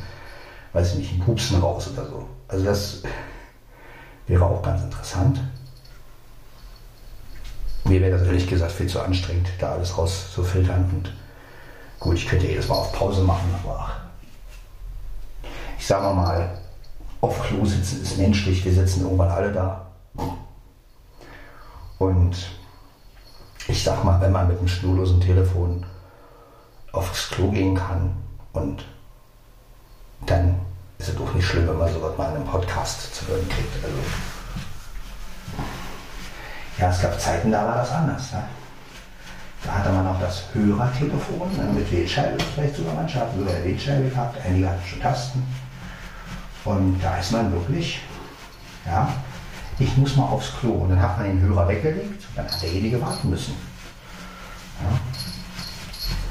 weiß 0.74 0.94
ich 0.94 1.00
nicht, 1.00 1.12
einen 1.14 1.22
Pupsen 1.22 1.60
raus 1.60 1.90
oder 1.92 2.06
so. 2.06 2.26
Also 2.48 2.66
das 2.66 3.04
wäre 4.28 4.46
auch 4.46 4.62
ganz 4.62 4.84
interessant. 4.84 5.42
Mir 7.86 8.02
wäre 8.02 8.18
das 8.18 8.28
ehrlich 8.28 8.48
gesagt 8.48 8.72
viel 8.72 8.88
zu 8.88 9.02
anstrengend, 9.02 9.50
da 9.60 9.72
alles 9.72 9.98
rauszufiltern. 9.98 10.90
Und 10.94 11.14
gut, 12.00 12.16
ich 12.16 12.28
könnte 12.28 12.48
jedes 12.48 12.68
Mal 12.68 12.76
auf 12.76 12.94
Pause 12.94 13.22
machen, 13.22 13.54
aber 13.64 13.92
ich 15.78 15.86
sage 15.86 16.14
mal, 16.14 16.58
auf 17.22 17.42
Klo 17.44 17.66
sitzen 17.66 18.02
ist 18.02 18.18
menschlich. 18.18 18.64
Wir 18.64 18.74
sitzen 18.74 19.02
irgendwann 19.02 19.32
alle 19.32 19.52
da. 19.52 19.86
Und 21.98 22.36
ich 23.68 23.84
sag 23.84 24.04
mal, 24.04 24.20
wenn 24.22 24.32
man 24.32 24.48
mit 24.48 24.58
einem 24.58 24.68
schnurlosen 24.68 25.20
Telefon 25.20 25.86
aufs 26.92 27.30
Klo 27.30 27.52
gehen 27.52 27.76
kann 27.76 28.16
und 28.54 28.86
dann 30.26 30.60
ist 30.98 31.10
es 31.10 31.16
doch 31.16 31.34
nicht 31.34 31.46
schlimm, 31.46 31.68
wenn 31.68 31.78
man 31.78 31.94
sowas 31.94 32.18
mal 32.18 32.30
in 32.30 32.38
einem 32.38 32.46
Podcast 32.46 33.16
zu 33.16 33.28
hören 33.28 33.48
kriegt. 33.48 33.84
Also, 33.84 33.98
ja, 36.78 36.90
es 36.90 37.02
gab 37.02 37.20
Zeiten, 37.20 37.52
da 37.52 37.66
war 37.66 37.76
das 37.76 37.92
anders. 37.92 38.32
Ne? 38.32 38.44
Da 39.64 39.74
hatte 39.74 39.90
man 39.92 40.08
auch 40.08 40.20
das 40.20 40.44
Hörertelefon 40.54 41.56
ne, 41.58 41.64
mit 41.74 41.92
Wählscheibe, 41.92 42.38
vielleicht 42.56 42.76
sogar 42.76 42.94
manche 42.94 43.20
hatten 43.20 43.40
sogar 43.40 43.56
eine 43.56 43.66
Wählscheibe 43.66 44.10
gehabt, 44.10 44.38
einige 44.46 44.70
hatten 44.70 44.88
schon 44.88 45.02
Tasten. 45.02 45.44
Und 46.66 47.00
da 47.02 47.18
ist 47.18 47.32
man 47.32 47.52
wirklich, 47.52 48.02
ja, 48.86 49.12
ich 49.80 49.96
muss 49.98 50.16
mal 50.16 50.26
aufs 50.26 50.54
Klo. 50.60 50.72
Und 50.72 50.90
dann 50.90 51.02
hat 51.02 51.18
man 51.18 51.28
den 51.28 51.42
Hörer 51.42 51.68
weggelegt 51.68 52.20
dann 52.36 52.46
hat 52.46 52.62
derjenige 52.62 53.02
warten 53.02 53.30
müssen. 53.30 53.56
Ja. 54.82 55.00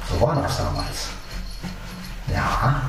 So 0.09 0.21
war 0.21 0.35
das 0.35 0.57
damals. 0.57 1.07
Ja. 2.33 2.81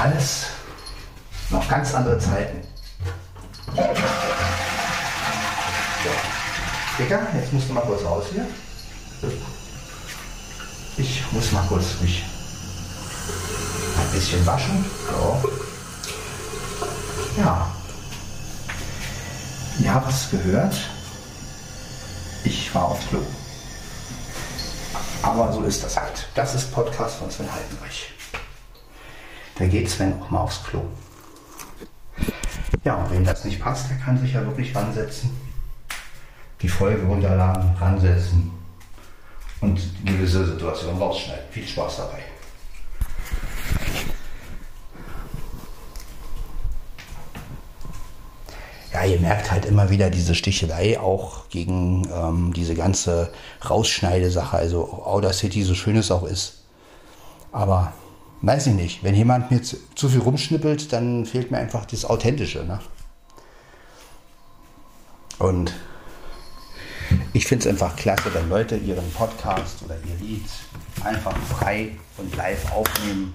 Alles 0.00 0.46
noch 1.50 1.68
ganz 1.68 1.94
andere 1.94 2.18
Zeiten. 2.18 2.66
Dicker, 6.98 7.26
jetzt 7.34 7.52
musst 7.52 7.68
du 7.70 7.72
mal 7.72 7.80
kurz 7.80 8.04
raus 8.04 8.24
hier. 8.30 8.46
Ich 10.98 11.24
muss 11.32 11.50
mal 11.52 11.64
kurz 11.66 12.00
mich 12.02 12.22
ein 13.96 14.12
bisschen 14.12 14.44
waschen. 14.44 14.84
So. 15.10 15.50
Ja. 17.38 17.70
Ihr 19.78 19.94
habt 19.94 20.10
es 20.10 20.30
gehört. 20.30 20.74
Ich 22.44 22.74
war 22.74 22.84
auf 22.84 23.08
Klo. 23.08 23.20
Aber 25.22 25.50
so 25.52 25.62
ist 25.62 25.82
das 25.82 25.96
halt. 25.96 26.28
Das 26.34 26.54
ist 26.54 26.72
Podcast 26.72 27.16
von 27.16 27.30
Sven 27.30 27.48
Heidenreich. 27.50 28.12
Da 29.54 29.66
geht 29.66 29.88
Sven 29.88 30.20
auch 30.20 30.28
mal 30.28 30.40
aufs 30.40 30.62
Klo. 30.64 30.82
Ja, 32.84 32.96
und 32.96 33.10
wenn 33.12 33.24
das 33.24 33.44
nicht 33.44 33.60
passt, 33.60 33.88
der 33.88 33.96
kann 33.96 34.20
sich 34.20 34.34
ja 34.34 34.44
wirklich 34.44 34.74
ransetzen 34.76 35.30
die 36.62 36.68
Folge 36.68 37.04
runterladen, 37.04 37.74
ransetzen 37.78 38.52
und 39.60 39.80
gewisse 40.04 40.46
Situationen 40.46 40.98
rausschneiden. 40.98 41.44
Viel 41.50 41.66
Spaß 41.66 41.96
dabei. 41.98 42.22
Ja, 48.92 49.04
ihr 49.04 49.20
merkt 49.20 49.50
halt 49.50 49.64
immer 49.64 49.90
wieder 49.90 50.10
diese 50.10 50.34
Stichelei 50.34 51.00
auch 51.00 51.48
gegen 51.48 52.06
ähm, 52.14 52.52
diese 52.52 52.74
ganze 52.74 53.32
Rausschneidesache. 53.68 54.56
Also 54.56 55.02
Audacity, 55.04 55.62
so 55.62 55.74
schön 55.74 55.96
es 55.96 56.10
auch 56.10 56.24
ist. 56.24 56.64
Aber 57.52 57.92
weiß 58.42 58.66
ich 58.68 58.74
nicht, 58.74 59.02
wenn 59.02 59.14
jemand 59.14 59.50
mir 59.50 59.62
zu, 59.62 59.76
zu 59.94 60.08
viel 60.08 60.20
rumschnippelt, 60.20 60.92
dann 60.92 61.24
fehlt 61.24 61.50
mir 61.50 61.58
einfach 61.58 61.86
das 61.86 62.04
Authentische. 62.04 62.64
Ne? 62.64 62.80
Und 65.38 65.72
ich 67.32 67.46
finde 67.46 67.64
es 67.64 67.70
einfach 67.70 67.96
klasse, 67.96 68.32
wenn 68.34 68.48
Leute 68.48 68.76
ihren 68.76 69.10
Podcast 69.12 69.82
oder 69.84 69.96
ihr 70.06 70.26
Lied 70.26 70.44
einfach 71.04 71.36
frei 71.36 71.96
und 72.18 72.34
live 72.36 72.72
aufnehmen. 72.72 73.34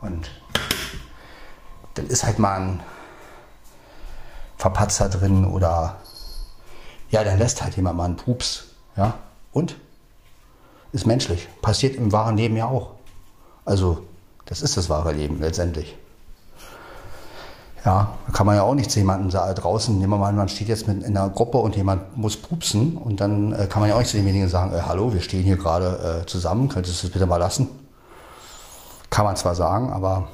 Und 0.00 0.30
dann 1.94 2.06
ist 2.06 2.24
halt 2.24 2.38
mal 2.38 2.60
ein 2.60 2.80
Verpatzer 4.58 5.08
drin 5.08 5.44
oder 5.44 5.96
ja, 7.10 7.24
dann 7.24 7.38
lässt 7.38 7.62
halt 7.62 7.76
jemand 7.76 7.96
mal 7.96 8.04
einen 8.04 8.16
Pups. 8.16 8.64
Ja, 8.96 9.18
und? 9.52 9.76
Ist 10.92 11.06
menschlich. 11.06 11.48
Passiert 11.62 11.96
im 11.96 12.12
wahren 12.12 12.36
Leben 12.36 12.56
ja 12.56 12.66
auch. 12.66 12.92
Also, 13.64 14.06
das 14.46 14.62
ist 14.62 14.76
das 14.76 14.88
wahre 14.88 15.12
Leben 15.12 15.40
letztendlich. 15.40 15.96
Ja, 17.86 18.18
da 18.26 18.32
kann 18.32 18.46
man 18.46 18.56
ja 18.56 18.62
auch 18.62 18.74
nicht 18.74 18.92
jemanden 18.96 19.30
draußen, 19.30 19.96
nehmen 19.96 20.10
wir 20.10 20.18
mal 20.18 20.30
an, 20.30 20.34
man 20.34 20.48
steht 20.48 20.66
jetzt 20.66 20.88
mit 20.88 21.04
in 21.04 21.16
einer 21.16 21.30
Gruppe 21.30 21.58
und 21.58 21.76
jemand 21.76 22.16
muss 22.16 22.36
pupsen 22.36 22.96
und 22.96 23.20
dann 23.20 23.52
äh, 23.52 23.68
kann 23.68 23.78
man 23.78 23.88
ja 23.88 23.94
auch 23.94 24.00
nicht 24.00 24.10
zu 24.10 24.16
demjenigen 24.16 24.48
sagen, 24.48 24.74
äh, 24.74 24.82
hallo, 24.82 25.14
wir 25.14 25.20
stehen 25.20 25.44
hier 25.44 25.56
gerade 25.56 26.22
äh, 26.22 26.26
zusammen, 26.26 26.68
könntest 26.68 27.00
du 27.00 27.06
das 27.06 27.12
bitte 27.12 27.26
mal 27.26 27.36
lassen? 27.36 27.68
Kann 29.08 29.24
man 29.24 29.36
zwar 29.36 29.54
sagen, 29.54 29.92
aber 29.92 30.26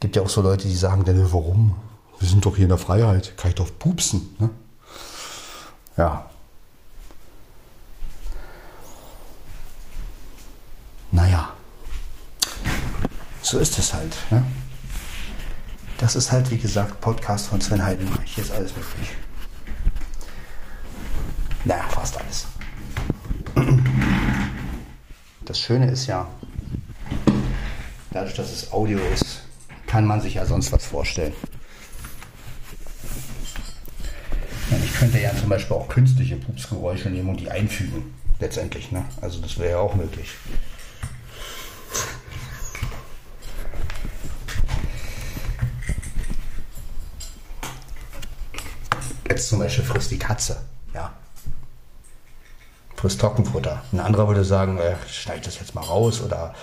gibt 0.00 0.16
ja 0.16 0.22
auch 0.22 0.28
so 0.28 0.42
Leute, 0.42 0.66
die 0.66 0.74
sagen, 0.74 1.04
denn 1.04 1.32
warum? 1.32 1.76
Wir 2.18 2.28
sind 2.28 2.44
doch 2.44 2.56
hier 2.56 2.64
in 2.64 2.70
der 2.70 2.78
Freiheit, 2.78 3.36
kann 3.36 3.50
ich 3.50 3.54
doch 3.54 3.68
pupsen. 3.78 4.34
Ne? 4.40 4.50
Ja. 5.96 6.24
Naja, 11.12 11.50
so 13.42 13.60
ist 13.60 13.78
es 13.78 13.94
halt. 13.94 14.16
Ne? 14.30 14.42
Das 16.04 16.16
ist 16.16 16.30
halt, 16.30 16.50
wie 16.50 16.58
gesagt, 16.58 17.00
Podcast 17.00 17.46
von 17.46 17.62
Sven 17.62 17.82
Heidenreich. 17.82 18.34
Hier 18.34 18.44
ist 18.44 18.50
alles 18.50 18.76
möglich. 18.76 19.08
Naja, 21.64 21.82
fast 21.88 22.18
alles. 22.18 22.46
Das 25.46 25.58
Schöne 25.58 25.90
ist 25.90 26.06
ja, 26.06 26.28
dadurch, 28.10 28.34
dass 28.34 28.52
es 28.52 28.70
Audio 28.70 28.98
ist, 29.14 29.44
kann 29.86 30.04
man 30.04 30.20
sich 30.20 30.34
ja 30.34 30.44
sonst 30.44 30.72
was 30.72 30.84
vorstellen. 30.84 31.32
Ich 34.84 34.94
könnte 34.96 35.18
ja 35.18 35.34
zum 35.34 35.48
Beispiel 35.48 35.74
auch 35.74 35.88
künstliche 35.88 36.36
Pupsgeräusche 36.36 37.08
nehmen 37.08 37.30
und 37.30 37.40
die 37.40 37.50
einfügen, 37.50 38.14
letztendlich. 38.40 38.92
Ne? 38.92 39.06
Also 39.22 39.40
das 39.40 39.58
wäre 39.58 39.70
ja 39.70 39.78
auch 39.78 39.94
möglich. 39.94 40.34
Jetzt 49.28 49.48
zum 49.48 49.58
Beispiel 49.58 49.84
frisst 49.84 50.10
die 50.10 50.18
Katze. 50.18 50.60
Ja. 50.92 51.12
Frisst 52.96 53.20
Trockenfutter. 53.20 53.82
Ein 53.92 54.00
anderer 54.00 54.28
würde 54.28 54.44
sagen, 54.44 54.78
äh, 54.78 54.94
schneid 55.08 55.46
das 55.46 55.58
jetzt 55.58 55.74
mal 55.74 55.82
raus 55.82 56.22
oder 56.22 56.54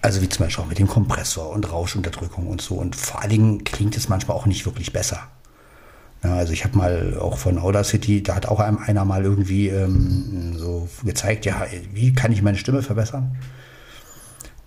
also 0.02 0.22
wie 0.22 0.28
zum 0.28 0.46
Beispiel 0.46 0.64
auch 0.64 0.68
mit 0.68 0.78
dem 0.78 0.86
Kompressor 0.86 1.50
und 1.50 1.70
Rauschunterdrückung 1.70 2.46
und 2.46 2.60
so. 2.60 2.76
Und 2.76 2.94
vor 2.96 3.20
allen 3.20 3.30
Dingen 3.30 3.64
klingt 3.64 3.96
es 3.96 4.08
manchmal 4.08 4.36
auch 4.36 4.46
nicht 4.46 4.64
wirklich 4.64 4.92
besser. 4.92 5.28
Ja, 6.22 6.36
also 6.36 6.52
ich 6.52 6.64
habe 6.64 6.78
mal 6.78 7.18
auch 7.20 7.38
von 7.38 7.58
Audacity, 7.58 8.22
da 8.22 8.36
hat 8.36 8.46
auch 8.46 8.60
einer 8.60 9.04
mal 9.04 9.24
irgendwie 9.24 9.68
ähm, 9.68 10.56
so 10.56 10.88
gezeigt, 11.04 11.44
ja, 11.44 11.66
wie 11.92 12.12
kann 12.14 12.32
ich 12.32 12.42
meine 12.42 12.56
Stimme 12.56 12.82
verbessern? 12.82 13.36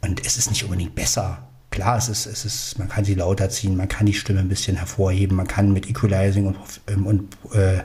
Und 0.01 0.25
es 0.25 0.37
ist 0.37 0.49
nicht 0.49 0.63
unbedingt 0.63 0.95
besser, 0.95 1.48
klar, 1.71 1.97
es 1.97 2.09
ist, 2.09 2.25
es 2.25 2.45
ist, 2.45 2.79
man 2.79 2.89
kann 2.89 3.05
sie 3.05 3.15
lauter 3.15 3.49
ziehen, 3.49 3.77
man 3.77 3.87
kann 3.87 4.05
die 4.05 4.13
Stimme 4.13 4.39
ein 4.39 4.49
bisschen 4.49 4.77
hervorheben, 4.77 5.37
man 5.37 5.47
kann 5.47 5.71
mit 5.71 5.89
Equalizing 5.89 6.47
und, 6.47 6.57
ähm, 6.87 7.05
und 7.05 7.37
äh, 7.53 7.79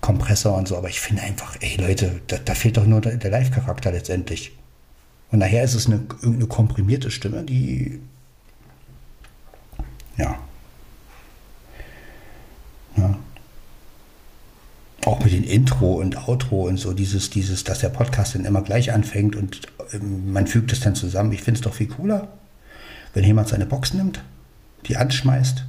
Kompressor 0.00 0.56
und 0.56 0.68
so, 0.68 0.76
aber 0.76 0.88
ich 0.88 1.00
finde 1.00 1.22
einfach, 1.22 1.56
ey 1.60 1.76
Leute, 1.76 2.20
da, 2.26 2.38
da 2.38 2.54
fehlt 2.54 2.76
doch 2.76 2.86
nur 2.86 3.00
der, 3.00 3.16
der 3.16 3.30
Live-Charakter 3.30 3.92
letztendlich. 3.92 4.52
Und 5.30 5.38
nachher 5.40 5.62
ist 5.62 5.74
es 5.74 5.86
eine, 5.86 6.00
eine 6.22 6.46
komprimierte 6.46 7.10
Stimme, 7.10 7.44
die 7.44 8.00
ja. 10.16 10.38
ja. 12.96 13.18
Auch 15.06 15.24
mit 15.24 15.32
den 15.32 15.44
Intro 15.44 15.94
und 15.94 16.28
Outro 16.28 16.68
und 16.68 16.76
so, 16.76 16.92
dieses, 16.92 17.30
dieses, 17.30 17.64
dass 17.64 17.78
der 17.78 17.88
Podcast 17.88 18.34
dann 18.34 18.44
immer 18.44 18.60
gleich 18.62 18.92
anfängt 18.92 19.34
und 19.34 19.62
ähm, 19.92 20.32
man 20.32 20.46
fügt 20.46 20.72
es 20.72 20.80
dann 20.80 20.94
zusammen. 20.94 21.32
Ich 21.32 21.42
finde 21.42 21.58
es 21.58 21.64
doch 21.64 21.72
viel 21.72 21.88
cooler. 21.88 22.28
Wenn 23.14 23.24
jemand 23.24 23.48
seine 23.48 23.66
Box 23.66 23.94
nimmt, 23.94 24.22
die 24.86 24.96
anschmeißt, 24.96 25.64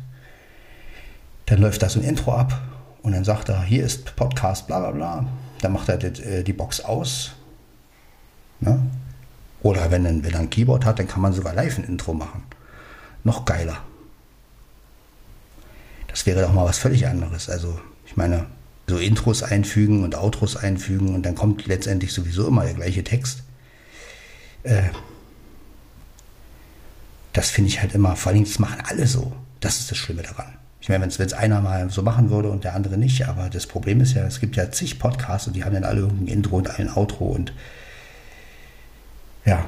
dann 1.48 1.60
läuft 1.60 1.82
da 1.82 1.90
so 1.90 2.00
ein 2.00 2.06
Intro 2.06 2.34
ab 2.34 2.62
und 3.02 3.14
dann 3.14 3.24
sagt 3.24 3.50
er, 3.50 3.64
hier 3.64 3.84
ist 3.84 4.16
Podcast, 4.16 4.68
bla 4.68 4.80
bla 4.80 4.92
bla. 4.92 5.26
Dann 5.62 5.74
macht 5.74 5.90
er 5.90 5.98
die, 5.98 6.22
äh, 6.24 6.54
Box 6.54 6.82
aus. 6.82 7.32
Ne? 8.60 8.80
Oder 9.62 9.92
wenn, 9.92 10.04
wenn 10.24 10.34
er 10.34 10.40
ein 10.40 10.50
Keyboard 10.50 10.86
hat, 10.86 11.00
dann 11.00 11.08
kann 11.08 11.22
man 11.22 11.34
sogar 11.34 11.54
live 11.54 11.78
ein 11.78 11.84
Intro 11.84 12.14
machen. 12.14 12.44
Noch 13.24 13.46
geiler. 13.46 13.78
Das 16.08 16.26
wäre 16.26 16.42
doch 16.42 16.54
mal 16.54 16.66
was 16.66 16.78
völlig 16.78 17.08
anderes. 17.08 17.50
Also, 17.50 17.80
ich 18.06 18.18
meine, 18.18 18.46
so 18.88 18.98
Intros 18.98 19.44
einfügen 19.44 20.04
und 20.04 20.16
Outros 20.16 20.58
einfügen 20.58 21.16
und 21.16 21.26
dann 21.26 21.36
kommt 21.36 21.68
letztendlich 21.68 22.14
sowieso 22.14 22.48
immer 22.48 22.64
der 22.64 22.74
gleiche 22.74 23.04
Text. 23.04 23.44
Äh, 24.64 24.84
das 27.34 27.50
finde 27.50 27.70
ich 27.70 27.82
halt 27.82 27.94
immer, 27.94 28.16
vor 28.16 28.32
allem, 28.32 28.44
das 28.44 28.60
machen 28.60 28.82
alle 28.88 29.08
so. 29.08 29.34
Das 29.60 29.80
ist 29.80 29.92
das 29.92 29.98
Schlimme 29.98 30.24
daran. 30.24 30.54
Ich 30.82 30.90
meine, 30.90 31.04
wenn 31.04 31.10
es 31.10 31.34
einer 31.34 31.62
mal 31.62 31.90
so 31.92 32.02
machen 32.02 32.32
würde 32.32 32.50
und 32.50 32.64
der 32.64 32.74
andere 32.74 32.98
nicht, 32.98 33.28
aber 33.28 33.50
das 33.50 33.68
Problem 33.68 34.02
ist 34.02 34.14
ja, 34.14 34.24
es 34.26 34.40
gibt 34.40 34.56
ja 34.56 34.72
zig 34.72 34.98
Podcasts 34.98 35.48
und 35.48 35.56
die 35.56 35.64
haben 35.64 35.74
dann 35.74 35.84
alle 35.84 36.02
irgendein 36.02 36.28
Intro 36.28 36.58
und 36.58 36.80
ein 36.80 36.90
Outro 36.90 37.26
und 37.26 37.54
ja. 39.46 39.64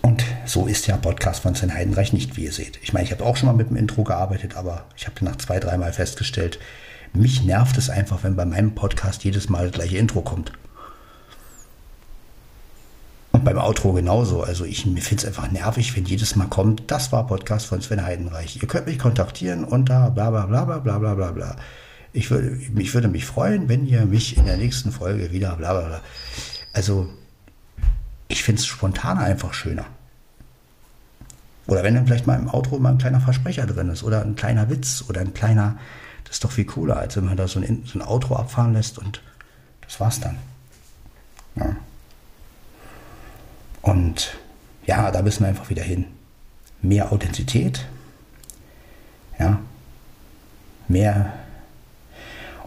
Und 0.00 0.24
so 0.46 0.66
ist 0.66 0.86
ja 0.86 0.96
Podcast 0.96 1.42
von 1.42 1.56
Sven 1.56 1.74
Heidenreich 1.74 2.12
nicht, 2.12 2.36
wie 2.36 2.44
ihr 2.44 2.52
seht. 2.52 2.78
Ich 2.82 2.92
meine, 2.92 3.04
ich 3.04 3.12
habe 3.12 3.24
auch 3.24 3.36
schon 3.36 3.48
mal 3.48 3.52
mit 3.54 3.68
dem 3.68 3.76
Intro 3.76 4.04
gearbeitet, 4.04 4.56
aber 4.56 4.84
ich 4.96 5.06
habe 5.06 5.24
nach 5.24 5.36
zwei, 5.36 5.58
dreimal 5.58 5.92
festgestellt, 5.92 6.60
mich 7.12 7.42
nervt 7.42 7.76
es 7.78 7.90
einfach, 7.90 8.22
wenn 8.22 8.36
bei 8.36 8.44
meinem 8.44 8.74
Podcast 8.74 9.24
jedes 9.24 9.48
Mal 9.48 9.66
das 9.66 9.72
gleiche 9.72 9.98
Intro 9.98 10.22
kommt. 10.22 10.52
Und 13.42 13.46
beim 13.46 13.58
Outro 13.58 13.92
genauso. 13.92 14.44
Also 14.44 14.64
ich 14.64 14.82
finde 14.82 15.00
es 15.00 15.24
einfach 15.24 15.50
nervig, 15.50 15.96
wenn 15.96 16.04
jedes 16.04 16.36
Mal 16.36 16.46
kommt, 16.46 16.88
das 16.92 17.10
war 17.10 17.26
Podcast 17.26 17.66
von 17.66 17.80
Sven 17.80 18.04
Heidenreich. 18.04 18.62
Ihr 18.62 18.68
könnt 18.68 18.86
mich 18.86 19.00
kontaktieren 19.00 19.64
unter 19.64 20.12
bla 20.12 20.30
bla 20.30 20.46
bla 20.46 20.64
bla 20.64 20.78
bla 20.78 20.98
bla 21.00 21.14
bla 21.14 21.32
bla. 21.32 21.56
Ich 22.12 22.30
würde, 22.30 22.56
ich 22.78 22.94
würde 22.94 23.08
mich 23.08 23.26
freuen, 23.26 23.68
wenn 23.68 23.84
ihr 23.84 24.06
mich 24.06 24.36
in 24.36 24.44
der 24.44 24.58
nächsten 24.58 24.92
Folge 24.92 25.32
wieder 25.32 25.56
bla 25.56 25.72
bla 25.72 25.88
bla. 25.88 26.00
Also 26.72 27.08
ich 28.28 28.44
finde 28.44 28.60
es 28.60 28.66
spontan 28.66 29.18
einfach 29.18 29.54
schöner. 29.54 29.86
Oder 31.66 31.82
wenn 31.82 31.96
dann 31.96 32.06
vielleicht 32.06 32.28
mal 32.28 32.38
im 32.38 32.48
Outro 32.48 32.78
mal 32.78 32.90
ein 32.90 32.98
kleiner 32.98 33.20
Versprecher 33.20 33.66
drin 33.66 33.88
ist 33.88 34.04
oder 34.04 34.22
ein 34.22 34.36
kleiner 34.36 34.70
Witz 34.70 35.04
oder 35.08 35.20
ein 35.20 35.34
kleiner, 35.34 35.78
das 36.22 36.34
ist 36.34 36.44
doch 36.44 36.52
viel 36.52 36.66
cooler, 36.66 36.96
als 36.96 37.16
wenn 37.16 37.24
man 37.24 37.36
da 37.36 37.48
so 37.48 37.58
ein, 37.58 37.82
so 37.86 37.98
ein 37.98 38.06
Outro 38.06 38.36
abfahren 38.36 38.72
lässt 38.72 38.98
und 38.98 39.20
das 39.80 39.98
war's 39.98 40.20
dann. 40.20 40.38
Ja. 41.56 41.74
Und 43.82 44.38
ja, 44.86 45.10
da 45.10 45.22
müssen 45.22 45.40
wir 45.40 45.48
einfach 45.48 45.70
wieder 45.70 45.82
hin. 45.82 46.06
Mehr 46.80 47.12
Authentizität, 47.12 47.86
ja, 49.38 49.60
mehr. 50.88 51.32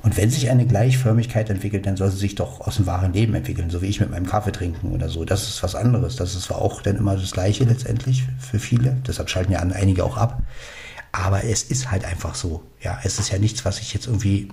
Und 0.02 0.18
wenn 0.18 0.30
sich 0.30 0.50
eine 0.50 0.68
Gleichförmigkeit 0.68 1.50
entwickelt, 1.50 1.86
dann 1.86 1.98
soll 1.98 2.12
sie 2.12 2.18
sich 2.18 2.36
doch 2.36 2.62
aus 2.62 2.76
dem 2.76 2.86
wahren 2.86 3.14
Leben 3.14 3.34
entwickeln, 3.34 3.72
so 3.72 3.82
wie 3.82 3.88
ich 3.88 4.00
mit 4.00 4.12
meinem 4.12 4.28
Kaffee 4.28 4.52
trinken 4.52 4.92
oder 4.92 5.10
so. 5.10 5.26
Das 5.26 5.44
ist 5.44 5.64
was 5.64 5.74
anderes. 5.74 6.16
Das 6.16 6.36
ist 6.36 6.52
auch 6.52 6.82
dann 6.82 6.98
immer 6.98 7.16
das 7.16 7.32
Gleiche 7.32 7.64
letztendlich 7.64 8.24
für 8.40 8.60
viele. 8.60 8.98
Deshalb 9.08 9.30
schalten 9.30 9.52
ja 9.52 9.60
einige 9.60 10.04
auch 10.04 10.16
ab. 10.16 10.44
Aber 11.12 11.44
es 11.44 11.64
ist 11.64 11.92
halt 11.92 12.06
einfach 12.06 12.36
so. 12.36 12.62
Ja, 12.82 13.00
es 13.04 13.18
ist 13.20 13.32
ja 13.32 13.40
nichts, 13.40 13.66
was 13.66 13.80
ich 13.80 13.94
jetzt 13.94 14.06
irgendwie 14.06 14.50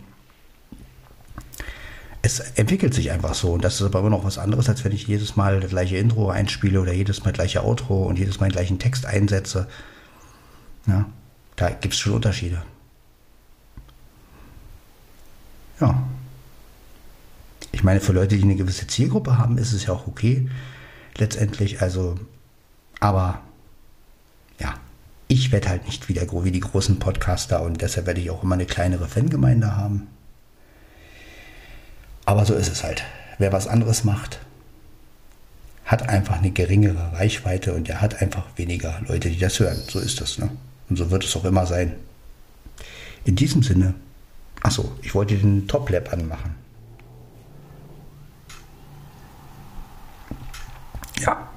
es 2.22 2.38
entwickelt 2.38 2.94
sich 2.94 3.10
einfach 3.10 3.34
so. 3.34 3.52
Und 3.52 3.64
das 3.64 3.74
ist 3.74 3.82
aber 3.82 3.98
immer 3.98 4.10
noch 4.10 4.24
was 4.24 4.38
anderes, 4.38 4.68
als 4.68 4.84
wenn 4.84 4.92
ich 4.92 5.08
jedes 5.08 5.34
Mal 5.34 5.60
das 5.60 5.70
gleiche 5.70 5.96
Intro 5.96 6.30
einspiele 6.30 6.80
oder 6.80 6.92
jedes 6.92 7.24
Mal 7.24 7.32
das 7.32 7.38
gleiche 7.38 7.64
Outro 7.64 8.04
und 8.04 8.18
jedes 8.18 8.38
Mal 8.38 8.46
den 8.48 8.52
gleichen 8.52 8.78
Text 8.78 9.04
einsetze. 9.04 9.68
Ja, 10.86 11.06
da 11.56 11.70
gibt 11.70 11.94
es 11.94 12.00
schon 12.00 12.14
Unterschiede. 12.14 12.62
Ja. 15.80 16.02
Ich 17.72 17.82
meine, 17.82 18.00
für 18.00 18.12
Leute, 18.12 18.36
die 18.36 18.42
eine 18.42 18.54
gewisse 18.54 18.86
Zielgruppe 18.86 19.38
haben, 19.38 19.58
ist 19.58 19.72
es 19.72 19.86
ja 19.86 19.92
auch 19.92 20.06
okay. 20.06 20.48
Letztendlich, 21.16 21.82
also, 21.82 22.14
aber 23.00 23.40
ja, 24.60 24.74
ich 25.26 25.50
werde 25.50 25.68
halt 25.70 25.86
nicht 25.86 26.08
wieder 26.08 26.22
wie 26.44 26.52
die 26.52 26.60
großen 26.60 26.98
Podcaster 26.98 27.62
und 27.62 27.80
deshalb 27.80 28.06
werde 28.06 28.20
ich 28.20 28.30
auch 28.30 28.42
immer 28.44 28.54
eine 28.54 28.66
kleinere 28.66 29.08
Fangemeinde 29.08 29.76
haben. 29.76 30.06
Aber 32.24 32.44
so 32.44 32.54
ist 32.54 32.70
es 32.70 32.84
halt. 32.84 33.02
Wer 33.38 33.52
was 33.52 33.66
anderes 33.66 34.04
macht, 34.04 34.40
hat 35.84 36.08
einfach 36.08 36.38
eine 36.38 36.50
geringere 36.50 37.12
Reichweite 37.12 37.74
und 37.74 37.88
er 37.88 38.00
hat 38.00 38.22
einfach 38.22 38.44
weniger 38.56 39.00
Leute, 39.08 39.30
die 39.30 39.38
das 39.38 39.58
hören. 39.58 39.78
So 39.88 39.98
ist 39.98 40.20
das. 40.20 40.38
Ne? 40.38 40.50
Und 40.88 40.96
so 40.96 41.10
wird 41.10 41.24
es 41.24 41.36
auch 41.36 41.44
immer 41.44 41.66
sein. 41.66 41.96
In 43.24 43.36
diesem 43.36 43.62
Sinne, 43.62 43.94
achso, 44.62 44.92
ich 45.02 45.14
wollte 45.14 45.36
den 45.36 45.66
Top 45.68 45.90
Lab 45.90 46.12
anmachen. 46.12 46.54
Ja. 51.20 51.51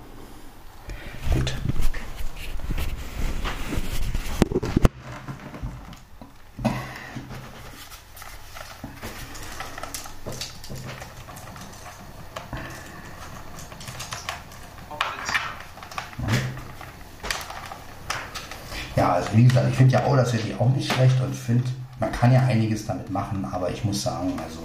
Ja, 19.05 19.13
also 19.13 19.29
wie 19.33 19.43
gesagt, 19.43 19.67
ich 19.69 19.75
finde 19.75 19.93
ja 19.93 20.03
Audacity 20.03 20.55
auch 20.57 20.69
nicht 20.69 20.91
schlecht 20.91 21.21
und 21.21 21.35
finde, 21.35 21.63
man 21.99 22.11
kann 22.11 22.33
ja 22.33 22.39
einiges 22.41 22.87
damit 22.87 23.11
machen, 23.11 23.45
aber 23.51 23.69
ich 23.69 23.85
muss 23.85 24.01
sagen, 24.01 24.33
also 24.43 24.61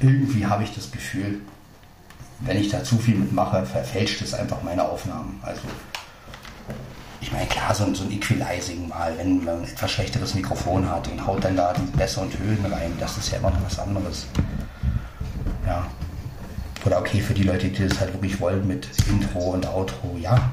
irgendwie 0.00 0.46
habe 0.46 0.62
ich 0.62 0.74
das 0.74 0.90
Gefühl, 0.90 1.40
wenn 2.40 2.56
ich 2.56 2.70
da 2.70 2.82
zu 2.82 2.96
viel 2.96 3.16
mitmache, 3.16 3.66
verfälscht 3.66 4.22
es 4.22 4.32
einfach 4.32 4.62
meine 4.62 4.82
Aufnahmen. 4.82 5.38
Also 5.42 5.60
ich 7.20 7.30
meine, 7.30 7.44
klar, 7.44 7.74
so, 7.74 7.92
so 7.92 8.04
ein 8.04 8.10
Equalizing 8.10 8.88
mal, 8.88 9.12
wenn 9.18 9.44
man 9.44 9.58
ein 9.58 9.64
etwas 9.64 9.90
schlechteres 9.90 10.34
Mikrofon 10.34 10.90
hat 10.90 11.08
und 11.08 11.26
haut 11.26 11.44
dann 11.44 11.56
da 11.56 11.74
die 11.74 11.94
Bässe 11.94 12.20
und 12.20 12.38
Höhen 12.38 12.64
rein, 12.72 12.92
das 12.98 13.18
ist 13.18 13.30
ja 13.30 13.36
immer 13.36 13.50
noch 13.50 13.66
was 13.66 13.78
anderes. 13.78 14.24
Ja. 15.66 15.86
Oder 16.86 17.00
okay, 17.00 17.20
für 17.20 17.34
die 17.34 17.42
Leute, 17.42 17.68
die 17.68 17.86
das 17.86 18.00
halt 18.00 18.14
wirklich 18.14 18.40
wollen 18.40 18.66
mit 18.66 18.88
Intro 19.10 19.40
und 19.50 19.66
Outro, 19.66 20.16
ja. 20.18 20.50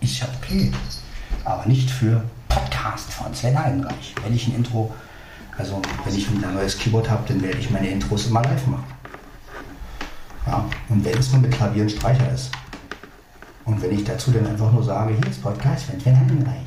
Ist 0.00 0.18
ja 0.18 0.26
okay 0.42 0.72
aber 1.44 1.66
nicht 1.66 1.90
für 1.90 2.22
Podcast 2.48 3.12
von 3.12 3.34
Sven 3.34 3.58
Heidenreich. 3.58 4.14
Wenn 4.22 4.34
ich 4.34 4.46
ein 4.48 4.56
Intro, 4.56 4.94
also 5.56 5.80
wenn 6.04 6.14
ich 6.14 6.28
ein 6.28 6.54
neues 6.54 6.78
Keyboard 6.78 7.10
habe, 7.10 7.22
dann 7.28 7.42
werde 7.42 7.58
ich 7.58 7.70
meine 7.70 7.88
Intros 7.88 8.26
immer 8.26 8.42
live 8.42 8.66
machen. 8.66 8.84
Ja, 10.46 10.64
und 10.88 11.04
wenn 11.04 11.18
es 11.18 11.32
nur 11.32 11.40
mit 11.40 11.52
Klavier 11.52 11.82
und 11.84 11.90
Streicher 11.90 12.32
ist. 12.32 12.50
Und 13.64 13.80
wenn 13.80 13.92
ich 13.92 14.04
dazu 14.04 14.32
dann 14.32 14.46
einfach 14.46 14.72
nur 14.72 14.82
sage, 14.82 15.14
hier 15.14 15.30
ist 15.30 15.42
Podcast 15.42 15.84
von 15.84 16.00
Sven 16.00 16.18
Heidenreich. 16.18 16.66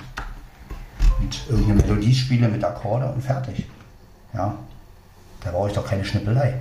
Und 1.20 1.46
irgendeine 1.50 1.82
Melodie 1.82 2.16
spiele 2.16 2.48
mit 2.48 2.64
Akkorde 2.64 3.12
und 3.12 3.22
fertig. 3.22 3.68
Ja, 4.34 4.56
da 5.42 5.52
brauche 5.52 5.70
ich 5.70 5.76
doch 5.76 5.86
keine 5.86 6.04
Schnippelei. 6.04 6.56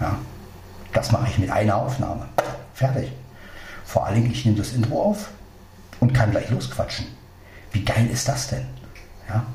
Ja, 0.00 0.18
das 0.92 1.12
mache 1.12 1.28
ich 1.28 1.38
mit 1.38 1.50
einer 1.50 1.76
Aufnahme. 1.76 2.28
Fertig. 2.74 3.12
Vor 3.84 4.06
allen 4.06 4.16
Dingen, 4.16 4.32
ich 4.32 4.44
nehme 4.44 4.56
das 4.56 4.72
Intro 4.72 5.02
auf, 5.02 5.28
und 6.02 6.12
kann 6.12 6.32
gleich 6.32 6.50
losquatschen. 6.50 7.06
Wie 7.70 7.84
geil 7.84 8.08
ist 8.10 8.26
das 8.26 8.48
denn? 8.48 8.66
Ja? 9.28 9.46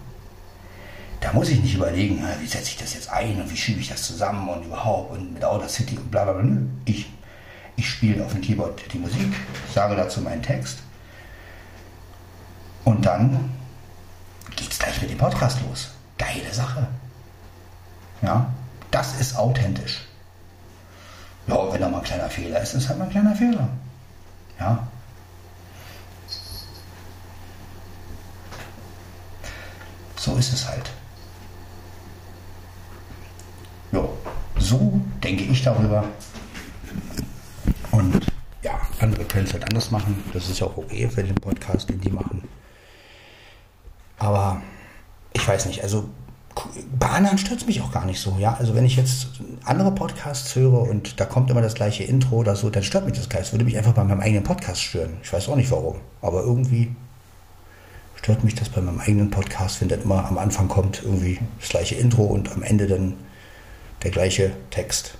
Da 1.19 1.33
muss 1.33 1.49
ich 1.49 1.61
nicht 1.61 1.75
überlegen, 1.75 2.23
wie 2.39 2.47
setze 2.47 2.69
ich 2.69 2.77
das 2.77 2.93
jetzt 2.93 3.11
ein 3.11 3.41
und 3.41 3.51
wie 3.51 3.57
schiebe 3.57 3.81
ich 3.81 3.89
das 3.89 4.03
zusammen 4.03 4.47
und 4.47 4.63
überhaupt 4.63 5.11
und 5.11 5.33
mit 5.33 5.43
Audacity 5.43 5.97
und 5.97 6.09
bla 6.09 6.23
bla 6.23 6.33
bla. 6.33 6.49
Ich, 6.85 7.11
ich 7.75 7.89
spiele 7.89 8.23
auf 8.23 8.31
dem 8.31 8.39
Keyboard 8.39 8.81
die 8.93 8.97
Musik, 8.97 9.33
sage 9.73 9.97
dazu 9.97 10.21
meinen 10.21 10.41
Text 10.41 10.79
und 12.85 13.05
dann 13.05 13.51
geht 14.55 14.71
es 14.71 14.79
gleich 14.79 15.01
mit 15.01 15.11
dem 15.11 15.17
Podcast 15.17 15.59
los. 15.67 15.91
Geile 16.17 16.53
Sache. 16.53 16.87
Ja, 18.21 18.53
das 18.91 19.19
ist 19.19 19.35
authentisch. 19.35 19.99
Ja, 21.47 21.73
wenn 21.73 21.81
da 21.81 21.89
mal 21.89 21.97
ein 21.97 22.03
kleiner 22.05 22.29
Fehler 22.29 22.61
ist, 22.61 22.73
ist 22.73 22.87
halt 22.87 22.99
mal 22.99 23.05
ein 23.05 23.11
kleiner 23.11 23.35
Fehler. 23.35 23.67
Ja, 24.61 24.87
So 30.27 30.35
ist 30.35 30.51
es 30.51 30.67
halt. 30.67 30.91
Ja, 33.93 34.03
so 34.59 34.99
denke 35.23 35.45
ich 35.45 35.63
darüber. 35.63 36.03
Und 37.91 38.27
ja, 38.61 38.77
andere 38.99 39.23
können 39.23 39.45
es 39.45 39.53
halt 39.53 39.63
anders 39.63 39.89
machen. 39.89 40.21
Das 40.33 40.49
ist 40.49 40.59
ja 40.59 40.67
auch 40.67 40.75
okay 40.75 41.07
für 41.07 41.23
den 41.23 41.35
Podcast, 41.35 41.87
den 41.87 42.01
die 42.01 42.09
machen. 42.09 42.43
Aber 44.19 44.61
ich 45.31 45.47
weiß 45.47 45.65
nicht, 45.67 45.81
also 45.81 46.09
bei 46.99 47.07
anderen 47.07 47.37
stört 47.37 47.61
es 47.61 47.65
mich 47.65 47.81
auch 47.81 47.93
gar 47.93 48.05
nicht 48.05 48.19
so. 48.19 48.35
Ja, 48.37 48.55
also 48.55 48.75
wenn 48.75 48.85
ich 48.85 48.97
jetzt 48.97 49.27
andere 49.63 49.93
Podcasts 49.93 50.53
höre 50.55 50.81
und 50.81 51.21
da 51.21 51.25
kommt 51.25 51.49
immer 51.49 51.61
das 51.61 51.73
gleiche 51.73 52.03
Intro 52.03 52.35
oder 52.35 52.57
so, 52.57 52.69
dann 52.69 52.83
stört 52.83 53.05
mich 53.05 53.17
das 53.17 53.29
gar 53.29 53.39
nicht. 53.39 53.47
Das 53.47 53.53
würde 53.53 53.63
mich 53.63 53.77
einfach 53.77 53.93
bei 53.93 54.03
meinem 54.03 54.19
eigenen 54.19 54.43
Podcast 54.43 54.81
stören. 54.81 55.19
Ich 55.23 55.31
weiß 55.31 55.47
auch 55.47 55.55
nicht 55.55 55.71
warum. 55.71 56.01
Aber 56.21 56.41
irgendwie 56.41 56.93
stört 58.17 58.43
mich 58.43 58.55
das 58.55 58.69
bei 58.69 58.81
meinem 58.81 58.99
eigenen 58.99 59.29
Podcast, 59.29 59.81
wenn 59.81 59.89
dann 59.89 60.01
immer 60.01 60.25
am 60.25 60.37
Anfang 60.37 60.67
kommt 60.67 61.01
irgendwie 61.03 61.39
das 61.59 61.69
gleiche 61.69 61.95
Intro 61.95 62.25
und 62.25 62.51
am 62.51 62.63
Ende 62.63 62.87
dann 62.87 63.15
der 64.03 64.11
gleiche 64.11 64.51
Text. 64.69 65.13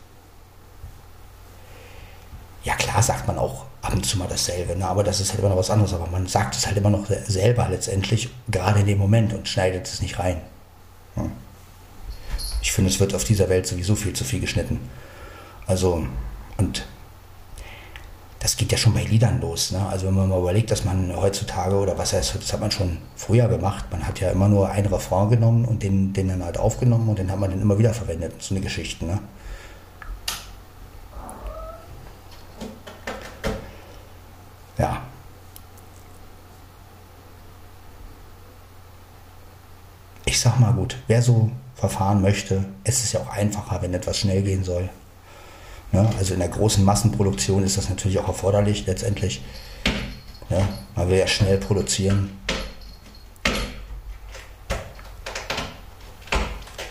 Ja 2.64 2.76
klar 2.76 3.02
sagt 3.02 3.28
man 3.28 3.38
auch 3.38 3.66
ab 3.82 3.94
und 3.94 4.06
zu 4.06 4.18
mal 4.18 4.28
dasselbe, 4.28 4.76
ne? 4.76 4.86
aber 4.86 5.04
das 5.04 5.22
ist 5.22 5.30
halt 5.30 5.40
immer 5.40 5.50
noch 5.50 5.58
was 5.58 5.70
anderes. 5.70 5.94
Aber 5.94 6.08
man 6.08 6.28
sagt 6.28 6.56
es 6.56 6.68
halt 6.68 6.78
immer 6.78 6.90
noch 6.90 7.06
selber 7.08 7.68
letztendlich, 7.70 8.30
gerade 8.50 8.82
in 8.82 8.88
dem 8.88 8.98
Moment 8.98 9.34
und 9.34 9.48
schneidet 9.48 9.88
es 9.88 10.02
nicht 10.02 10.20
rein. 10.20 10.42
Hm. 11.16 11.32
Ich 12.62 12.72
finde, 12.72 12.90
es 12.90 13.00
wird 13.00 13.14
auf 13.14 13.24
dieser 13.24 13.48
Welt 13.48 13.66
sowieso 13.66 13.96
viel 13.96 14.14
zu 14.14 14.26
viel 14.26 14.42
geschnitten. 14.42 14.80
Also, 15.68 16.06
und 16.58 16.86
das 18.48 18.56
geht 18.56 18.72
ja 18.72 18.78
schon 18.78 18.94
bei 18.94 19.04
Liedern 19.04 19.42
los. 19.42 19.74
Ne? 19.74 19.86
Also 19.90 20.08
wenn 20.08 20.14
man 20.14 20.30
mal 20.30 20.40
überlegt, 20.40 20.72
dass 20.72 20.86
man 20.86 21.14
heutzutage 21.14 21.76
oder 21.76 21.98
was 21.98 22.14
heißt, 22.14 22.36
das 22.36 22.54
hat 22.54 22.62
man 22.62 22.72
schon 22.72 22.98
früher 23.18 23.50
gemacht. 23.50 23.84
Man 23.92 24.08
hat 24.08 24.22
ja 24.22 24.32
immer 24.32 24.48
nur 24.48 24.70
einen 24.70 24.88
Refrain 24.88 25.30
genommen 25.30 25.66
und 25.66 25.84
den, 25.84 26.14
den 26.14 26.30
dann 26.30 26.42
halt 26.42 26.58
aufgenommen 26.58 27.10
und 27.10 27.20
den 27.20 27.30
hat 27.30 27.40
man 27.40 27.50
dann 27.50 27.62
immer 27.62 27.78
wieder 27.78 27.94
verwendet. 27.94 28.42
So 28.42 28.56
eine 28.56 28.64
Geschichte. 28.64 29.04
Ne? 29.04 29.20
Ja. 34.78 35.02
Ich 40.24 40.40
sag 40.40 40.58
mal 40.58 40.72
gut, 40.72 40.96
wer 41.08 41.22
so 41.22 41.52
verfahren 41.76 42.22
möchte, 42.22 42.64
es 42.86 43.04
ist 43.04 43.12
ja 43.12 43.20
auch 43.20 43.30
einfacher, 43.30 43.82
wenn 43.82 43.94
etwas 43.94 44.20
schnell 44.20 44.42
gehen 44.42 44.64
soll. 44.64 44.88
Ja, 45.92 46.10
also 46.18 46.34
in 46.34 46.40
der 46.40 46.50
großen 46.50 46.84
Massenproduktion 46.84 47.64
ist 47.64 47.78
das 47.78 47.90
natürlich 47.90 48.20
auch 48.20 48.28
erforderlich 48.28 48.86
letztendlich. 48.86 49.42
Ja, 50.50 50.68
man 50.96 51.10
will 51.10 51.18
ja 51.18 51.28
schnell 51.28 51.58
produzieren. 51.58 52.38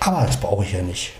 Aber 0.01 0.24
das 0.24 0.38
brauche 0.38 0.64
ich 0.64 0.72
ja 0.72 0.82
nicht. 0.82 1.14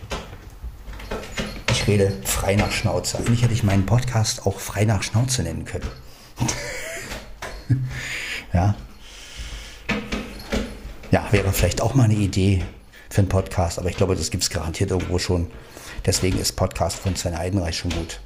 Ich 1.72 1.87
rede 1.89 2.12
frei 2.24 2.55
nach 2.57 2.70
Schnauze. 2.70 3.18
Eigentlich 3.18 3.43
hätte 3.43 3.53
ich 3.53 3.62
meinen 3.62 3.85
Podcast 3.85 4.47
auch 4.47 4.61
frei 4.61 4.85
nach 4.85 5.03
Schnauze 5.03 5.43
nennen 5.43 5.64
können. 5.64 5.89
ja. 8.53 8.77
Ja, 11.11 11.27
wäre 11.33 11.53
vielleicht 11.53 11.81
auch 11.81 11.95
mal 11.95 12.05
eine 12.05 12.14
Idee 12.14 12.62
für 13.09 13.22
einen 13.22 13.29
Podcast, 13.29 13.79
aber 13.79 13.89
ich 13.89 13.97
glaube, 13.97 14.14
das 14.14 14.31
gibt 14.31 14.43
es 14.43 14.51
garantiert 14.51 14.91
irgendwo 14.91 15.18
schon. 15.18 15.51
Deswegen 16.05 16.38
ist 16.38 16.53
Podcast 16.53 16.99
von 16.99 17.16
Sven 17.16 17.38
Heidenreich 17.38 17.76
schon 17.76 17.90
gut. 17.90 18.20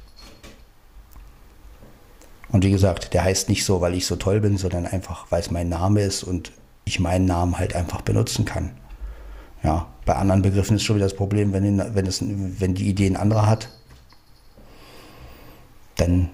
Und 2.49 2.65
wie 2.65 2.71
gesagt, 2.71 3.13
der 3.13 3.23
heißt 3.23 3.49
nicht 3.49 3.63
so, 3.63 3.81
weil 3.81 3.93
ich 3.93 4.05
so 4.05 4.17
toll 4.17 4.41
bin, 4.41 4.57
sondern 4.57 4.85
einfach, 4.85 5.27
weil 5.29 5.39
es 5.39 5.51
mein 5.51 5.69
Name 5.69 6.01
ist 6.01 6.23
und 6.23 6.51
ich 6.83 6.99
meinen 6.99 7.25
Namen 7.25 7.57
halt 7.57 7.75
einfach 7.75 8.01
benutzen 8.01 8.45
kann. 8.45 8.71
Ja, 9.63 9.87
bei 10.05 10.15
anderen 10.15 10.41
Begriffen 10.41 10.75
ist 10.75 10.83
schon 10.83 10.95
wieder 10.97 11.05
das 11.05 11.15
Problem, 11.15 11.53
wenn, 11.53 11.95
wenn, 11.95 12.05
es, 12.05 12.21
wenn 12.21 12.73
die 12.73 12.89
Idee 12.89 13.07
ein 13.07 13.15
anderer 13.15 13.45
hat, 13.45 13.69
dann 15.95 16.29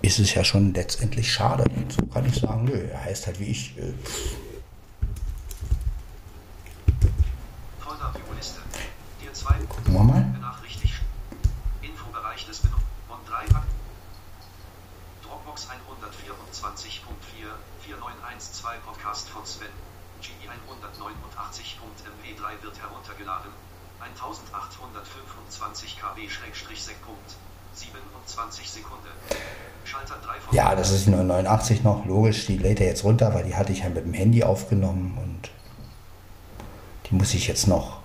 ist 0.00 0.18
es 0.18 0.34
ja 0.34 0.44
schon 0.44 0.72
letztendlich 0.74 1.32
schade. 1.32 1.64
Und 1.64 1.92
so 1.92 2.06
kann 2.06 2.24
ich 2.26 2.36
sagen, 2.36 2.64
nö, 2.64 2.78
er 2.78 3.04
heißt 3.04 3.26
halt 3.26 3.40
wie 3.40 3.44
ich. 3.44 3.76
Äh, 3.78 3.92
Gucken 9.44 9.92
wir 9.92 10.04
mal. 10.04 10.24
Infobereich 11.82 12.46
des 12.46 12.60
und 12.60 13.28
3 13.28 13.44
Dropbox 15.22 15.68
124.4 15.68 15.74
4912 17.84 18.82
Podcast 18.86 19.28
von 19.28 19.44
Sven. 19.44 19.68
GE 20.22 20.30
189.mp3 20.48 22.62
wird 22.62 22.80
heruntergeladen. 22.80 23.50
1825 24.00 25.98
kb-sec. 26.00 26.96
27 27.74 28.70
Sekunden. 28.70 29.08
Schalter 29.84 30.16
3 30.24 30.40
von 30.40 30.54
Ja, 30.54 30.74
das 30.74 30.90
ist 30.90 31.06
nur 31.06 31.22
89 31.22 31.82
noch. 31.82 32.06
Logisch, 32.06 32.46
die 32.46 32.56
lädt 32.56 32.80
er 32.80 32.86
jetzt 32.86 33.04
runter, 33.04 33.34
weil 33.34 33.44
die 33.44 33.54
hatte 33.54 33.72
ich 33.72 33.80
ja 33.80 33.90
mit 33.90 34.06
dem 34.06 34.14
Handy 34.14 34.42
aufgenommen 34.42 35.18
und 35.18 35.50
die 37.06 37.14
muss 37.16 37.34
ich 37.34 37.46
jetzt 37.46 37.66
noch, 37.66 38.00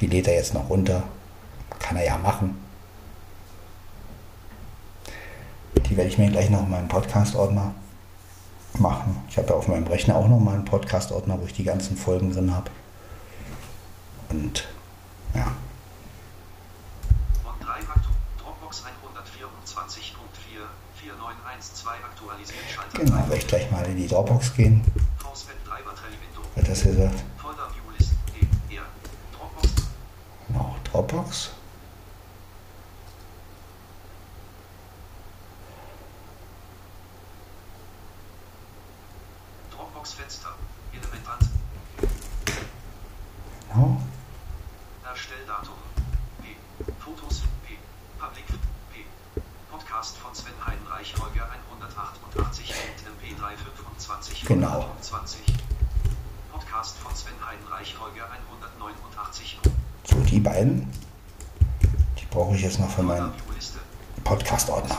die 0.00 0.06
lädt 0.06 0.28
er 0.28 0.34
jetzt 0.34 0.54
noch 0.54 0.68
runter. 0.68 1.02
Kann 1.78 1.96
er 1.96 2.04
ja 2.04 2.18
machen. 2.18 2.58
Die 5.76 5.96
werde 5.96 6.08
ich 6.08 6.18
mir 6.18 6.30
gleich 6.30 6.50
noch 6.50 6.62
in 6.62 6.70
meinen 6.70 6.88
Podcast-Ordner 6.88 7.74
machen. 8.74 9.22
Ich 9.28 9.36
habe 9.36 9.48
ja 9.48 9.54
auf 9.54 9.68
meinem 9.68 9.86
Rechner 9.86 10.16
auch 10.16 10.28
noch 10.28 10.38
mal 10.38 10.54
einen 10.54 10.64
Podcast-Ordner, 10.64 11.40
wo 11.40 11.46
ich 11.46 11.52
die 11.52 11.64
ganzen 11.64 11.96
Folgen 11.96 12.32
drin 12.32 12.54
habe. 12.54 12.70
Und 14.30 14.68
ja. 15.34 15.52
Genau, 22.94 23.16
werde 23.16 23.36
ich 23.36 23.46
gleich 23.46 23.70
mal 23.70 23.84
in 23.86 23.96
die 23.96 24.06
Dropbox 24.06 24.54
gehen. 24.54 24.82
Hat 26.56 26.68
das 26.68 26.82
gesagt? 26.82 27.24
Genau, 30.48 30.76
Dropbox. 30.92 31.50
Dropbox-Fenster. 39.70 40.48
Element 40.92 41.28
an. 41.28 41.38
Genau. 43.68 44.00
Erstelldatum. 45.04 45.74
P. 46.42 46.56
Fotos. 46.98 47.42
P. 47.64 47.78
Public. 48.18 48.46
P. 48.92 49.04
Podcast 49.70 50.16
von 50.18 50.34
Sven 50.34 50.54
Heinreich 50.66 51.14
Holger 51.20 51.48
188 51.70 52.74
MP3 52.74 53.56
25 53.56 54.44
genau. 54.44 54.90
20. 55.00 55.40
Podcast 56.52 56.98
von 56.98 57.14
Sven 57.14 57.34
Heinreich 57.46 57.96
Holger 58.00 58.28
189. 58.28 59.60
So, 60.02 60.19
die 60.30 60.40
beiden. 60.40 60.88
Die 62.18 62.26
brauche 62.30 62.54
ich 62.54 62.62
jetzt 62.62 62.78
noch 62.78 62.90
für 62.90 63.02
meinen 63.02 63.32
Podcast-Ordner. 64.24 64.96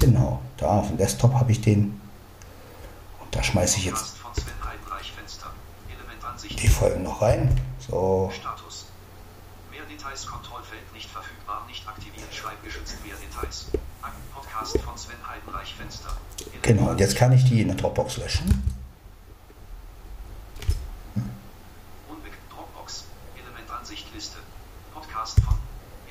Genau, 0.00 0.40
da 0.56 0.66
auf 0.66 0.88
dem 0.88 0.96
Desktop 0.96 1.34
habe 1.34 1.50
ich 1.50 1.60
den. 1.60 2.00
Und 3.20 3.34
da 3.34 3.42
schmeiße 3.42 3.78
ich 3.78 3.86
jetzt 3.86 4.14
die 6.60 6.68
Folgen 6.68 7.02
noch 7.02 7.20
rein. 7.22 7.60
So. 7.78 8.30
Status. 8.34 8.86
Mehr 9.70 9.84
Details, 9.84 10.26
Kontrollfeld 10.26 10.92
nicht 10.92 11.10
verfügbar, 11.10 11.64
nicht 11.66 11.86
aktiviert, 11.86 12.32
schreibgeschützt, 12.32 12.96
mehr 13.04 13.16
Details. 13.16 13.66
Podcast 14.34 14.78
von 14.80 14.96
Sven 14.96 15.16
Heidenreich 15.28 15.74
Fenster. 15.74 16.10
Genau, 16.62 16.90
und 16.90 17.00
jetzt 17.00 17.16
kann 17.16 17.32
ich 17.32 17.44
die 17.44 17.62
in 17.62 17.68
der 17.68 17.76
Dropbox 17.76 18.18
löschen. 18.18 18.62
Dropbox, 22.50 23.04
Elementansichtliste. 23.36 24.38
Podcast 24.94 25.40
von 25.40 25.56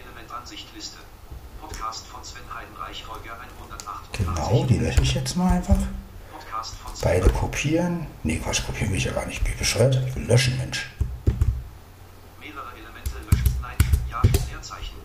Elementansichtliste. 0.02 0.98
Podcast 1.62 2.06
von 2.08 2.24
Sven 2.24 2.44
Heidenreich, 2.54 3.04
Folge 3.04 3.32
188. 4.58 4.62
Genau, 4.62 4.66
die 4.66 4.78
lösche 4.78 5.02
ich 5.02 5.14
jetzt 5.14 5.36
mal 5.36 5.52
einfach. 5.52 5.78
Beide 7.02 7.30
kopieren. 7.30 8.08
Nee, 8.24 8.38
Quatsch, 8.38 8.66
kopieren 8.66 8.90
will 8.92 8.98
ich 8.98 9.06
ja 9.06 9.12
gar 9.14 9.26
nicht. 9.28 9.44
Bin 9.44 9.54
ich 9.54 9.60
bescheuert? 9.60 10.02
Ich 10.08 10.16
will 10.16 10.24
löschen, 10.26 10.58
Mensch. 10.58 10.90
Mehrere 12.40 12.72
Elemente 12.74 13.12
löschen. 13.30 13.56
Nein, 13.62 13.78
ja, 14.10 14.22
Leerzeichen. 14.52 14.96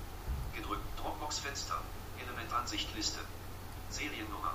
Gedrückt. 0.57 0.81
Dropbox-Fenster. 0.97 1.75
Elementansichtliste. 2.25 3.19
Seriennummer. 3.91 4.55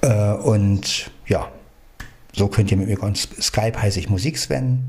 Äh, 0.00 0.32
und 0.32 1.12
ja, 1.28 1.48
so 2.32 2.48
könnt 2.48 2.72
ihr 2.72 2.76
mit 2.76 2.88
mir 2.88 2.96
kommen. 2.96 3.14
Skype 3.14 3.80
heiße 3.80 4.00
ich 4.00 4.10
Musik 4.10 4.36
Sven. 4.36 4.82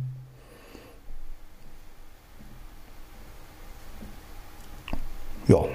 Ja. 5.48 5.66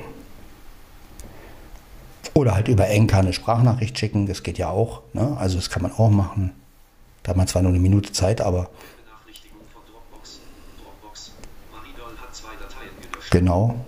Oder 2.35 2.57
halt 2.57 2.67
über 2.67 2.89
Enka 2.89 3.21
eine 3.21 3.33
Sprachnachricht 3.33 3.97
schicken, 3.97 4.27
das 4.27 4.43
geht 4.43 4.59
ja 4.59 4.71
auch. 4.71 5.03
Ne? 5.13 5.37
Also 5.39 5.55
das 5.55 5.71
kann 5.71 5.83
man 5.83 5.93
auch 5.93 6.11
machen. 6.11 6.51
Da 7.29 7.33
hat 7.33 7.37
man 7.37 7.47
zwar 7.47 7.61
nur 7.61 7.73
eine 7.73 7.79
Minute 7.79 8.11
Zeit, 8.11 8.41
aber. 8.41 8.71
Genau. 13.29 13.85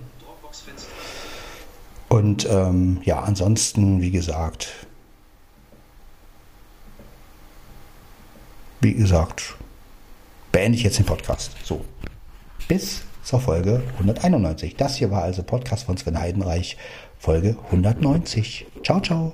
Und 2.10 2.46
ähm, 2.50 3.00
ja, 3.02 3.20
ansonsten, 3.20 4.02
wie 4.02 4.10
gesagt, 4.10 4.86
wie 8.82 8.92
gesagt, 8.92 9.54
beende 10.52 10.76
ich 10.76 10.84
jetzt 10.84 10.98
den 10.98 11.06
Podcast. 11.06 11.52
So, 11.64 11.82
bis 12.68 13.04
zur 13.22 13.40
Folge 13.40 13.82
191. 14.00 14.76
Das 14.76 14.96
hier 14.96 15.10
war 15.10 15.22
also 15.22 15.42
Podcast 15.42 15.84
von 15.84 15.96
Sven 15.96 16.20
Heidenreich, 16.20 16.76
Folge 17.18 17.56
190. 17.70 18.66
Ciao, 18.84 19.00
ciao. 19.00 19.32